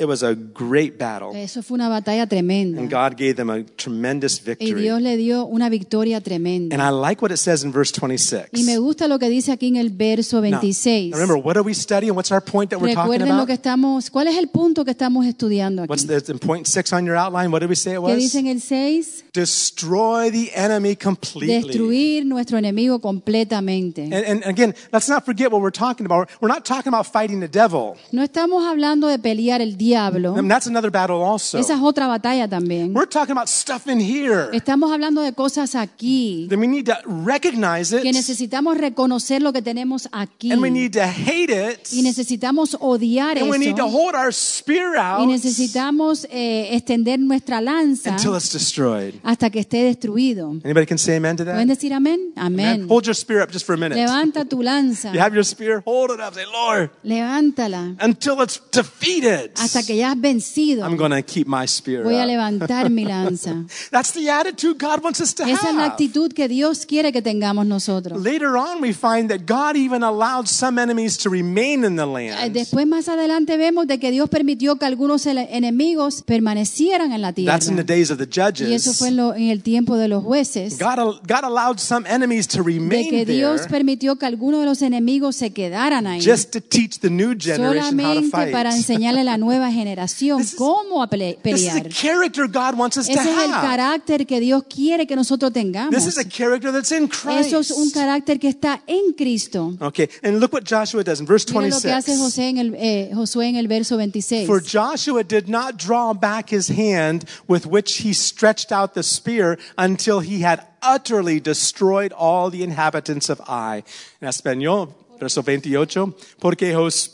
it 0.00 0.06
was 0.08 0.22
a 0.22 0.34
great 0.34 0.98
battle. 0.98 1.36
Eso 1.36 1.62
fue 1.62 1.74
una 1.76 1.88
batalla 1.88 2.26
tremenda. 2.26 2.80
And 2.80 2.90
God 2.90 3.16
gave 3.16 3.34
them 3.34 3.50
a 3.50 3.62
tremendous 3.76 4.40
Y 4.40 4.44
victory. 4.46 4.82
Dios 4.82 5.00
le 5.02 5.16
dio 5.16 5.44
una 5.44 5.68
victoria 5.68 6.16
And 6.16 6.24
tremenda. 6.24 6.76
I 6.76 6.90
like 6.90 7.20
what 7.22 7.30
it 7.30 7.36
says 7.38 7.62
in 7.62 7.72
verse 7.72 7.92
26. 7.92 8.48
Y 8.52 8.62
me 8.64 8.78
gusta 8.78 9.06
lo 9.08 9.18
que 9.18 9.28
dice 9.28 9.52
aquí 9.52 9.68
en 9.68 9.76
el 9.76 9.90
verso 9.90 10.40
Now, 10.40 10.60
26. 10.60 11.12
remember, 11.12 11.36
what 11.36 11.56
are 11.56 11.62
we 11.64 11.74
studying? 11.74 12.14
What's 12.14 12.32
our 12.32 12.42
point 12.42 12.70
that 12.70 12.80
we're 12.80 12.94
talking 12.94 13.12
Recuerden 13.12 13.36
lo 13.36 13.46
que 13.46 13.52
about? 13.52 13.58
estamos, 13.58 14.10
¿cuál 14.10 14.28
es 14.28 14.36
el 14.36 14.48
punto 14.48 14.84
que 14.84 14.92
estamos 14.92 15.26
estudiando 15.26 15.84
What's 15.84 16.04
aquí? 16.08 16.24
the 16.24 16.32
in 16.32 16.38
point 16.38 16.66
six 16.66 16.92
on 16.92 17.04
your 17.04 17.16
outline? 17.16 17.50
What 17.52 17.60
did 17.60 17.68
we 17.68 17.76
say 17.76 17.92
it 17.94 18.00
¿Qué 18.00 18.16
dice 18.16 18.38
was? 18.38 18.44
en 18.44 18.46
el 18.46 18.60
6? 18.60 19.24
Destroy 19.32 20.30
the 20.30 20.50
enemy 20.54 20.96
completely. 20.96 21.62
Destruir 21.62 22.24
nuestro 22.26 22.58
enemigo 22.58 23.00
completamente. 23.00 24.04
And, 24.04 24.14
and 24.14 24.44
again, 24.46 24.74
let's 24.92 25.08
not 25.08 25.24
forget 25.24 25.50
what 25.52 25.60
we're 25.60 25.70
talking 25.70 26.06
about. 26.06 26.28
We're 26.40 26.48
not 26.52 26.64
talking 26.64 26.88
about 26.92 27.06
fighting 27.06 27.40
the 27.40 27.48
devil. 27.48 27.96
No 28.12 28.22
estamos 28.22 28.64
hablando 28.66 29.06
de 29.08 29.18
pelear 29.18 29.60
el 29.60 29.76
diablo. 29.76 29.89
And 29.96 30.50
that's 30.50 30.66
another 30.66 30.90
battle 30.90 31.22
also. 31.22 31.58
Esa 31.58 31.74
es 31.74 31.80
otra 31.80 32.06
batalla 32.06 32.48
también. 32.48 32.94
We're 32.94 33.08
talking 33.08 33.32
about 33.32 33.48
stuff 33.48 33.86
in 33.86 34.00
here. 34.00 34.48
Estamos 34.52 34.92
hablando 34.92 35.22
de 35.22 35.32
cosas 35.32 35.74
aquí 35.74 36.46
Then 36.48 36.60
we 36.60 36.66
need 36.66 36.86
to 36.86 36.96
recognize 37.06 37.90
que 37.90 38.08
it 38.08 38.14
necesitamos 38.14 38.76
reconocer 38.76 39.42
lo 39.42 39.52
que 39.52 39.62
tenemos 39.62 40.08
aquí 40.12 40.52
and 40.52 40.62
we 40.62 40.70
need 40.70 40.92
to 40.92 41.02
hate 41.02 41.50
it 41.50 41.88
y 41.92 42.02
necesitamos 42.02 42.76
odiar 42.80 43.38
and 43.38 43.50
we 43.50 43.58
need 43.58 43.76
to 43.76 43.86
eso 43.86 43.98
hold 43.98 44.14
our 44.14 44.32
spear 44.32 44.94
y 44.96 44.98
out 44.98 45.28
necesitamos 45.28 46.26
eh, 46.30 46.74
extender 46.76 47.18
nuestra 47.18 47.60
lanza 47.60 48.10
until 48.10 48.34
it's 48.34 48.52
destroyed. 48.52 49.14
hasta 49.22 49.50
que 49.50 49.60
esté 49.60 49.82
destruido. 49.84 50.50
Anybody 50.64 50.86
can 50.86 50.98
say 50.98 51.16
amen 51.16 51.36
to 51.36 51.44
¿Pueden 51.44 51.68
that? 51.68 51.76
decir 51.76 51.92
amén? 51.92 52.32
Amén. 52.36 52.86
Hold 52.88 53.04
your 53.06 53.14
spear 53.14 53.42
up 53.42 53.50
just 53.52 53.66
for 53.66 53.74
a 53.74 53.78
minute. 53.78 53.96
Levanta 53.96 54.44
tu 54.44 54.62
lanza, 54.62 55.12
You 55.12 55.20
have 55.20 55.34
your 55.34 55.44
spear, 55.44 55.82
hold 55.84 56.10
it 56.10 56.20
up. 56.20 56.34
Say, 56.34 56.44
Lord, 56.46 56.90
levántala 57.02 57.96
until 58.00 58.42
it's 58.42 58.60
defeated, 58.72 59.52
hasta 59.56 59.79
que 59.82 59.96
ya 59.96 60.10
has 60.12 60.20
vencido. 60.20 60.84
I'm 60.86 60.96
going 60.96 61.10
to 61.12 61.22
keep 61.22 61.46
my 61.46 61.66
spear 61.66 62.02
Voy 62.02 62.16
a 62.16 62.26
levantar 62.26 62.90
mi 62.90 63.04
lanza. 63.06 63.64
That's 63.90 64.12
the 64.12 64.30
attitude 64.30 64.78
God 64.78 65.02
wants 65.02 65.20
us 65.20 65.34
to 65.34 65.42
Esa 65.44 65.52
es 65.54 65.62
la 65.74 65.84
have. 65.84 65.92
actitud 65.92 66.32
que 66.32 66.48
Dios 66.48 66.86
quiere 66.86 67.12
que 67.12 67.22
tengamos 67.22 67.66
nosotros. 67.66 68.22
Later 68.22 68.56
on, 68.56 68.80
we 68.82 68.92
find 68.92 69.28
that 69.30 69.40
God 69.46 69.76
even 69.76 70.02
allowed 70.02 70.46
some 70.46 70.80
enemies 70.80 71.16
to 71.18 71.30
remain 71.30 71.84
in 71.84 71.96
the 71.96 72.02
Eh, 72.02 72.06
land. 72.06 72.52
Después 72.52 72.86
más 72.86 73.08
adelante 73.08 73.56
vemos 73.56 73.86
de 73.86 73.98
que 73.98 74.10
Dios 74.10 74.28
permitió 74.28 74.76
que 74.76 74.86
algunos 74.86 75.26
enemigos 75.26 76.22
permanecieran 76.22 77.12
en 77.12 77.20
la 77.22 77.32
tierra. 77.32 77.52
That's 77.54 77.68
in 77.68 77.76
the 77.76 77.84
days 77.84 78.10
of 78.10 78.18
the 78.18 78.24
Y 78.26 78.74
eso 78.74 78.90
judges. 78.90 78.98
fue 78.98 79.08
en, 79.08 79.16
lo- 79.16 79.34
en 79.34 79.48
el 79.50 79.62
tiempo 79.62 79.96
de 79.96 80.08
los 80.08 80.22
jueces. 80.24 80.78
God, 80.78 81.20
God 81.26 81.44
allowed 81.44 81.78
some 81.78 82.08
enemies 82.08 82.46
to 82.48 82.58
De 82.62 82.64
remain 82.64 83.10
que 83.10 83.24
Dios 83.26 83.62
there 83.62 83.70
permitió 83.70 84.16
que 84.16 84.26
algunos 84.26 84.60
de 84.60 84.66
los 84.66 84.82
enemigos 84.82 85.36
se 85.36 85.50
quedaran 85.52 86.06
ahí. 86.06 86.20
just 86.24 86.52
to 86.52 86.60
teach 86.60 86.98
the 87.00 87.10
new 87.10 87.34
generation 87.38 87.98
how 88.00 88.14
to 88.14 88.22
fight. 88.30 88.52
para 88.52 88.74
enseñarle 88.74 89.24
la 89.24 89.36
nueva 89.36 89.59
generación 89.68 90.38
This 90.38 90.52
is- 90.52 90.58
cómo 90.58 91.02
a 91.02 91.08
pele- 91.08 91.38
This 91.42 91.62
is 91.62 91.68
pelear. 91.68 91.82
the 91.82 91.88
character 91.90 92.46
God 92.46 92.78
wants 92.78 92.96
us 92.96 93.06
to 93.06 93.12
Ese 93.12 93.20
es 93.30 93.38
el 93.38 93.50
carácter 93.50 94.26
que 94.26 94.38
Dios 94.38 94.62
quiere 94.72 95.06
que 95.06 95.16
nosotros 95.16 95.52
tengamos. 95.52 95.92
This 95.92 96.06
is 96.06 96.18
a 96.18 96.24
character 96.24 96.70
that's 96.72 96.92
in 96.92 97.04
Eso 97.28 97.58
es 97.58 97.70
un 97.72 97.90
Christ. 97.90 97.94
carácter 97.94 98.38
que 98.38 98.48
está 98.48 98.80
en 98.86 99.12
Cristo. 99.16 99.74
Okay, 99.80 100.08
and 100.22 100.38
look 100.38 100.52
what 100.52 100.62
Joshua 100.64 101.02
does 101.02 101.18
in 101.20 101.26
verse 101.26 101.44
Mira 101.52 101.68
lo 101.68 101.80
que 101.80 101.90
hace 101.90 102.16
José 102.16 102.48
en 102.50 102.58
el, 102.58 102.74
eh, 102.76 103.10
Josué 103.12 103.48
en 103.48 103.56
el 103.56 103.66
verso 103.66 103.96
26. 103.96 104.46
For 104.46 104.60
Joshua 104.62 105.24
did 105.24 105.48
not 105.48 105.76
draw 105.76 106.12
back 106.14 106.50
his 106.52 106.68
hand 106.68 107.24
with 107.48 107.66
which 107.66 108.02
he 108.04 108.12
stretched 108.14 108.70
out 108.70 108.94
the 108.94 109.02
spear 109.02 109.58
until 109.76 110.20
he 110.20 110.44
had 110.44 110.60
utterly 110.82 111.40
destroyed 111.40 112.12
all 112.16 112.50
the 112.50 112.62
inhabitants 112.62 113.28
of 113.28 113.40
Ai. 113.48 113.82
En 114.20 114.28
español, 114.28 114.94
verso 115.18 115.42
28, 115.42 116.14
porque 116.38 116.72
Jos- 116.72 117.10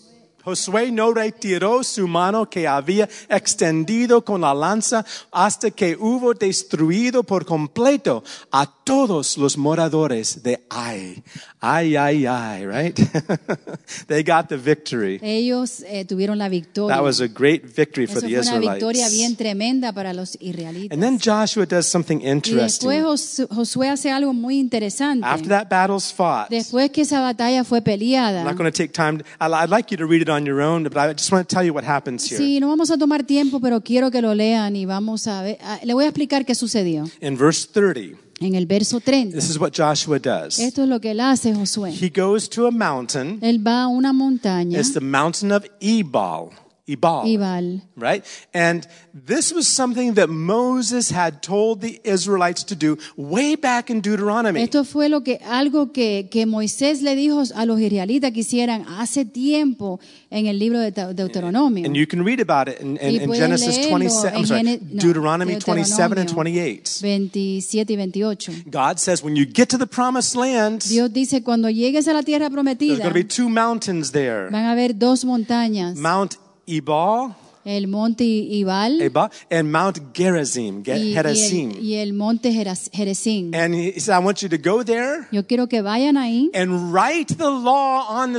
Josué 0.46 0.92
no 0.92 1.12
retiró 1.12 1.82
su 1.82 2.06
mano 2.06 2.48
que 2.48 2.68
había 2.68 3.08
extendido 3.28 4.24
con 4.24 4.42
la 4.42 4.54
lanza 4.54 5.04
hasta 5.32 5.72
que 5.72 5.96
hubo 5.98 6.34
destruido 6.34 7.24
por 7.24 7.44
completo 7.44 8.22
a 8.52 8.64
todos 8.84 9.36
los 9.36 9.58
moradores 9.58 10.44
de 10.44 10.64
Ai. 10.70 11.20
Ai, 11.60 11.96
ai, 11.96 12.26
ai, 12.26 12.64
right? 12.64 12.94
they 14.06 14.22
got 14.22 14.48
the 14.48 14.56
victory. 14.56 15.18
Ellos 15.20 15.82
eh, 15.84 16.04
tuvieron 16.04 16.38
la 16.38 16.48
victoria. 16.48 16.94
That 16.94 17.02
was 17.02 17.20
a 17.20 17.26
great 17.26 17.64
victory 17.64 18.06
for 18.06 18.18
Eso 18.18 18.28
the 18.28 18.42
fue 18.42 18.58
una 18.58 18.72
victoria 18.74 19.08
bien 19.08 19.32
Israelites. 19.32 19.38
tremenda 19.38 19.92
para 19.92 20.12
los 20.12 20.36
israelitas. 20.40 20.92
And 20.96 21.02
then 21.02 21.18
Joshua 21.18 21.66
does 21.66 21.86
something 21.86 22.20
Y 22.20 22.26
después 22.30 22.98
interesting. 23.00 23.02
Jos- 23.02 23.46
Josué 23.50 23.88
hace 23.88 24.12
algo 24.12 24.32
muy 24.32 24.60
interesante. 24.60 25.26
After 25.26 25.48
that 25.48 25.68
battle's 25.68 26.12
fought, 26.12 26.52
I'm 26.52 26.58
Después 26.58 26.90
que 26.92 27.02
esa 27.02 27.20
batalla 27.20 27.64
fue 27.64 27.82
peleada, 27.82 28.44
not 28.44 28.56
going 28.56 28.70
to 28.70 28.76
take 28.76 28.92
time. 28.92 29.22
I'd 29.40 29.70
like 29.70 29.90
you 29.90 29.96
to 29.96 30.06
read 30.06 30.22
it 30.22 30.28
on 30.28 30.35
your 30.44 30.60
own, 30.60 30.82
but 30.84 30.96
I 30.96 31.12
just 31.12 31.30
want 31.32 31.48
to 31.48 31.54
tell 31.54 31.64
you 31.64 31.72
what 31.72 31.84
happens 31.84 32.28
here. 32.28 32.38
sí, 32.38 32.60
no 32.60 32.68
vamos 32.68 32.90
a 32.90 32.98
tomar 32.98 33.22
tiempo, 33.24 33.60
pero 33.60 33.80
quiero 33.80 34.10
que 34.10 34.20
lo 34.20 34.34
lean 34.34 34.76
y 34.76 34.84
vamos 34.84 35.26
a 35.26 35.42
ver. 35.42 35.58
Le 35.84 35.94
voy 35.94 36.04
a 36.04 36.08
explicar 36.08 36.44
qué 36.44 36.54
sucedió. 36.54 37.04
In 37.20 37.38
verse 37.38 37.66
30, 37.72 38.18
En 38.40 38.54
el 38.54 38.66
verso 38.66 39.00
30, 39.00 39.34
this 39.34 39.48
is 39.48 39.58
what 39.58 39.70
Joshua 39.74 40.18
does. 40.18 40.58
esto 40.58 40.82
es 40.82 40.88
lo 40.88 41.00
que 41.00 41.12
él 41.12 41.20
hace, 41.20 41.54
Josué. 41.54 41.90
He 41.92 42.10
goes 42.10 42.50
to 42.50 42.66
a 42.66 42.70
mountain. 42.70 43.38
Él 43.40 43.66
va 43.66 43.84
a 43.84 43.88
una 43.88 44.12
montaña, 44.12 44.78
It's 44.78 44.92
the 44.92 45.00
mountain 45.00 45.52
of 45.52 45.64
Ebal. 45.80 46.50
Ebal. 46.88 47.82
Right? 47.96 48.24
And 48.54 48.86
this 49.12 49.52
was 49.52 49.66
something 49.66 50.14
that 50.14 50.28
Moses 50.28 51.10
had 51.10 51.42
told 51.42 51.80
the 51.80 52.00
Israelites 52.04 52.62
to 52.64 52.76
do 52.76 52.96
way 53.16 53.56
back 53.56 53.90
in 53.90 54.00
Deuteronomy. 54.00 54.62
Esto 54.62 54.84
fue 54.84 55.08
lo 55.08 55.22
que 55.22 55.40
algo 55.44 55.92
que, 55.92 56.28
que 56.30 56.46
Moisés 56.46 57.02
le 57.02 57.16
dijo 57.16 57.42
a 57.54 57.66
los 57.66 57.80
israelitas 57.80 58.30
que 58.32 58.40
hicieran 58.40 58.84
hace 58.88 59.24
tiempo 59.24 59.98
en 60.30 60.46
el 60.46 60.60
libro 60.60 60.78
de 60.78 60.92
Deuteronomio. 60.92 61.84
And 61.84 61.96
you 61.96 62.06
can 62.06 62.24
read 62.24 62.40
about 62.40 62.68
it 62.68 62.80
in, 62.80 62.96
in, 62.98 63.22
in 63.22 63.32
Genesis 63.32 63.88
27, 63.88 64.38
I'm 64.38 64.46
sorry, 64.46 64.62
no, 64.62 65.02
Deuteronomy 65.02 65.58
27 65.58 66.18
and 66.18 66.28
28. 66.28 67.00
27 67.00 67.92
y 67.92 67.96
28. 67.96 68.70
God 68.70 68.98
says 68.98 69.24
when 69.24 69.34
you 69.34 69.44
get 69.44 69.68
to 69.70 69.78
the 69.78 69.88
promised 69.88 70.36
land, 70.36 70.82
Dios 70.88 71.12
dice, 71.12 71.42
cuando 71.42 71.68
llegues 71.68 72.06
a 72.06 72.12
la 72.12 72.22
tierra 72.22 72.48
prometida, 72.48 72.94
there's 72.94 73.00
going 73.00 73.12
to 73.12 73.14
be 73.14 73.24
two 73.24 73.48
mountains 73.48 74.12
there. 74.12 74.50
van 74.50 74.66
a 74.66 74.70
haber 74.70 74.96
dos 74.96 75.24
montañas, 75.24 75.96
Mount 75.96 76.45
Ebal, 76.66 77.34
el 77.64 77.88
monte 77.88 78.22
Ibal 78.24 79.00
Ebal 79.02 79.28
and 79.50 79.70
Mount 79.72 79.98
Gerizim, 80.14 80.84
Ge- 80.84 80.96
y, 80.98 81.14
y 81.16 81.78
y 81.80 81.94
el 81.94 82.12
monte 82.12 82.52
Jerezín. 82.52 83.52
And 83.54 83.74
he 83.74 83.98
said, 83.98 84.14
I 84.14 84.24
want 84.24 84.40
you 84.40 84.48
to 84.48 84.56
go 84.56 84.84
there 84.84 85.26
Yo 85.32 85.44
quiero 85.46 85.66
que 85.68 85.82
vayan 85.82 86.16
ahí 86.16 86.50
and 86.54 86.92
write 86.94 87.34
the 87.36 87.50
law 87.50 88.06
on 88.08 88.32
the 88.34 88.38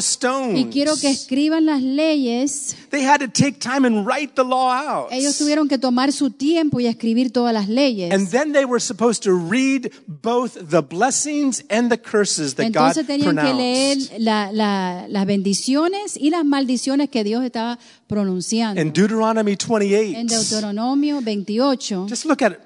y 0.56 0.70
quiero 0.72 0.94
que 0.94 1.10
stones. 1.10 1.22
escriban 1.22 1.66
las 1.66 1.82
leyes. 1.82 2.76
They 2.90 3.04
had 3.06 3.20
to 3.20 3.28
take 3.28 3.60
time 3.60 3.86
and 3.86 4.06
write 4.08 4.34
the 4.36 4.44
law 4.44 4.72
out. 4.72 5.12
Ellos 5.12 5.38
tuvieron 5.38 5.68
que 5.68 5.78
tomar 5.78 6.12
su 6.12 6.30
tiempo 6.32 6.80
y 6.80 6.88
escribir 6.88 7.32
todas 7.32 7.54
las 7.54 7.68
leyes. 7.68 8.14
And 8.14 8.30
then 8.30 8.54
they 8.54 8.66
were 8.66 8.80
supposed 8.80 9.24
to 9.24 9.32
read 9.34 9.92
both 10.08 10.54
the 10.70 10.82
blessings 10.82 11.64
and 11.70 11.90
the 11.92 11.98
curses 11.98 12.56
that 12.56 12.72
God 12.72 12.96
Entonces 12.98 13.08
tenían 13.08 13.36
que 13.36 13.54
leer 13.54 13.98
la- 14.20 14.52
la- 14.52 15.08
las 15.10 15.26
bendiciones 15.26 16.16
y 16.18 16.30
las 16.30 16.46
maldiciones 16.46 17.10
que 17.10 17.24
Dios 17.24 17.44
estaba 17.44 17.78
pronunciando. 18.08 18.82
In 18.82 18.94
Deuteronomy 18.94 19.56
28. 19.58 20.18
En 20.18 20.28
Deuteronomio 20.28 21.22
28, 21.22 22.08
just 22.08 22.26
look 22.26 22.42
at 22.42 22.54
it. 22.54 22.60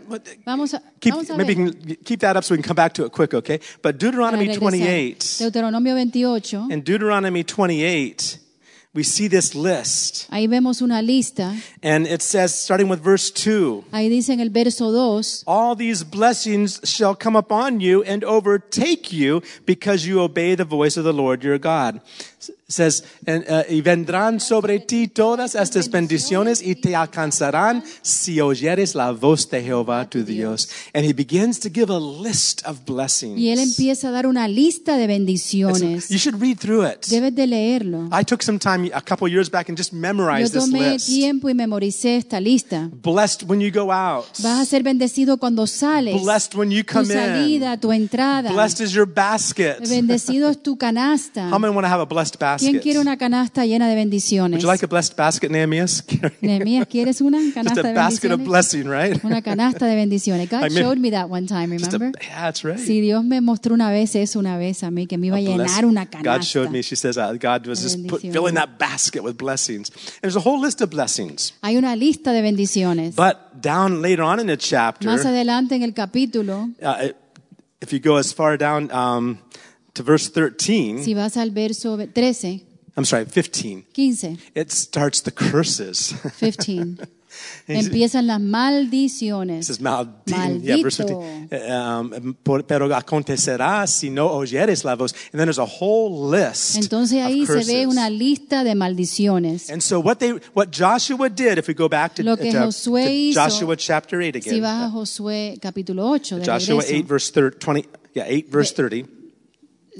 vamos 0.45 0.73
a, 0.73 0.81
Keep, 0.99 1.13
vamos 1.13 1.29
a 1.31 1.37
maybe 1.37 1.55
ver. 1.55 1.73
can 1.73 1.95
keep 2.03 2.19
that 2.19 2.35
up 2.37 2.43
so 2.43 2.53
we 2.53 2.57
can 2.61 2.67
come 2.67 2.75
back 2.75 2.93
to 2.93 3.05
it 3.05 3.11
quick, 3.11 3.33
okay? 3.33 3.59
But 3.81 3.97
Deuteronomy 3.97 4.55
28, 4.55 5.19
Deuteronomio 5.39 5.95
28, 5.95 6.69
in 6.71 6.81
Deuteronomy 6.81 7.43
28, 7.43 8.39
we 8.93 9.03
see 9.03 9.27
this 9.29 9.55
list. 9.55 10.27
ahí 10.29 10.47
vemos 10.47 10.81
una 10.81 11.01
lista. 11.01 11.55
And 11.81 12.05
it 12.05 12.21
says, 12.21 12.53
starting 12.53 12.89
with 12.89 12.99
verse 13.01 13.31
2, 13.31 13.85
Ahí 13.91 14.09
dice 14.09 14.29
en 14.33 14.39
el 14.41 14.49
verso 14.49 14.91
2, 14.91 15.43
all 15.47 15.75
these 15.75 16.03
blessings 16.03 16.79
shall 16.83 17.15
come 17.15 17.37
upon 17.37 17.79
you 17.79 18.03
and 18.03 18.23
overtake 18.23 19.13
you 19.13 19.41
because 19.65 20.05
you 20.05 20.19
obey 20.19 20.55
the 20.55 20.65
voice 20.65 20.97
of 20.97 21.05
the 21.05 21.13
Lord 21.13 21.43
your 21.43 21.57
God. 21.57 22.01
Says, 22.71 23.03
and, 23.27 23.43
uh, 23.49 23.63
y 23.69 23.81
vendrán 23.81 24.39
sobre 24.39 24.79
ti 24.79 25.07
todas 25.09 25.55
estas 25.55 25.89
bendiciones 25.89 26.61
y 26.61 26.75
te 26.75 26.95
alcanzarán 26.95 27.83
si 28.01 28.39
oyeres 28.39 28.95
la 28.95 29.11
voz 29.11 29.49
de 29.49 29.61
Jehová 29.61 30.09
tu 30.09 30.23
Dios. 30.23 30.69
And 30.93 31.05
he 31.05 31.11
begins 31.13 31.59
to 31.59 31.69
give 31.69 31.91
a 31.91 31.99
list 31.99 32.65
of 32.65 32.85
blessings. 32.85 33.37
y 33.37 33.49
él 33.49 33.59
empieza 33.59 34.07
a 34.07 34.11
dar 34.11 34.25
una 34.25 34.47
lista 34.47 34.95
de 34.97 35.07
bendiciones. 35.07 36.09
you 36.09 36.17
should 36.17 36.39
read 36.41 36.57
through 36.57 36.85
it. 36.87 37.07
Debes 37.07 37.35
de 37.35 37.45
leerlo. 37.45 38.09
I 38.11 38.23
took 38.23 38.41
some 38.41 38.57
time 38.57 38.89
a 38.93 39.01
couple 39.01 39.27
years 39.27 39.49
back 39.49 39.67
and 39.69 39.77
just 39.77 39.91
memorized 39.91 40.53
this 40.53 40.67
list. 40.67 40.73
Yo 40.73 40.79
tomé 40.79 40.97
tiempo 40.99 41.49
y 41.49 41.53
memoricé 41.53 42.15
esta 42.15 42.39
lista. 42.39 42.89
Blessed 43.03 43.43
when 43.43 43.59
you 43.59 43.71
go 43.71 43.91
out. 43.91 44.25
Vas 44.39 44.59
a 44.59 44.65
ser 44.65 44.81
bendecido 44.83 45.37
cuando 45.37 45.67
sales. 45.67 46.21
Blessed 46.21 46.55
when 46.55 46.71
you 46.71 46.83
come 46.85 47.03
in. 47.03 47.07
Tu 47.07 47.13
salida, 47.13 47.77
tu 47.77 47.91
entrada. 47.91 48.51
Blessed 48.51 48.81
is 48.81 48.93
your 48.93 49.07
basket. 49.07 49.79
Bendecido 49.89 50.49
es 50.49 50.61
tu 50.61 50.77
canasta. 50.79 51.49
How 51.49 51.59
many 51.59 51.73
want 51.73 51.85
to 51.85 51.89
have 51.89 52.01
a 52.01 52.05
blessed 52.05 52.39
¿Quién 52.69 52.79
quiere 52.79 52.99
una 52.99 53.17
canasta 53.17 53.65
llena 53.65 53.87
de 53.89 53.95
bendiciones? 53.95 54.57
Would 54.57 54.61
you 54.63 54.67
like 54.67 54.83
a 54.83 54.87
blessed 54.87 55.15
basket, 55.17 55.49
Nehemias? 55.51 56.03
Nehemías, 56.41 56.87
¿quieres 56.87 57.19
una 57.21 57.39
Just 57.39 57.53
canasta 57.55 57.79
a 57.81 57.83
de 57.83 57.93
basket 57.93 58.31
of 58.31 58.39
bendiciones? 58.39 58.47
blessing, 58.47 58.87
right? 58.89 59.23
Una 59.23 59.41
canasta 59.41 59.85
de 59.85 59.95
bendiciones. 59.95 60.49
God 60.51 60.63
I 60.63 60.69
mean- 60.69 60.83
showed 60.83 60.97
me 60.97 61.11
that 61.11 61.29
one 61.29 61.47
time, 61.47 61.71
Just 61.77 61.93
a, 61.93 61.97
remember? 61.97 62.19
yeah, 62.21 62.41
that's 62.41 62.63
right. 62.63 62.77
Sí, 62.79 63.01
Dios 63.01 63.23
me 63.23 63.41
mostró 63.41 63.73
una 63.73 63.89
vez 63.91 64.15
eso 64.15 64.39
una 64.39 64.57
vez 64.57 64.83
a 64.83 64.91
mí, 64.91 65.07
que 65.07 65.17
me 65.17 65.27
iba 65.27 65.37
a 65.37 65.41
llenar 65.41 65.85
una 65.85 66.05
God 66.05 66.11
canasta. 66.11 66.43
showed 66.45 66.69
me, 66.69 66.81
she 66.81 66.95
says, 66.95 67.17
uh, 67.17 67.33
God 67.39 67.67
was 67.67 67.81
just 67.81 67.97
put, 68.07 68.21
bendiciones. 68.21 68.33
filling 68.33 68.55
that 68.55 68.77
basket 68.77 69.23
with 69.23 69.35
blessings. 69.37 69.89
And 69.91 70.21
there's 70.31 70.35
a 70.35 70.41
whole 70.41 70.59
list 70.59 70.81
of 70.81 70.89
blessings. 70.89 71.53
Hay 71.63 71.77
una 71.77 71.95
lista 71.95 72.31
de 72.31 72.41
bendiciones. 72.41 73.15
But 73.15 73.61
down 73.61 74.01
later 74.01 74.23
on 74.23 74.39
in 74.39 74.47
the 74.47 74.57
chapter, 74.57 75.07
Más 75.07 75.25
adelante 75.25 75.75
en 75.75 75.83
el 75.83 75.93
capítulo, 75.93 76.69
uh, 76.81 77.09
if 77.81 77.91
you 77.91 77.99
go 77.99 78.17
as 78.17 78.33
far 78.33 78.57
down 78.57 78.91
um, 78.91 79.37
to 79.93 80.03
verse 80.03 80.29
13, 80.29 81.03
si 81.03 81.13
vas 81.13 81.37
al 81.37 81.51
verso 81.51 81.97
13, 81.97 82.63
I'm 82.97 83.05
sorry, 83.05 83.25
15, 83.25 83.85
15, 83.93 84.37
it 84.55 84.71
starts 84.71 85.21
the 85.23 85.31
curses. 85.31 86.13
15. 86.39 86.97
He's- 87.65 87.85
empiezan 87.85 88.27
las 88.27 88.41
It 88.41 88.47
maldiciones. 88.47 89.67
says, 89.67 89.79
"Maldito." 89.79 90.59
Yeah, 90.61 90.75
verse 90.83 90.97
15. 90.97 91.49
Um, 91.71 92.35
pero 92.67 92.93
acontecerá 92.93 93.87
si 93.87 94.09
no 94.09 94.27
oyeres 94.27 94.83
la 94.83 94.95
voz. 94.95 95.13
And 95.31 95.39
then 95.39 95.45
there's 95.47 95.57
a 95.57 95.63
whole 95.65 96.29
list. 96.29 96.75
Entonces 96.75 97.19
of 97.21 97.27
ahí 97.27 97.45
se 97.45 97.53
ve 97.53 97.59
curses. 97.63 97.87
una 97.87 98.09
lista 98.09 98.65
de 98.65 98.75
maldiciones. 98.75 99.69
And 99.69 99.81
so 99.81 99.99
what 100.01 100.17
they, 100.17 100.33
what 100.53 100.71
Joshua 100.71 101.29
did, 101.29 101.57
if 101.57 101.69
we 101.69 101.73
go 101.73 101.87
back 101.87 102.15
to, 102.15 102.23
Lo 102.23 102.35
que 102.35 102.51
to- 102.51 102.65
Josué 102.65 103.05
to 103.05 103.09
hizo, 103.11 103.39
Joshua 103.41 103.77
chapter 103.77 104.19
8 104.21 104.41
Si 104.43 104.49
again. 104.49 104.61
vas 104.61 104.83
a 104.83 104.89
Josué 104.89 105.57
capítulo 105.61 106.09
8, 106.09 106.37
de 106.39 106.45
Joshua 106.45 106.81
regreso, 106.81 106.95
8 106.97 107.07
verse 107.07 107.31
30, 107.31 107.57
20, 107.59 107.89
yeah, 108.13 108.25
8 108.27 108.47
verse 108.51 108.73
30. 108.73 109.07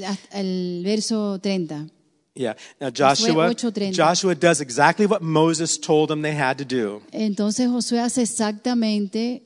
Hasta 0.05 0.39
el 0.39 0.81
verso 0.83 1.39
30. 1.39 1.87
Yeah. 2.33 2.55
Now 2.79 2.89
Joshua, 2.89 3.53
Joshua 3.91 4.35
does 4.35 4.61
exactly 4.61 5.05
what 5.05 5.21
Moses 5.21 5.77
told 5.77 6.09
them 6.09 6.21
they 6.21 6.33
had 6.33 6.57
to 6.59 6.65
do. 6.65 7.01
Entonces 7.11 7.67
Josué 7.67 7.99
hace 7.99 8.21
exactamente 8.21 9.43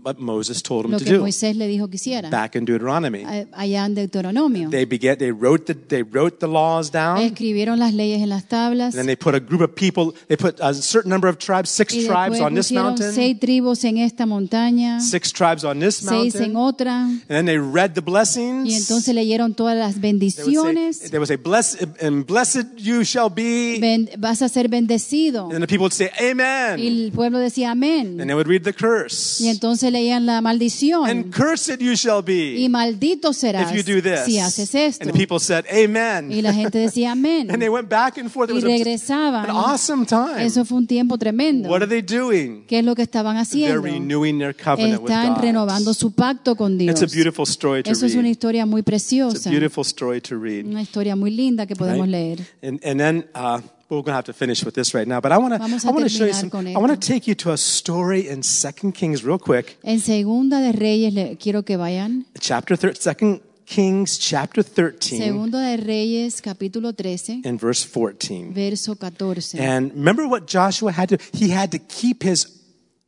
What 0.00 0.18
Moses 0.18 0.62
told 0.62 0.84
them 0.84 0.92
lo 0.92 0.98
to 0.98 1.04
que 1.04 1.12
do. 1.12 1.20
Moisés 1.20 1.54
le 1.54 1.66
dijo 1.68 1.88
que 1.88 1.96
hiciera. 1.96 2.30
Back 2.30 2.56
in 2.56 2.64
Deuteronomy. 2.64 3.24
a- 3.24 3.46
Allá 3.52 3.84
en 3.84 3.94
Deuteronomio. 3.94 4.70
They 4.70 4.86
began, 4.86 5.18
they 5.18 5.30
wrote 5.30 5.66
the, 5.66 5.74
they 5.74 6.02
wrote 6.02 6.38
the 6.38 6.46
laws 6.48 6.90
down. 6.90 7.18
Escribieron 7.20 7.78
las 7.78 7.92
leyes 7.92 8.22
en 8.22 8.30
las 8.30 8.48
tablas. 8.48 8.94
And 8.94 9.00
then 9.00 9.06
they 9.06 9.16
put 9.16 9.34
a 9.34 9.38
group 9.40 9.60
of 9.60 9.74
people, 9.74 10.14
they 10.28 10.36
put 10.38 10.58
a 10.60 10.72
certain 10.72 11.10
number 11.10 11.28
of 11.28 11.36
tribes, 11.36 11.68
six 11.68 11.92
Y 11.94 12.06
tribes 12.06 12.38
después 12.38 12.46
on 12.46 12.54
this 12.54 12.68
pusieron 12.68 12.84
mountain, 12.86 13.12
seis 13.12 13.38
tribus 13.38 13.84
en 13.84 13.98
esta 13.98 14.24
montaña, 14.24 14.98
six 15.00 15.30
tribes 15.30 15.62
on 15.64 15.78
this 15.80 15.96
seis 15.96 16.34
en 16.36 16.54
mountain. 16.54 16.56
otra. 16.56 17.02
And 17.04 17.20
then 17.28 17.44
they 17.46 17.58
read 17.58 17.92
the 17.94 18.00
blessings. 18.00 18.66
Y 18.70 18.74
entonces 18.74 19.14
leyeron 19.14 19.54
todas 19.54 19.76
las 19.76 20.00
They 20.00 20.12
would 20.14 20.22
say, 20.32 20.42
bendiciones. 20.44 21.10
they 21.10 21.18
would 21.18 21.28
say, 21.28 21.36
blessed, 21.36 21.82
and 22.00 22.24
blessed 22.26 22.78
you 22.78 23.04
shall 23.04 23.28
be. 23.28 23.78
Ben- 23.78 24.08
vas 24.18 24.40
a 24.40 24.48
ser 24.48 24.68
bendecido. 24.68 25.44
And 25.44 25.52
then 25.52 25.60
the 25.60 25.66
people 25.66 25.84
would 25.84 25.92
say, 25.92 26.08
Y 26.18 26.30
amen. 26.30 26.80
el 26.80 27.12
pueblo 27.14 27.38
decía 27.38 27.72
And 27.72 27.82
amén. 27.84 28.16
they 28.26 28.34
would 28.34 28.46
read 28.48 28.62
the 28.62 28.72
curse. 28.72 29.42
Y 29.44 29.48
entonces 29.82 29.92
leían 29.92 30.26
la 30.26 30.40
maldición. 30.40 31.08
And 31.08 31.34
cursed 31.34 31.78
you 31.80 31.94
shall 31.96 32.20
Y 32.26 32.62
be 32.62 32.68
maldito 32.68 33.32
serás 33.32 33.72
if 33.74 33.76
you 33.86 33.94
do 33.94 34.00
this. 34.02 34.20
si 34.26 34.38
haces 34.38 34.74
esto. 34.74 35.02
And 35.04 35.12
the 35.12 35.18
people 35.18 35.38
said, 35.40 35.64
amen. 35.72 36.30
Y 36.30 36.40
la 36.42 36.52
gente 36.52 36.78
decía 36.78 37.12
amén. 37.12 37.50
And 37.50 37.58
they 37.60 37.68
went 37.68 37.88
back 37.88 38.18
and 38.18 38.30
forth. 38.30 38.50
It 38.50 38.56
Y 38.56 38.60
regresaban. 38.60 39.44
an 39.44 39.50
awesome 39.50 40.06
time. 40.06 40.44
Eso 40.44 40.64
fue 40.64 40.78
un 40.78 40.86
tiempo 40.86 41.18
tremendo. 41.18 41.68
What 41.68 41.82
are 41.82 41.88
they 41.88 42.02
doing? 42.02 42.64
¿Qué 42.66 42.78
es 42.78 42.84
lo 42.84 42.94
que 42.94 43.02
estaban 43.02 43.34
They're 43.34 43.42
haciendo? 43.42 43.82
renewing 43.82 44.38
their 44.38 44.54
covenant 44.54 45.02
with 45.02 45.10
Están 45.10 45.34
God. 45.34 45.42
renovando 45.42 45.94
su 45.94 46.12
pacto 46.12 46.54
con 46.56 46.78
Dios. 46.78 47.00
It's 47.00 47.12
a 47.12 47.14
beautiful 47.14 47.44
story 47.46 47.82
to 47.82 47.90
Eso 47.90 48.06
es 48.06 48.12
una 48.14 48.22
read. 48.22 48.30
historia 48.32 48.66
muy 48.66 48.80
It's 48.80 48.86
a 48.88 48.90
preciosa. 48.90 49.50
beautiful 49.50 49.82
story 49.84 50.20
to 50.20 50.38
read. 50.38 50.64
Una 50.66 50.82
historia 50.82 51.16
muy 51.16 51.30
linda 51.30 51.66
que 51.66 51.74
podemos 51.74 52.06
right? 52.06 52.10
leer. 52.12 52.38
And, 52.62 52.80
and 52.84 52.98
then 53.00 53.26
uh, 53.34 53.60
we're 53.96 54.02
going 54.02 54.12
to 54.12 54.16
have 54.16 54.24
to 54.24 54.32
finish 54.32 54.64
with 54.64 54.74
this 54.74 54.94
right 54.94 55.06
now. 55.06 55.20
But 55.20 55.32
I 55.32 55.38
want 55.38 55.54
to 55.54 55.62
I 55.88 55.90
want 55.90 56.04
to 56.04 56.08
show 56.08 56.24
you 56.24 56.32
some. 56.32 56.50
I 56.74 56.78
want 56.78 56.92
to 56.92 57.06
take 57.12 57.26
you 57.26 57.34
to 57.36 57.52
a 57.52 57.56
story 57.56 58.28
in 58.28 58.42
Second 58.42 58.92
Kings 58.92 59.22
real 59.24 59.38
quick. 59.38 59.76
En 59.84 59.98
Segunda 60.00 60.60
de 60.60 60.72
Reyes, 60.72 61.12
le- 61.14 61.36
quiero 61.36 61.62
que 61.62 61.76
vayan. 61.76 62.24
Chapter 62.40 62.76
thir- 62.76 62.94
Second 62.96 63.40
Kings 63.66 64.18
chapter 64.18 64.62
13 64.62 65.18
Segunda 65.18 65.58
de 65.60 65.76
Reyes, 65.76 66.40
capítulo 66.42 66.92
13, 66.92 67.42
and 67.44 67.58
verse 67.60 67.84
14. 67.84 68.52
verso 68.52 68.94
14. 68.94 69.60
And 69.60 69.92
remember 69.94 70.26
what 70.26 70.46
Joshua 70.46 70.92
had 70.92 71.08
to 71.10 71.18
he 71.32 71.50
had 71.52 71.70
to 71.70 71.78
keep 71.78 72.22
his 72.22 72.46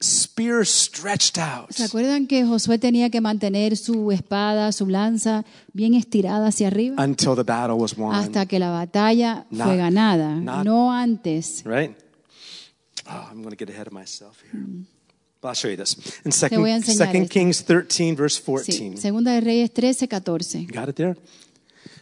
spear 0.00 0.64
stretched 0.66 1.38
out. 1.38 1.70
¿Se 1.70 1.84
acuerdan 1.84 2.26
que 2.26 2.44
Josué 2.44 2.78
tenía 2.78 3.10
que 3.10 3.20
mantener 3.20 3.76
su 3.76 4.10
espada, 4.12 4.70
su 4.72 4.86
lanza 4.86 5.44
bien 5.72 5.94
estirada 5.94 6.48
hacia 6.48 6.68
arriba? 6.68 6.96
until 7.02 7.34
the 7.36 7.42
battle 7.44 7.76
was 7.76 7.96
won. 7.96 8.14
Hasta 8.14 8.46
que 8.46 8.58
la 8.58 8.70
batalla 8.70 9.46
Not- 9.50 9.66
fue 9.68 9.76
ganada, 9.76 10.34
not- 10.36 10.64
no 10.64 10.92
antes. 10.92 11.62
right? 11.64 11.96
Oh, 13.06 13.28
I'm 13.30 13.42
going 13.42 13.54
to 13.54 13.56
get 13.56 13.68
ahead 13.70 13.86
of 13.86 13.92
myself 13.92 14.38
here. 14.42 14.62
But 15.40 15.48
I'll 15.50 15.54
show 15.54 15.68
you 15.70 15.76
this. 15.76 15.94
In 16.24 16.32
Mm. 16.32 16.60
voy 16.60 16.70
a 16.70 16.80
second, 16.80 16.90
enseñar 16.90 16.96
second 17.06 17.22
esto. 17.24 17.32
Kings 17.34 17.64
13, 17.64 18.16
verse 18.16 18.36
Sí, 18.38 18.42
14. 18.44 18.96
Segunda 18.96 19.32
de 19.32 19.40
Reyes 19.42 19.70
13, 19.72 20.08
14. 20.08 20.66
Got 20.72 20.88
it 20.88 20.96
there? 20.96 21.16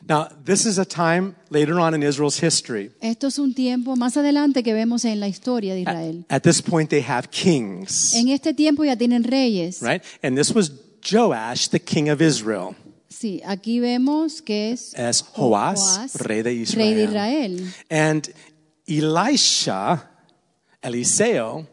Now, 0.08 0.28
this 0.44 0.66
is 0.66 0.78
a 0.78 0.84
time 0.84 1.36
later 1.50 1.78
on 1.78 1.94
in 1.94 2.02
Israel's 2.02 2.38
history. 2.38 2.90
Esto 3.00 3.28
es 3.28 3.38
un 3.38 3.54
tiempo 3.54 3.94
más 3.96 4.16
adelante 4.16 4.62
que 4.62 4.74
vemos 4.74 5.04
en 5.04 5.20
la 5.20 5.28
historia 5.28 5.74
de 5.74 5.80
Israel. 5.82 6.24
At 6.28 6.42
this 6.42 6.60
point, 6.60 6.90
they 6.90 7.02
have 7.02 7.30
kings, 7.30 8.14
En 8.14 8.28
este 8.28 8.52
tiempo 8.52 8.84
ya 8.84 8.96
tienen 8.96 9.22
reyes. 9.22 9.80
right? 9.80 10.02
And 10.22 10.36
this 10.36 10.52
was 10.52 10.72
Joash, 11.02 11.68
the 11.68 11.80
king 11.80 12.08
of 12.10 12.20
Israel, 12.20 12.74
Sí, 13.08 13.40
aquí 13.44 13.78
vemos 13.78 14.42
que 14.42 14.72
es 14.72 14.94
as 14.94 15.22
Joás, 15.22 15.78
Joás, 15.78 16.14
rey 16.16 16.42
de 16.42 16.50
rey 16.50 16.94
de 16.94 17.04
Israel. 17.04 17.08
Israel. 17.08 17.74
And 17.90 18.28
Elisha, 18.86 20.10
Eliseo, 20.82 21.68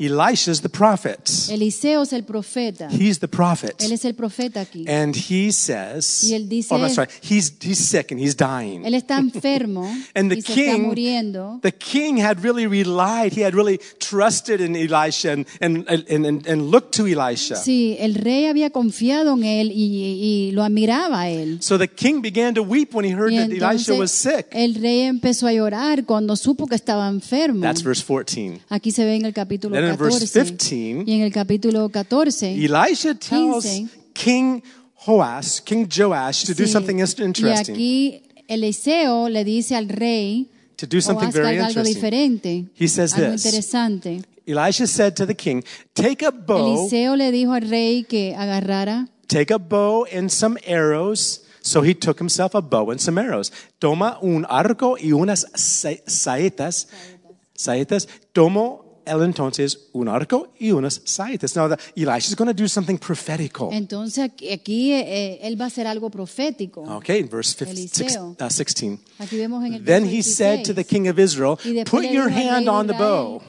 Elisha's 0.00 0.60
the 0.60 0.68
prophet. 0.68 1.28
Eliseo 1.50 2.02
es 2.02 2.12
el 2.12 2.22
profeta. 2.22 2.88
He's 2.88 3.18
the 3.18 3.26
prophet. 3.26 3.74
Él 3.80 3.90
es 3.90 4.04
el 4.04 4.14
profeta 4.14 4.60
aquí. 4.60 4.84
And 4.88 5.16
he 5.16 5.50
says, 5.50 6.22
Y 6.22 6.34
él 6.34 6.48
dice- 6.48 6.72
oh, 6.72 6.78
that's 6.78 6.96
right. 6.96 7.10
He's, 7.20 7.52
he's 7.60 7.78
sick 7.78 8.12
and 8.12 8.20
he's 8.20 8.36
dying. 8.36 8.84
Él 8.84 8.94
está 8.94 9.18
enfermo 9.18 9.82
And 10.14 10.30
the 10.30 10.36
y 10.36 10.42
se 10.42 10.52
está 10.52 10.72
king, 10.76 10.82
muriendo. 10.86 11.58
the 11.62 11.72
king 11.72 12.16
had 12.22 12.44
really 12.44 12.68
relied, 12.68 13.32
he 13.32 13.42
had 13.42 13.54
really 13.54 13.78
trusted 13.98 14.60
in 14.60 14.76
Elisha 14.76 15.32
and, 15.32 15.46
and, 15.60 15.84
and, 15.88 16.24
and, 16.24 16.46
and 16.46 16.70
looked 16.70 16.94
to 16.96 17.06
Elisha. 17.08 17.56
Sí, 17.56 17.96
el 17.98 18.14
rey 18.14 18.46
había 18.46 18.70
confiado 18.70 19.34
en 19.34 19.42
él 19.42 19.72
y, 19.72 20.48
y 20.48 20.52
lo 20.52 20.62
admiraba 20.62 21.22
a 21.22 21.28
él. 21.30 21.58
So 21.60 21.76
the 21.76 21.88
king 21.88 22.20
began 22.22 22.54
to 22.54 22.62
weep 22.62 22.94
when 22.94 23.04
he 23.04 23.10
heard 23.12 23.32
Y 23.32 23.38
that 23.38 23.50
Elisha 23.50 23.94
was 23.94 24.12
sick. 24.12 24.46
el 24.52 24.76
rey 24.76 25.00
empezó 25.02 25.48
a 25.48 25.52
llorar 25.52 26.04
cuando 26.04 26.36
supo 26.36 26.68
que 26.68 26.76
estaba 26.76 27.08
enfermo. 27.08 27.62
That's 27.62 27.82
verse 27.82 28.04
14. 28.04 28.60
Aquí 28.68 28.92
se 28.92 29.04
ve 29.04 29.16
en 29.16 29.24
el 29.24 29.32
capítulo 29.32 29.74
Then 29.74 29.87
in 29.90 29.96
verse 29.96 30.18
14. 30.26 31.04
15, 31.04 31.04
Y 31.06 31.14
en 31.16 31.22
el 31.22 31.32
capítulo 31.32 31.88
14, 31.90 32.52
Elisha 32.54 33.14
tells 33.14 33.64
15. 33.64 33.88
King 34.14 34.62
Joash, 35.06 35.60
King 35.64 35.86
Joash, 35.88 36.44
to 36.44 36.54
do 36.54 36.66
something 36.66 36.98
y 36.98 37.02
interesting. 37.24 37.74
aquí 37.74 38.22
Eliseo 38.48 39.28
le 39.28 39.44
dice 39.44 39.76
al 39.76 39.88
rey 39.88 40.48
To 40.76 40.86
do 40.86 41.00
something 41.00 41.30
very 41.32 41.58
algo 41.58 41.68
interesting. 41.68 41.94
diferente, 41.94 42.64
He 42.78 42.88
says 42.88 43.12
algo 43.14 43.32
this. 43.32 43.44
interesante. 43.44 44.22
Elisha 44.46 44.86
said 44.86 45.14
to 45.14 45.26
the 45.26 45.34
king, 45.34 45.62
Take 45.92 46.24
a 46.24 46.30
bow, 46.30 46.78
Eliseo 46.80 47.16
le 47.16 47.30
dijo 47.30 47.52
al 47.52 47.68
rey 47.68 48.04
que 48.08 48.34
agarrara 48.34 49.08
take 49.26 49.52
a 49.52 49.58
bow 49.58 50.06
and 50.12 50.30
some 50.30 50.56
arrows. 50.66 51.42
So 51.60 51.82
he 51.82 51.94
took 51.94 52.18
himself 52.18 52.54
a 52.54 52.62
bow 52.62 52.90
and 52.90 52.98
some 53.00 53.18
arrows. 53.20 53.52
Toma 53.78 54.18
un 54.22 54.46
arco 54.48 54.96
y 54.96 55.12
unas 55.12 55.46
sa- 55.54 55.90
saetas. 56.06 56.88
Saetas. 57.54 58.08
Tomo 58.32 58.84
él 58.86 58.87
entonces 59.08 59.88
un 59.92 60.08
arco 60.08 60.48
y 60.58 60.70
unas 60.70 61.00
saetas. 61.04 61.56
Now, 61.56 61.68
the, 61.68 61.76
Elisha's 61.96 62.34
going 62.36 62.48
to 62.48 62.54
do 62.54 62.68
something 62.68 62.96
prophetical. 62.98 63.70
Entonces 63.72 64.30
aquí, 64.52 64.92
eh, 64.92 65.38
él 65.42 65.60
va 65.60 65.64
a 65.64 65.68
hacer 65.68 65.86
algo 65.86 66.10
profético. 66.10 66.82
Okay, 66.96 67.20
in 67.20 67.28
verse 67.28 67.54
15, 67.54 67.88
six- 67.88 68.16
uh, 68.16 68.34
16. 68.38 68.98
Aquí 69.18 69.36
vemos 69.36 69.64
en 69.64 69.74
el 69.74 69.84
Then 69.84 70.04
he 70.04 70.22
said 70.22 70.64
to 70.64 70.74
the 70.74 70.84
king 70.84 71.08
of 71.08 71.18
Israel, 71.18 71.56
Put 71.84 72.04
your 72.04 72.10
dijo 72.10 72.22
al 72.22 72.34
rey 72.34 72.48
hand 72.48 72.68
on 72.68 72.86
the 72.86 72.94
bow. 72.94 73.42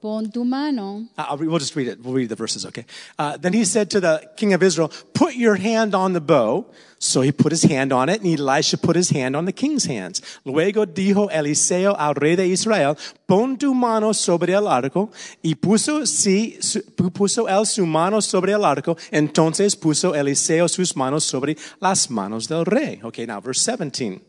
Pon 0.00 0.30
tu 0.30 0.44
mano. 0.44 1.04
Uh, 1.16 1.36
we'll 1.40 1.58
just 1.58 1.74
read 1.74 1.88
it. 1.88 1.98
We'll 2.02 2.14
read 2.14 2.28
the 2.28 2.36
verses, 2.36 2.66
okay? 2.66 2.84
Uh, 3.18 3.36
then 3.38 3.52
he 3.54 3.64
said 3.64 3.90
to 3.90 4.00
the 4.00 4.20
king 4.36 4.52
of 4.52 4.62
Israel, 4.62 4.90
Put 5.14 5.34
your 5.34 5.56
hand 5.56 5.94
on 5.94 6.12
the 6.12 6.20
bow. 6.20 6.66
So 6.98 7.20
he 7.22 7.32
put 7.32 7.50
his 7.52 7.62
hand 7.62 7.92
on 7.92 8.08
it, 8.08 8.22
and 8.22 8.38
Elisha 8.38 8.78
put 8.78 8.96
his 8.96 9.10
hand 9.10 9.36
on 9.36 9.44
the 9.46 9.52
king's 9.52 9.84
hands. 9.86 10.22
Luego 10.44 10.86
dijo 10.86 11.28
Eliseo 11.30 11.94
al 11.98 12.14
rey 12.14 12.36
de 12.36 12.46
Israel, 12.46 12.96
Pon 13.26 13.56
tu 13.56 13.74
mano 13.74 14.12
sobre 14.12 14.52
el 14.54 14.66
arco. 14.68 15.10
Y 15.42 15.54
puso, 15.54 16.06
sí, 16.06 16.56
su- 16.60 16.82
puso 17.12 17.48
él 17.48 17.66
su 17.66 17.84
mano 17.86 18.20
sobre 18.20 18.52
el 18.52 18.64
arco. 18.64 18.96
Entonces 19.10 19.76
puso 19.76 20.14
Eliseo 20.14 20.68
sus 20.68 20.94
manos 20.94 21.24
sobre 21.24 21.56
las 21.80 22.10
manos 22.10 22.48
del 22.48 22.64
rey. 22.64 23.00
Okay, 23.02 23.26
now 23.26 23.40
verse 23.40 23.60
17. 23.62 24.20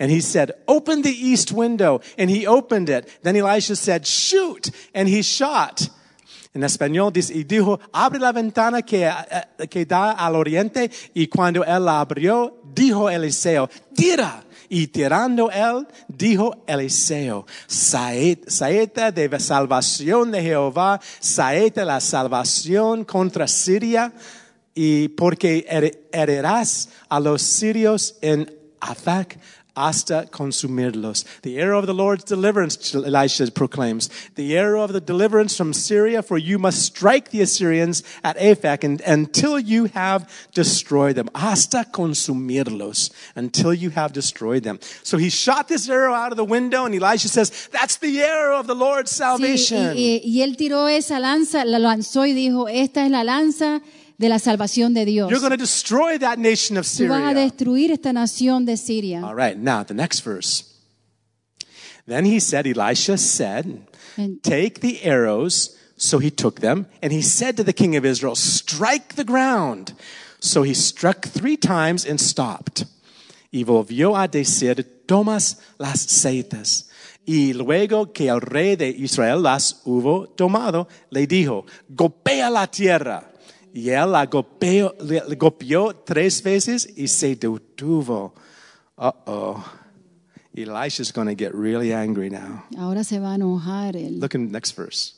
And 0.00 0.10
he 0.10 0.20
said, 0.20 0.52
Open 0.66 1.02
the 1.02 1.10
east 1.10 1.50
window. 1.52 2.00
And 2.16 2.30
he 2.30 2.46
opened 2.46 2.88
it. 2.88 3.08
Then 3.22 3.36
Elisha 3.36 3.74
said, 3.76 4.06
Shoot. 4.06 4.70
And 4.94 5.08
he 5.08 5.22
shot. 5.22 5.88
En 6.54 6.62
español 6.64 7.12
dice, 7.12 7.34
y 7.34 7.44
dijo, 7.44 7.78
abre 7.92 8.18
la 8.18 8.32
ventana 8.32 8.82
que, 8.82 9.06
eh, 9.06 9.68
que 9.68 9.84
da 9.84 10.12
al 10.12 10.34
oriente. 10.34 10.90
Y 11.14 11.26
cuando 11.28 11.62
él 11.64 11.84
la 11.84 12.00
abrió, 12.00 12.56
dijo 12.74 13.08
Eliseo, 13.10 13.68
tira. 13.94 14.44
Y 14.70 14.86
tirando 14.88 15.50
él, 15.50 15.86
dijo 16.08 16.64
Eliseo, 16.66 17.46
"Saet- 17.68 18.48
saeta 18.48 19.10
de 19.10 19.40
salvación 19.40 20.30
de 20.30 20.42
Jehová, 20.42 21.00
saeta 21.20 21.84
la 21.84 22.00
salvación 22.00 23.04
contra 23.04 23.46
Siria, 23.48 24.12
y 24.74 25.08
porque 25.08 25.64
her- 25.70 25.98
herirás 26.12 26.90
a 27.08 27.18
los 27.18 27.40
sirios 27.42 28.16
en 28.20 28.54
Athak 28.80 29.38
hasta 29.86 30.26
consumirlos. 30.30 31.24
The 31.42 31.58
arrow 31.58 31.78
of 31.78 31.86
the 31.86 31.94
Lord's 31.94 32.24
deliverance, 32.24 32.94
Elisha 32.94 33.50
proclaims. 33.50 34.08
The 34.34 34.56
arrow 34.58 34.82
of 34.82 34.92
the 34.92 35.00
deliverance 35.00 35.56
from 35.56 35.72
Syria, 35.72 36.22
for 36.22 36.36
you 36.38 36.58
must 36.58 36.82
strike 36.82 37.30
the 37.30 37.40
Assyrians 37.42 38.02
at 38.24 38.36
Aphek 38.38 38.84
and, 38.84 39.00
until 39.02 39.58
you 39.58 39.86
have 39.86 40.28
destroyed 40.52 41.14
them. 41.16 41.28
Hasta 41.34 41.86
consumirlos. 41.92 43.10
Until 43.34 43.72
you 43.74 43.90
have 43.90 44.12
destroyed 44.12 44.62
them. 44.62 44.78
So 45.02 45.16
he 45.18 45.30
shot 45.30 45.68
this 45.68 45.88
arrow 45.88 46.14
out 46.14 46.32
of 46.32 46.36
the 46.36 46.44
window 46.44 46.84
and 46.84 46.94
Elisha 46.94 47.28
says, 47.28 47.68
that's 47.72 47.96
the 47.98 48.20
arrow 48.22 48.58
of 48.58 48.66
the 48.66 48.74
Lord's 48.74 49.12
Sí, 49.12 49.16
salvation. 49.18 49.96
y, 49.96 50.20
y- 50.20 50.20
y 50.24 50.42
él 50.42 50.56
tiró 50.56 50.88
esa 50.88 51.18
lanza, 51.20 51.64
la 51.64 51.78
lanzó 51.78 52.26
y 52.26 52.32
dijo, 52.34 52.68
esta 52.68 53.04
es 53.04 53.10
la 53.10 53.22
lanza 53.24 53.80
de 54.18 54.28
la 54.28 54.38
salvación 54.38 54.94
de 54.94 55.04
Dios. 55.04 55.30
You're 55.30 55.40
going 55.40 55.52
to 55.52 55.56
destroy 55.56 56.18
that 56.18 56.38
nation 56.38 56.76
of 56.76 56.84
Tú 56.84 57.06
vas 57.08 57.22
a 57.22 57.28
Syria. 57.28 57.34
destruir 57.34 57.92
esta 57.92 58.12
nación 58.12 58.66
de 58.66 58.76
Siria. 58.76 59.24
All 59.24 59.34
right, 59.34 59.56
now 59.56 59.84
the 59.84 59.94
next 59.94 60.20
verse. 60.20 60.64
Then 62.06 62.24
he 62.24 62.40
said, 62.40 62.66
Elisha 62.66 63.16
said, 63.18 63.86
Take 64.42 64.80
the 64.80 65.02
arrows. 65.04 65.76
So 65.96 66.18
he 66.20 66.30
took 66.30 66.60
them, 66.60 66.86
and 67.02 67.12
he 67.12 67.22
said 67.22 67.56
to 67.56 67.64
the 67.64 67.72
king 67.72 67.96
of 67.96 68.04
Israel, 68.04 68.34
Strike 68.36 69.16
the 69.16 69.24
ground. 69.24 69.94
So 70.40 70.62
he 70.62 70.72
struck 70.72 71.26
three 71.26 71.56
times 71.56 72.04
and 72.06 72.20
stopped. 72.20 72.86
Y 73.52 73.64
volvió 73.64 74.16
a 74.16 74.28
decir, 74.28 75.04
Tomas 75.06 75.58
las 75.78 76.00
seitas. 76.00 76.88
Y 77.26 77.52
luego 77.52 78.12
que 78.12 78.28
el 78.28 78.40
rey 78.40 78.76
de 78.76 78.88
Israel 78.88 79.42
las 79.42 79.82
hubo 79.84 80.28
tomado, 80.28 80.88
le 81.10 81.26
dijo, 81.26 81.66
Golpea 81.88 82.48
la 82.48 82.66
tierra. 82.68 83.32
Y 83.74 83.90
él 83.90 84.12
la 84.12 84.26
golpeó, 84.26 84.94
le- 85.00 85.22
le 85.28 85.36
golpeó 85.36 85.94
tres 86.04 86.42
veces 86.42 86.88
y 86.96 87.06
se 87.08 87.36
detuvo. 87.36 88.34
Uh 88.96 89.10
oh. 89.26 89.64
Elisha's 90.54 91.12
going 91.12 91.28
to 91.28 91.34
get 91.36 91.54
really 91.54 91.92
angry 91.92 92.30
now. 92.30 92.64
Ahora 92.76 93.04
se 93.04 93.20
va 93.20 93.32
a 93.32 93.34
enojar 93.36 93.94
él. 93.96 94.18
Look 94.18 94.34
in 94.34 94.46
the 94.48 94.52
next 94.52 94.72
verse. 94.76 95.14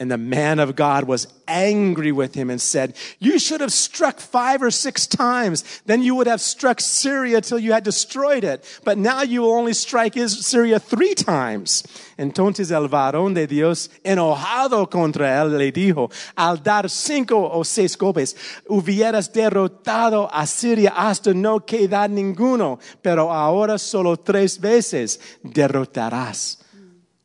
And 0.00 0.10
the 0.10 0.18
man 0.18 0.58
of 0.58 0.74
God 0.74 1.04
was 1.04 1.28
angry 1.46 2.10
with 2.10 2.34
him 2.34 2.50
and 2.50 2.60
said, 2.60 2.96
You 3.20 3.38
should 3.38 3.60
have 3.60 3.72
struck 3.72 4.18
five 4.18 4.60
or 4.60 4.72
six 4.72 5.06
times. 5.06 5.62
Then 5.86 6.02
you 6.02 6.16
would 6.16 6.26
have 6.26 6.40
struck 6.40 6.80
Syria 6.80 7.40
till 7.40 7.60
you 7.60 7.72
had 7.72 7.84
destroyed 7.84 8.42
it. 8.42 8.64
But 8.84 8.98
now 8.98 9.22
you 9.22 9.42
will 9.42 9.52
only 9.52 9.72
strike 9.72 10.14
Syria 10.14 10.80
three 10.80 11.14
times. 11.14 11.84
Entonces 12.18 12.72
el 12.72 12.88
varón 12.88 13.34
de 13.34 13.46
Dios, 13.46 13.88
enojado 14.04 14.90
contra 14.90 15.40
él, 15.40 15.56
le 15.56 15.70
dijo, 15.70 16.10
Al 16.36 16.60
dar 16.60 16.90
cinco 16.90 17.48
o 17.48 17.62
seis 17.62 17.96
golpes, 17.96 18.34
hubieras 18.68 19.32
derrotado 19.32 20.28
a 20.32 20.44
Siria 20.46 20.92
hasta 20.96 21.32
no 21.32 21.60
quedar 21.60 22.10
ninguno. 22.10 22.80
Pero 23.00 23.32
ahora 23.32 23.78
solo 23.78 24.16
tres 24.16 24.60
veces 24.60 25.20
derrotarás 25.44 26.58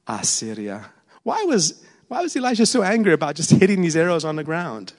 a 0.06 0.24
Siria. 0.24 0.94
Why 1.24 1.46
was, 1.46 1.84
why 2.10 2.22
was 2.22 2.36
Elisha 2.36 2.66
so 2.66 2.84
angry 2.84 3.14
about 3.14 3.36
just 3.38 3.52
hitting 3.52 3.82
these 3.82 3.96
arrows 3.98 4.26
on 4.26 4.36
the 4.36 4.44
ground? 4.44 4.92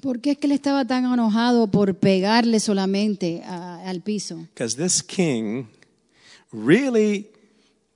¿Por 0.00 0.20
qué 0.20 0.30
es 0.32 0.38
que 0.38 0.46
él 0.46 0.52
estaba 0.52 0.86
tan 0.86 1.04
enojado 1.04 1.66
por 1.70 1.94
pegarle 1.94 2.58
solamente 2.60 3.42
a- 3.44 3.82
al 3.86 4.00
piso? 4.00 4.46
Because 4.54 4.76
this 4.76 5.02
king 5.02 5.66
really 6.52 7.26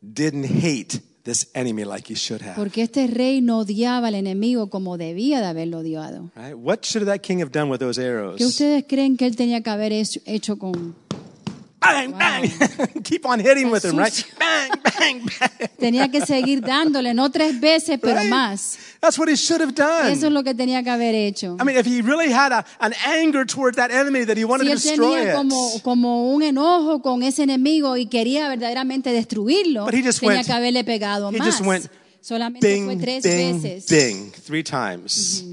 didn't 0.02 0.44
hate 0.44 1.00
this 1.24 1.46
enemy 1.54 1.84
like 1.84 2.06
he 2.06 2.14
should 2.14 2.42
have. 2.42 2.56
Porque 2.56 2.82
este 2.82 3.06
rey 3.06 3.40
no 3.40 3.60
odiaba 3.60 4.08
al 4.08 4.14
enemigo 4.14 4.68
como 4.68 4.98
debía 4.98 5.40
de 5.40 5.46
haberlo 5.46 5.78
odiado. 5.78 6.30
Right? 6.36 6.54
What 6.54 6.80
should 6.84 7.06
that 7.06 7.20
king 7.22 7.40
have 7.40 7.50
done 7.52 7.70
with 7.70 7.78
those 7.78 7.98
arrows? 7.98 8.36
¿Qué 8.36 8.44
ustedes 8.44 8.84
creen 8.86 9.16
que 9.16 9.24
él 9.26 9.34
tenía 9.34 9.62
que 9.62 9.70
haber 9.70 9.92
hecho, 9.92 10.20
hecho 10.26 10.58
con... 10.58 10.94
Bang, 11.84 12.12
bang! 12.18 12.50
Keep 13.02 13.26
on 13.26 13.40
hitting 13.40 13.70
with 13.70 13.84
him, 13.84 13.96
right? 13.98 14.12
Bang, 14.38 14.70
bang, 14.82 15.20
bang. 15.40 15.68
Tenía 15.78 16.10
que 16.10 16.24
seguir 16.24 16.60
dándole, 16.60 17.12
no 17.14 17.30
tres 17.30 17.60
veces, 17.60 17.98
pero 18.00 18.16
Right? 18.20 18.30
más. 18.30 18.78
That's 19.00 19.18
what 19.18 19.28
he 19.28 19.36
should 19.36 19.60
have 19.60 19.74
done. 19.74 20.10
Eso 20.12 20.26
es 20.28 20.32
lo 20.32 20.42
que 20.42 20.54
tenía 20.54 20.82
que 20.82 20.90
haber 20.90 21.14
hecho. 21.14 21.56
I 21.60 21.64
mean, 21.64 21.76
if 21.76 21.86
he 21.86 22.00
really 22.00 22.32
had 22.32 22.52
a, 22.52 22.64
an 22.80 22.94
anger 23.06 23.44
towards 23.46 23.76
that 23.76 23.90
enemy 23.90 24.24
that 24.24 24.36
he 24.38 24.44
wanted 24.44 24.64
Si 24.66 24.72
to 24.72 24.74
destroy 24.90 25.16
tenía 25.16 25.30
it. 25.32 25.36
como, 25.36 25.80
como 25.82 26.34
un 26.34 26.42
enojo 26.42 27.02
con 27.02 27.22
ese 27.22 27.42
enemigo 27.42 27.96
y 27.96 28.06
quería 28.06 28.48
verdaderamente 28.48 29.10
destruirlo, 29.12 29.84
But 29.84 29.94
he 29.94 30.02
just 30.02 30.20
tenía 30.20 30.38
went- 30.40 30.46
que 30.46 30.52
haberle 30.52 30.84
pegado 30.84 31.30
he 31.30 31.38
más. 31.38 31.46
just 31.46 31.60
went 31.66 31.90
Solamente 32.22 32.66
fue 32.82 32.94
Ding, 32.96 33.00
tres 33.02 33.22
ding, 33.22 33.62
veces. 33.62 33.86
ding, 33.86 34.32
three 34.32 34.62
times. 34.62 35.44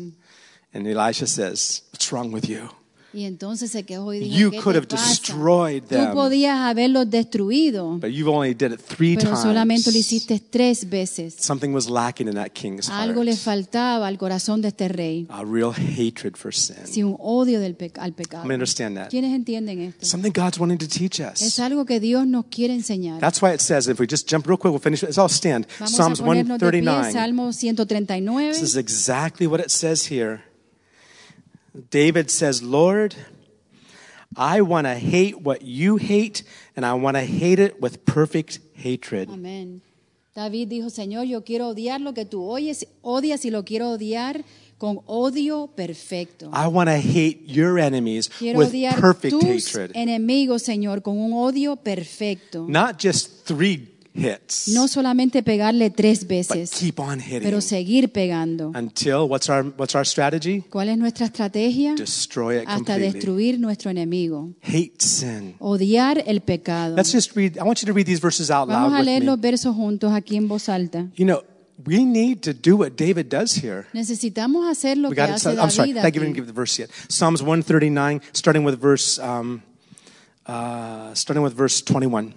And 0.74 0.88
Elisha 0.88 1.28
says, 1.28 1.84
What's 1.92 2.10
wrong 2.14 2.32
with 2.32 2.46
you? 2.48 2.70
Y 3.14 3.26
entonces 3.26 3.72
se 3.72 3.84
quejó 3.84 4.14
y 4.14 4.20
dijo, 4.20 4.38
You 4.38 4.51
¿qué 4.51 4.57
could 4.59 4.74
te 4.74 4.78
have 4.80 4.88
pasa? 4.88 5.09
destroyed 5.09 5.82
Tú 5.84 5.89
them. 5.95 6.14
podías 6.14 6.57
haberlos 6.59 7.09
destruido, 7.09 7.97
But 7.97 8.12
you've 8.12 8.30
only 8.32 8.53
did 8.53 8.72
it 8.74 8.80
three 8.80 9.16
pero 9.18 9.36
solamente 9.36 9.89
lo 9.89 9.93
times. 9.93 10.05
hiciste 10.12 10.39
tres 10.39 10.89
veces. 10.89 11.36
Something 11.39 11.74
was 11.74 11.89
lacking 11.89 12.28
in 12.28 12.36
that 12.36 12.51
king's 12.53 12.88
heart. 12.88 13.01
Algo 13.09 13.24
le 13.24 13.36
faltaba 13.36 14.07
al 14.07 14.18
corazón 14.18 14.62
de 14.62 14.70
este 14.70 14.88
rey. 14.88 15.28
A 15.30 15.43
real 15.43 15.72
hatred 15.74 16.36
for 16.36 16.53
sin. 16.53 16.76
Sí, 16.86 17.03
un 17.03 17.18
odio 17.20 17.59
del 17.59 17.76
pe- 17.76 17.91
al 17.99 18.14
pecado. 18.14 18.43
I 18.45 18.47
mean, 18.47 18.55
understand 18.55 18.95
that. 18.97 19.09
¿Quiénes 19.09 19.34
entienden 19.36 19.82
esto? 19.82 20.05
Something 20.05 20.32
God's 20.32 20.57
wanting 20.59 20.78
to 20.78 20.88
teach 20.88 21.20
Es 21.20 21.41
us. 21.41 21.59
algo 21.59 21.86
que 21.86 21.99
Dios 21.99 22.26
nos 22.26 22.45
quiere 22.45 22.74
enseñar. 22.74 23.20
That's 23.20 23.41
why 23.41 23.49
it 23.53 23.59
says, 23.59 23.88
if 23.88 23.99
we 23.99 24.07
just 24.09 24.30
jump 24.32 24.47
real 24.47 24.57
quick, 24.57 24.72
we'll 24.72 24.82
finish. 24.82 25.03
Let's 25.03 25.18
all 25.18 25.30
stand. 25.30 25.68
Vamos 25.80 25.95
Psalms 25.95 26.20
a 26.22 26.24
ponernos 26.24 26.59
de 26.59 26.72
pie, 26.72 26.82
139. 26.82 27.12
Salmo 27.12 27.51
139. 27.51 28.51
This 28.53 28.62
is 28.62 28.76
exactly 28.78 29.47
what 29.47 29.59
it 29.59 29.70
says 29.70 30.09
here. 30.09 30.43
David 31.90 32.30
says, 32.30 32.62
Lord, 32.62 33.16
I 34.36 34.62
want 34.62 34.88
to 34.88 34.96
hate 34.96 35.42
what 35.42 35.62
you 35.62 35.98
hate, 35.98 36.44
and 36.76 36.86
I 36.86 36.94
want 36.94 37.18
to 37.18 37.24
hate 37.24 37.60
it 37.60 37.82
with 37.82 38.06
perfect 38.06 38.60
hatred. 38.74 39.30
Amén. 39.30 39.82
David 40.34 40.70
dijo, 40.70 40.90
Señor, 40.90 41.28
yo 41.28 41.44
quiero 41.44 41.70
odiar 41.70 42.00
lo 42.00 42.14
que 42.14 42.26
tú 42.26 42.44
oyes, 42.44 42.88
odias 43.02 43.44
y 43.44 43.50
lo 43.50 43.66
quiero 43.66 43.92
odiar 43.92 44.46
con 44.78 45.02
odio 45.06 45.68
perfecto. 45.76 46.50
I 46.54 46.68
want 46.68 46.90
to 46.90 46.96
hate 46.98 47.44
your 47.46 47.78
enemies 47.78 48.30
Quiero 48.30 48.60
with 48.60 48.70
odiar 48.70 49.00
perfect 49.00 49.32
tus 49.40 49.68
hatred. 49.68 49.92
enemigos, 49.94 50.64
Señor, 50.64 51.04
con 51.04 51.20
un 51.20 51.34
odio 51.34 51.76
perfecto. 51.76 52.66
Not 52.68 52.98
just 52.98 53.46
three 53.46 53.91
hits, 54.14 54.68
No 54.70 54.88
solamente 54.88 55.41
pegarle 55.43 55.89
tres 55.89 56.28
veces, 56.28 56.70
but 56.72 56.80
keep 56.80 56.99
on 56.99 57.20
hitting 57.20 57.41
pero 57.43 57.62
seguir 57.62 58.12
pegando. 58.12 58.72
until 58.76 59.28
what's 59.30 59.49
our 59.49 59.64
what's 59.78 59.95
our 59.95 60.05
strategy? 60.05 60.62
¿Cuál 60.70 60.89
es 60.89 60.97
nuestra 60.97 61.26
estrategia? 61.28 61.95
Destroy 61.95 62.57
it 62.62 62.68
Hasta 62.68 62.76
completely. 62.95 63.12
destruir 63.14 63.59
nuestro 63.59 63.89
enemigo. 63.91 64.49
Hate 64.62 64.95
sin. 64.99 65.55
Odiar 65.59 66.24
el 66.28 66.41
pecado. 66.41 66.95
Let's 66.95 67.12
just 67.14 67.36
read. 67.36 67.57
I 67.57 67.64
want 67.64 67.82
you 67.82 67.86
to 67.88 67.93
read 67.93 68.05
these 68.05 68.22
verses 68.22 68.49
out 68.51 68.68
Vamos 68.68 68.91
loud 68.91 68.95
a 68.95 68.99
with 68.99 69.05
leer 69.05 69.20
me. 69.22 69.26
los 69.28 69.39
versos 69.39 69.76
juntos 69.76 70.12
aquí 70.14 70.36
en 70.36 70.47
voz 70.47 70.68
alta. 70.70 71.07
You 71.16 71.26
know, 71.26 71.43
we 71.86 72.03
need 72.05 72.41
to 72.41 72.53
do 72.53 72.76
what 72.78 72.91
David 72.97 73.28
does 73.30 73.53
here. 73.55 73.86
Necesitamos 73.93 74.70
hacer 74.70 74.97
lo 74.97 75.09
We 75.09 75.16
que 75.16 75.22
hace 75.24 75.49
I'm 75.57 75.72
sorry, 75.72 75.93
David. 75.93 76.05
I 76.05 76.12
didn't 76.12 76.34
give 76.36 76.45
the 76.47 76.53
verse 76.53 76.78
yet. 76.80 76.89
Psalms 77.09 77.41
139, 77.41 78.22
starting 78.34 78.64
with 78.66 78.80
verse, 78.80 79.18
um, 79.20 79.64
uh, 80.45 81.14
starting 81.16 81.43
with 81.43 81.53
verse 81.55 81.82
21. 81.82 82.34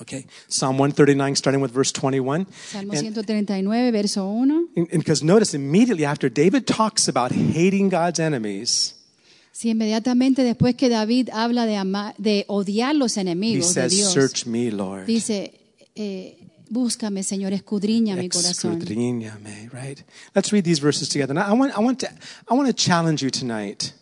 Okay, 0.00 0.26
Psalm 0.48 0.76
139, 0.78 1.34
starting 1.36 1.60
with 1.60 1.72
verse 1.72 1.92
21. 1.92 2.46
Salmo 2.70 2.92
And- 2.92 3.02
139, 3.16 3.90
verso 3.92 4.24
1. 4.26 4.68
And 4.76 4.88
because 4.92 5.24
notice 5.24 5.54
immediately 5.54 6.04
after 6.04 6.28
David 6.30 6.66
talks 6.66 7.08
about 7.08 7.32
hating 7.32 7.90
God's 7.90 8.20
enemies, 8.20 8.94
Sí, 9.52 9.70
inmediatamente 9.70 10.44
después 10.44 10.76
que 10.76 10.88
David 10.88 11.30
habla 11.32 11.66
de, 11.66 11.74
ama- 11.76 12.14
de 12.16 12.44
odiar 12.46 12.94
los 12.94 13.16
he 13.16 13.22
enemigos 13.22 13.74
de 13.74 13.80
says, 13.88 13.92
Dios, 13.92 14.12
Search 14.12 14.46
me, 14.46 14.70
Lord. 14.70 15.06
dice, 15.06 15.52
eh, 15.96 16.38
búscame, 16.70 17.24
Señor, 17.24 17.52
escudriña 17.52 18.14
mi 18.14 18.28
corazón. 18.28 18.78
Escudriñame, 18.80 19.68
right? 19.72 19.98
Let's 20.32 20.52
read 20.52 20.62
these 20.62 20.78
verses 20.80 21.08
together. 21.08 21.34
Now, 21.34 21.42
I 21.48 21.54
want, 21.58 21.76
I 21.76 21.80
want 21.80 21.98
to, 22.00 22.08
I 22.48 22.54
want 22.54 22.68
to 22.68 22.72
challenge 22.72 23.20
you 23.20 23.30
tonight. 23.32 23.94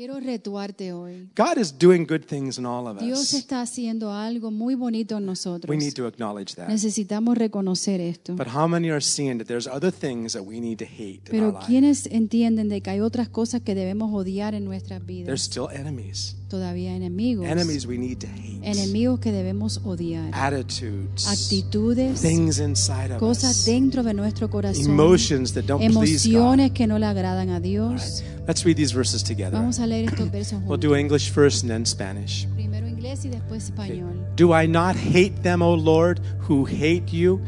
Quiero 0.00 0.18
retuarte 0.18 0.94
hoy. 0.94 1.28
God 1.36 1.58
is 1.58 1.78
doing 1.78 2.06
good 2.08 2.24
things 2.24 2.56
in 2.56 2.64
all 2.64 2.86
of 2.88 2.98
Dios 3.00 3.20
us. 3.20 3.34
está 3.34 3.60
haciendo 3.60 4.10
algo 4.10 4.50
muy 4.50 4.74
bonito 4.74 5.18
en 5.18 5.24
We 5.24 5.26
nosotros. 5.26 5.76
need 5.76 5.92
to 5.92 6.06
acknowledge 6.06 6.54
that. 6.54 6.68
Necesitamos 6.70 7.36
reconocer 7.36 8.00
esto. 8.00 8.34
But 8.34 8.46
how 8.46 8.66
many 8.66 8.88
are 8.88 9.02
seeing 9.02 9.36
that 9.36 9.46
there's 9.46 9.66
other 9.66 9.92
things 9.92 10.32
that 10.32 10.40
we 10.42 10.58
need 10.58 10.78
to 10.78 10.86
hate 10.86 11.20
in 11.30 11.42
our 11.44 11.50
Pero 11.50 11.52
life? 11.52 11.66
¿quiénes 11.66 12.06
entienden 12.06 12.70
de 12.70 12.80
que 12.80 12.88
hay 12.92 13.00
otras 13.00 13.28
cosas 13.28 13.60
que 13.60 13.74
debemos 13.74 14.10
odiar 14.14 14.54
en 14.54 14.64
nuestras 14.64 15.00
There's 15.06 15.26
vidas? 15.26 15.40
still 15.42 15.68
enemies. 15.70 16.34
Todavía 16.50 16.96
enemigos. 16.96 17.46
Enemies 17.46 17.86
we 17.86 17.96
need 17.96 18.18
to 18.18 18.26
hate. 18.26 18.58
Enemigos 18.64 19.20
que 19.20 19.30
debemos 19.30 19.80
odiar. 19.84 20.30
Attitudes. 20.34 21.28
Actitudes, 21.28 22.20
Things 22.20 22.58
inside 22.58 23.12
of 23.12 23.20
cosas 23.20 23.60
us. 23.60 23.64
dentro 23.66 24.02
de 24.02 24.14
nuestro 24.14 24.50
corazón. 24.50 24.84
Emotions 24.84 25.54
that 25.54 25.62
don't 25.62 25.78
please 25.78 26.28
God. 26.28 26.34
Emociones 26.34 26.72
que 26.72 26.88
no 26.88 26.98
le 26.98 27.06
agradan 27.06 27.50
a 27.50 27.60
Dios. 27.60 28.24
Let's 28.48 28.64
read 28.64 28.74
these 28.74 28.92
verses 28.92 29.22
together. 29.22 29.52
Vamos 29.52 29.78
a 29.78 29.86
leer 29.86 30.06
estos 30.06 30.28
versos 30.32 30.60
We'll 30.66 30.80
do 30.80 30.96
English 30.96 31.30
first 31.30 31.62
and 31.62 31.70
then 31.70 31.86
Spanish. 31.86 32.48
Primero 32.56 32.88
inglés 32.88 33.24
y 33.24 33.28
después 33.28 33.66
español. 33.66 34.26
Do 34.34 34.52
I 34.52 34.66
not 34.66 34.96
hate 34.96 35.42
them, 35.42 35.62
O 35.62 35.76
Lord, 35.76 36.20
who 36.48 36.66
hate 36.66 37.12
you? 37.12 37.40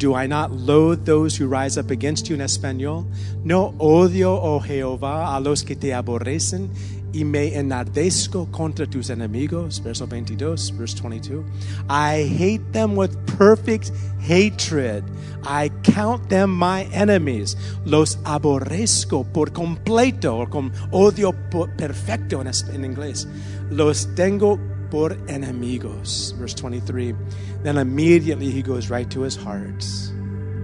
Do 0.00 0.16
I 0.16 0.26
not 0.26 0.50
loathe 0.50 1.04
those 1.04 1.36
who 1.40 1.46
rise 1.46 1.78
up 1.78 1.90
against 1.92 2.28
you 2.28 2.34
in 2.34 2.40
español? 2.40 3.06
No 3.44 3.74
odio, 3.78 4.40
oh 4.42 4.58
Jehová, 4.58 5.36
a 5.36 5.40
los 5.40 5.62
que 5.62 5.76
te 5.76 5.92
aborrecen. 5.94 6.70
Y 7.12 7.24
me 7.24 7.54
enardezco 7.56 8.50
contra 8.50 8.86
tus 8.86 9.10
enemigos. 9.10 9.82
Verso 9.82 10.06
22, 10.06 10.70
verse 10.76 10.94
22. 10.94 11.44
I 11.88 12.24
hate 12.38 12.72
them 12.72 12.96
with 12.96 13.16
perfect 13.38 13.92
hatred. 14.20 15.04
I 15.42 15.70
count 15.82 16.28
them 16.28 16.50
my 16.50 16.84
enemies. 16.92 17.56
Los 17.84 18.18
aborrezco 18.24 19.24
por 19.24 19.52
completo 19.52 20.38
o 20.38 20.46
con 20.48 20.72
odio 20.92 21.32
perfecto 21.76 22.40
en, 22.40 22.48
en 22.48 22.84
inglés. 22.84 23.26
Los 23.70 24.06
tengo 24.14 24.58
por 24.90 25.16
enemigos. 25.28 26.34
Verse 26.38 26.54
23. 26.54 27.14
Then 27.62 27.78
immediately 27.78 28.50
he 28.50 28.62
goes 28.62 28.90
right 28.90 29.10
to 29.10 29.22
his 29.22 29.36
heart. 29.36 30.09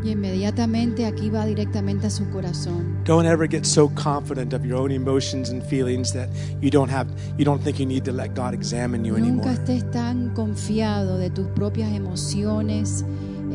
Y 0.05 0.11
inmediatamente 0.11 1.05
aquí 1.07 1.31
va 1.31 1.45
directamente 1.47 2.07
a 2.07 2.11
su 2.11 2.29
corazón. 2.31 2.97
Don't 3.05 3.27
ever 3.27 3.49
get 3.49 3.65
so 3.65 3.89
confident 3.95 4.53
of 4.53 4.65
your 4.65 4.79
own 4.79 4.93
emotions 4.93 5.51
and 5.51 5.63
feelings 5.63 6.13
that 6.13 6.29
you 6.61 6.71
don't 6.71 6.91
have 6.91 7.07
you 7.39 7.45
don't 7.45 7.63
think 7.63 7.79
you 7.79 7.87
need 7.87 8.05
to 8.05 8.13
let 8.13 8.35
God 8.35 8.55
examine 8.55 9.05
you 9.05 9.15
Nunca 9.15 9.49
anymore. 9.49 9.53
estés 9.53 9.91
tan 9.91 10.31
confiado 10.35 11.19
de 11.19 11.31
tus 11.31 11.47
propias 11.49 11.93
emociones 11.93 13.05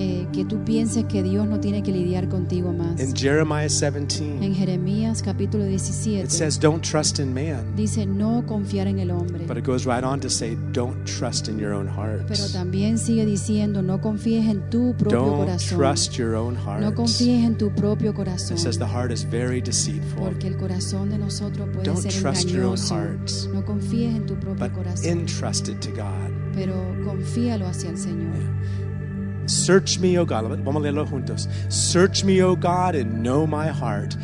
eh, 0.02 0.28
que 0.34 0.46
tú 0.46 0.64
pienses 0.64 1.06
que 1.06 1.22
Dios 1.24 1.48
no 1.48 1.60
tiene 1.60 1.84
que 1.84 1.92
lidiar 1.92 2.28
contigo 2.28 2.74
más. 2.74 3.00
In 3.00 3.16
Jeremiah 3.16 3.68
17, 3.68 4.44
En 4.44 4.54
Jeremías 4.56 5.22
capítulo 5.22 5.64
it 5.66 5.70
17 5.80 6.30
says 6.30 6.60
don't 6.60 6.82
trust 6.84 7.20
in 7.20 7.34
man, 7.34 7.76
dice 7.76 8.06
no 8.06 8.44
confiar 8.46 8.88
en 8.88 9.00
el 9.00 9.12
hombre. 9.12 9.46
but 9.48 9.58
it 9.58 9.66
goes 9.66 9.86
right 9.86 10.04
on 10.04 10.20
to 10.20 10.30
say 10.30 10.58
don't 10.74 10.96
trust 11.06 11.48
in 11.48 11.58
your 11.60 11.74
own 11.74 11.88
heart. 11.88 12.26
Pero 12.28 12.48
también 12.52 12.98
sigue 12.98 13.26
diciendo 13.26 13.82
no 13.82 14.02
confíes 14.02 14.48
en 14.50 14.70
tu 14.70 14.94
propio 14.98 15.20
Don't 15.20 15.38
corazón. 15.46 15.78
trust 15.78 16.14
your 16.18 16.36
own 16.36 16.56
heart. 16.56 16.82
No 16.82 16.94
confíes 16.96 17.44
en 17.46 17.58
tu 17.58 17.70
propio 17.74 18.14
corazón. 18.14 18.58
It 18.58 18.60
says 18.64 18.78
the 18.80 18.86
heart 18.88 19.12
is 19.12 19.24
very 19.30 19.62
deceitful. 19.62 20.24
Porque 20.24 20.48
el 20.48 20.58
corazón 20.58 21.10
de 21.10 21.18
nosotros 21.18 21.70
puede 21.74 21.86
Don't 21.86 22.02
ser 22.02 22.12
trust 22.22 22.50
your 22.50 22.64
own 22.64 22.78
engañoso. 22.78 22.96
heart. 22.96 23.32
No 23.54 23.64
confíes 23.66 24.16
en 24.16 24.26
tu 24.26 24.36
propio 24.36 24.66
But 24.68 24.74
corazón, 24.74 25.06
entrust 25.06 25.68
it 25.70 25.80
to 25.82 25.90
God. 25.92 26.32
pero 26.56 26.74
confíalo 27.06 27.68
hacia 27.68 27.90
el 27.90 27.98
Señor. 27.98 28.36
Search 29.52 30.00
me, 30.00 30.18
O 30.18 30.26
God. 30.26 30.46
Vamos 30.64 30.78
a 30.78 30.80
leerlo 30.86 31.06
juntos. 31.06 31.48
Search 31.70 32.24
me, 32.24 32.42
O 32.42 32.56
God, 32.56 32.96
and 32.96 33.22
know 33.22 33.46
my 33.46 33.68
heart. 33.68 34.16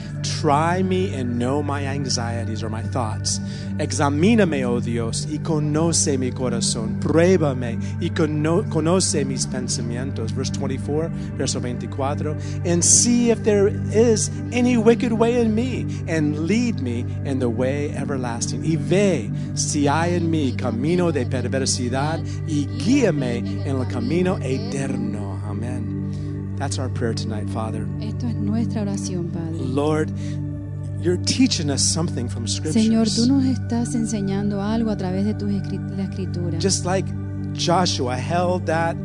Try 0.42 0.84
me 0.84 1.14
and 1.14 1.38
know 1.38 1.62
my 1.62 1.86
anxieties 1.86 2.64
or 2.64 2.70
my 2.70 2.82
thoughts. 2.82 3.40
Examíname, 3.78 4.66
oh 4.66 4.80
Dios, 4.80 5.28
y 5.30 5.38
conoce 5.40 6.18
mi 6.18 6.32
corazón. 6.32 7.00
Pruébame 7.00 7.78
y 8.02 8.10
cono- 8.10 8.64
conoce 8.70 9.24
mis 9.26 9.46
pensamientos. 9.46 10.34
Verse 10.34 10.52
24, 10.52 11.10
verso 11.38 11.60
24. 11.60 12.36
And 12.66 12.84
see 12.84 13.30
if 13.30 13.44
there 13.44 13.68
is 13.68 14.32
any 14.52 14.78
wicked 14.78 15.14
way 15.14 15.40
in 15.40 15.54
me, 15.54 15.86
and 16.08 16.48
lead 16.48 16.82
me 16.82 17.06
in 17.26 17.40
the 17.40 17.50
way 17.50 17.92
everlasting. 17.96 18.64
Y 18.66 18.78
ve 18.78 19.30
si 19.54 19.88
hay 19.88 20.16
en 20.16 20.30
mí 20.32 20.56
camino 20.58 21.12
de 21.12 21.26
perversidad, 21.26 22.20
y 22.48 22.66
guíame 22.80 23.38
en 23.66 23.78
el 23.78 23.88
camino 23.88 24.38
eterno. 24.42 25.17
Amen. 25.58 26.56
That's 26.58 26.80
our 26.80 26.90
prayer 26.90 27.14
tonight, 27.14 27.50
Father. 27.50 27.88
Esto 28.02 28.28
es 28.28 28.36
nuestra 28.36 28.82
oración, 28.82 29.32
Padre. 29.32 29.58
Lord, 29.60 30.12
you're 31.00 31.18
teaching 31.18 31.70
us 31.70 31.82
something 31.82 32.28
from 32.28 32.46
Señor, 32.46 33.08
scriptures. 33.08 33.16
tú 33.16 33.28
nos 33.28 33.46
estás 33.46 33.96
enseñando 33.96 34.62
algo 34.62 34.90
a 34.92 34.98
través 34.98 35.26
de 35.26 35.34
tu 35.34 35.48
la 35.48 36.04
escritura. 36.04 36.60
Just 36.60 36.86
like 36.86 37.06
Joshua 37.54 38.16
held 38.16 38.66
that 38.68 38.96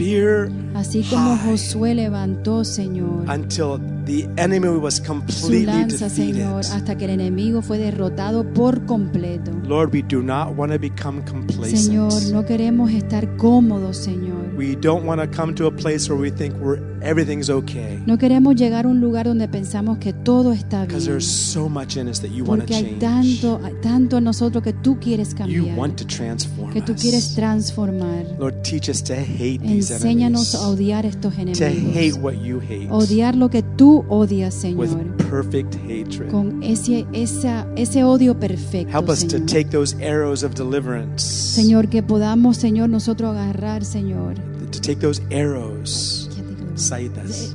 spear 0.00 0.50
Así 0.74 1.02
como 1.10 1.36
high 1.36 1.50
Josué 1.52 1.94
levantó, 1.94 2.64
Señor, 2.64 3.28
until 3.28 3.78
the 4.06 4.28
enemy 4.36 4.68
was 4.68 4.96
su 4.96 5.02
completely 5.04 5.66
lanza, 5.66 6.06
defeated. 6.08 6.34
Señor, 6.36 6.60
hasta 6.64 6.96
que 6.96 7.04
el 7.06 7.10
enemigo 7.10 7.60
fue 7.60 7.76
derrotado 7.78 8.44
por 8.54 8.86
completo. 8.86 9.50
Lord, 9.64 9.92
we 9.92 10.02
do 10.02 10.22
not 10.22 10.56
want 10.56 10.72
to 10.72 10.78
become 10.78 11.22
complacent. 11.24 11.76
Señor, 11.76 12.12
no 12.32 12.44
queremos 12.46 12.90
estar 12.92 13.36
cómodos, 13.36 13.96
Señor. 13.98 14.54
We 14.56 14.76
don't 14.76 15.06
want 15.06 15.20
to 15.20 15.28
come 15.36 15.54
to 15.54 15.66
a 15.66 15.70
place 15.74 16.08
where 16.10 16.20
we 16.20 16.30
think 16.30 16.54
we're 16.60 16.80
everything's 17.02 17.50
okay. 17.50 18.00
No 18.06 18.16
queremos 18.18 18.54
llegar 18.56 18.84
a 18.84 18.88
un 18.88 19.00
lugar 19.00 19.26
donde 19.26 19.48
pensamos 19.48 19.98
que 19.98 20.12
todo 20.12 20.52
está 20.52 20.82
Because 20.82 21.06
bien. 21.06 21.12
there's 21.18 21.26
so 21.26 21.68
much 21.68 21.96
in 21.96 22.08
us 22.08 22.20
that 22.20 22.30
you 22.30 22.44
want 22.44 22.62
to 22.62 22.66
Porque 22.68 22.74
hay 22.76 22.98
change. 22.98 23.40
tanto, 23.40 23.60
hay 23.64 23.74
tanto 23.82 24.18
en 24.18 24.24
nosotros 24.24 24.62
que 24.62 24.72
tú 24.72 24.98
quieres 25.00 25.30
You 25.30 25.36
cambiar, 25.36 25.78
want 25.78 25.96
to 25.98 26.06
transform 26.06 26.72
que 26.72 26.80
tú 26.82 26.92
us. 26.92 27.00
quieres 27.00 27.34
transformar. 27.34 28.24
Lord, 28.38 28.62
teach 28.62 28.88
us 28.88 29.02
to 29.04 29.14
hate 29.14 29.60
these 29.62 29.89
Enséñanos 29.96 30.54
a 30.54 30.68
odiar 30.68 31.06
estos 31.06 31.34
To 31.34 31.40
hate 31.40 31.62
enemigos. 31.66 32.18
what 32.22 32.34
you 32.42 32.60
hate. 32.60 32.88
Odiar 32.90 33.34
lo 33.36 33.48
que 33.50 33.62
tú 33.62 34.04
odias, 34.08 34.54
With 34.76 34.90
Señor. 34.90 35.16
perfect 35.16 35.74
hatred. 35.86 36.30
Con 36.30 36.62
ese, 36.62 37.06
esa, 37.12 37.66
ese 37.76 38.04
odio 38.04 38.38
perfecto, 38.38 38.92
Help 38.96 39.08
us 39.08 39.20
to 39.26 39.38
Señor. 39.38 39.46
take 39.46 39.64
those 39.70 39.94
arrows 40.02 40.42
of 40.42 40.54
deliverance. 40.54 41.24
Señor, 41.24 41.88
que 41.88 42.02
podamos, 42.02 42.56
Señor, 42.56 42.88
nosotros 42.88 43.36
agarrar, 43.36 43.84
Señor, 43.84 44.34
To 44.70 44.80
take 44.80 44.96
those 45.00 45.20
arrows. 45.32 46.28
Saitas. 46.76 47.54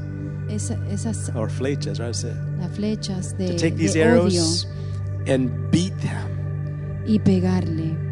esa- 0.50 0.78
esas 0.92 1.32
Or 1.36 1.50
flechas, 1.50 1.98
right? 2.00 2.16
Las 2.60 2.72
flechas 2.76 3.38
de, 3.38 3.48
To 3.52 3.56
take 3.56 3.72
these 3.76 3.94
de 3.94 4.04
odio 4.04 4.20
arrows 4.20 4.68
and 5.28 5.50
beat 5.72 5.94
them. 6.02 6.30
y 7.08 7.20
pegarle, 7.20 7.96
To 7.96 8.05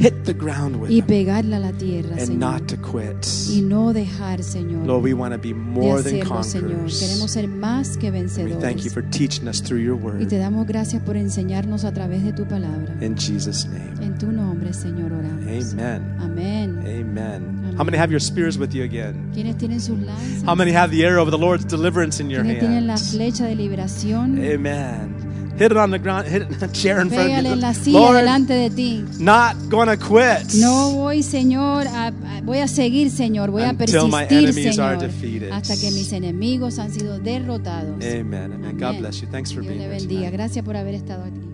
hit 0.00 0.24
the 0.24 0.32
ground 0.32 0.76
with 0.76 0.90
y 0.90 0.96
them. 1.00 1.06
pegarle 1.06 1.56
a 1.56 1.58
la 1.60 1.72
tierra, 1.72 2.10
And 2.12 2.20
Señor. 2.20 2.38
not 2.38 2.66
to 2.68 2.76
quit. 2.78 3.26
Y 3.50 3.60
no 3.62 3.92
dejar, 3.92 4.42
Señor, 4.42 4.86
Lord, 4.86 5.04
we 5.04 5.12
want 5.14 5.32
to 5.34 5.38
be 5.38 5.52
more 5.54 6.02
than 6.02 6.20
hacerlo, 6.22 6.42
Señor. 6.42 6.86
Queremos 6.88 6.88
conquerors. 6.88 7.32
ser 7.32 7.48
más 7.48 7.96
que 7.98 8.08
And 8.08 8.16
we 8.38 8.54
thank 8.60 8.82
you 8.82 8.90
for 8.90 9.02
teaching 9.10 9.46
us 9.46 9.62
through 9.62 9.80
your 9.82 9.96
Y 9.96 10.02
word. 10.02 10.28
te 10.28 10.38
damos 10.38 10.66
gracias 10.66 11.02
por 11.02 11.16
enseñarnos 11.16 11.84
a 11.84 11.92
través 11.92 12.24
de 12.24 12.32
tu 12.32 12.44
palabra. 12.46 12.94
In 13.00 13.14
Jesus' 13.16 13.66
name. 13.66 14.04
En 14.04 14.18
tu 14.18 14.32
nombre, 14.32 14.72
Señor, 14.72 15.12
oramos. 15.12 15.44
Amen. 15.74 16.02
Amén. 16.20 16.78
Amen. 16.86 17.74
How 17.78 17.84
many 17.84 17.96
have 17.98 18.10
your 18.10 18.20
spears 18.20 18.58
with 18.58 18.70
you 18.72 18.82
again? 18.82 19.30
¿Quiénes 19.32 19.56
tienen 19.58 19.80
sus 19.80 19.98
lanzas? 20.00 20.42
How 20.46 20.54
many 20.54 20.72
have 20.72 20.90
the 20.90 21.04
arrow 21.04 21.22
of 21.22 21.30
the 21.30 21.38
Lord's 21.38 21.64
deliverance 21.66 22.20
in 22.20 22.28
your 22.30 22.42
¿Quiénes 22.42 22.60
tienen 22.60 22.86
la 22.86 22.94
hands? 22.94 23.12
flecha 23.12 23.46
de 23.46 23.54
liberación? 23.54 24.38
Amen. 24.38 25.14
Hit 25.60 25.72
it 25.72 25.76
on 25.76 25.90
the 25.90 25.98
ground. 25.98 26.26
Hit 26.26 26.40
it 26.40 26.50
in 26.50 26.64
a 26.64 26.72
chair 26.72 27.02
in 27.02 27.10
front 27.10 27.30
of 27.30 27.44
en 27.44 27.60
la 27.60 27.68
you. 27.68 27.74
silla 27.74 27.98
Lord, 27.98 28.16
delante 28.16 28.54
de 28.54 28.70
ti. 28.70 29.04
not 29.18 29.56
gonna 29.68 29.94
quit. 29.94 30.54
No 30.54 30.92
voy, 30.92 31.22
Señor, 31.22 31.86
a, 31.86 32.12
voy 32.42 32.60
a 32.60 32.66
seguir, 32.66 33.10
Señor, 33.10 33.50
voy 33.50 33.64
a 33.64 33.74
persistir, 33.74 34.54
Señor, 34.54 34.98
defeated. 34.98 35.50
hasta 35.50 35.76
que 35.76 35.90
mis 35.90 36.14
enemigos 36.14 36.78
han 36.78 36.90
sido 36.90 37.18
derrotados. 37.18 38.02
Amen. 38.02 38.54
Amen. 38.54 38.78
God 38.78 39.00
bless 39.00 39.20
you. 39.20 39.28
Thanks 39.30 39.52
for 39.52 39.60
Dios 39.60 39.74
being 39.74 39.80
le 39.80 39.84
here 39.84 39.98
bendiga. 39.98 40.20
tonight. 40.20 40.32
Gracias 40.32 40.64
por 40.64 40.76
haber 40.78 40.94
estado 40.94 41.24
aquí. 41.24 41.49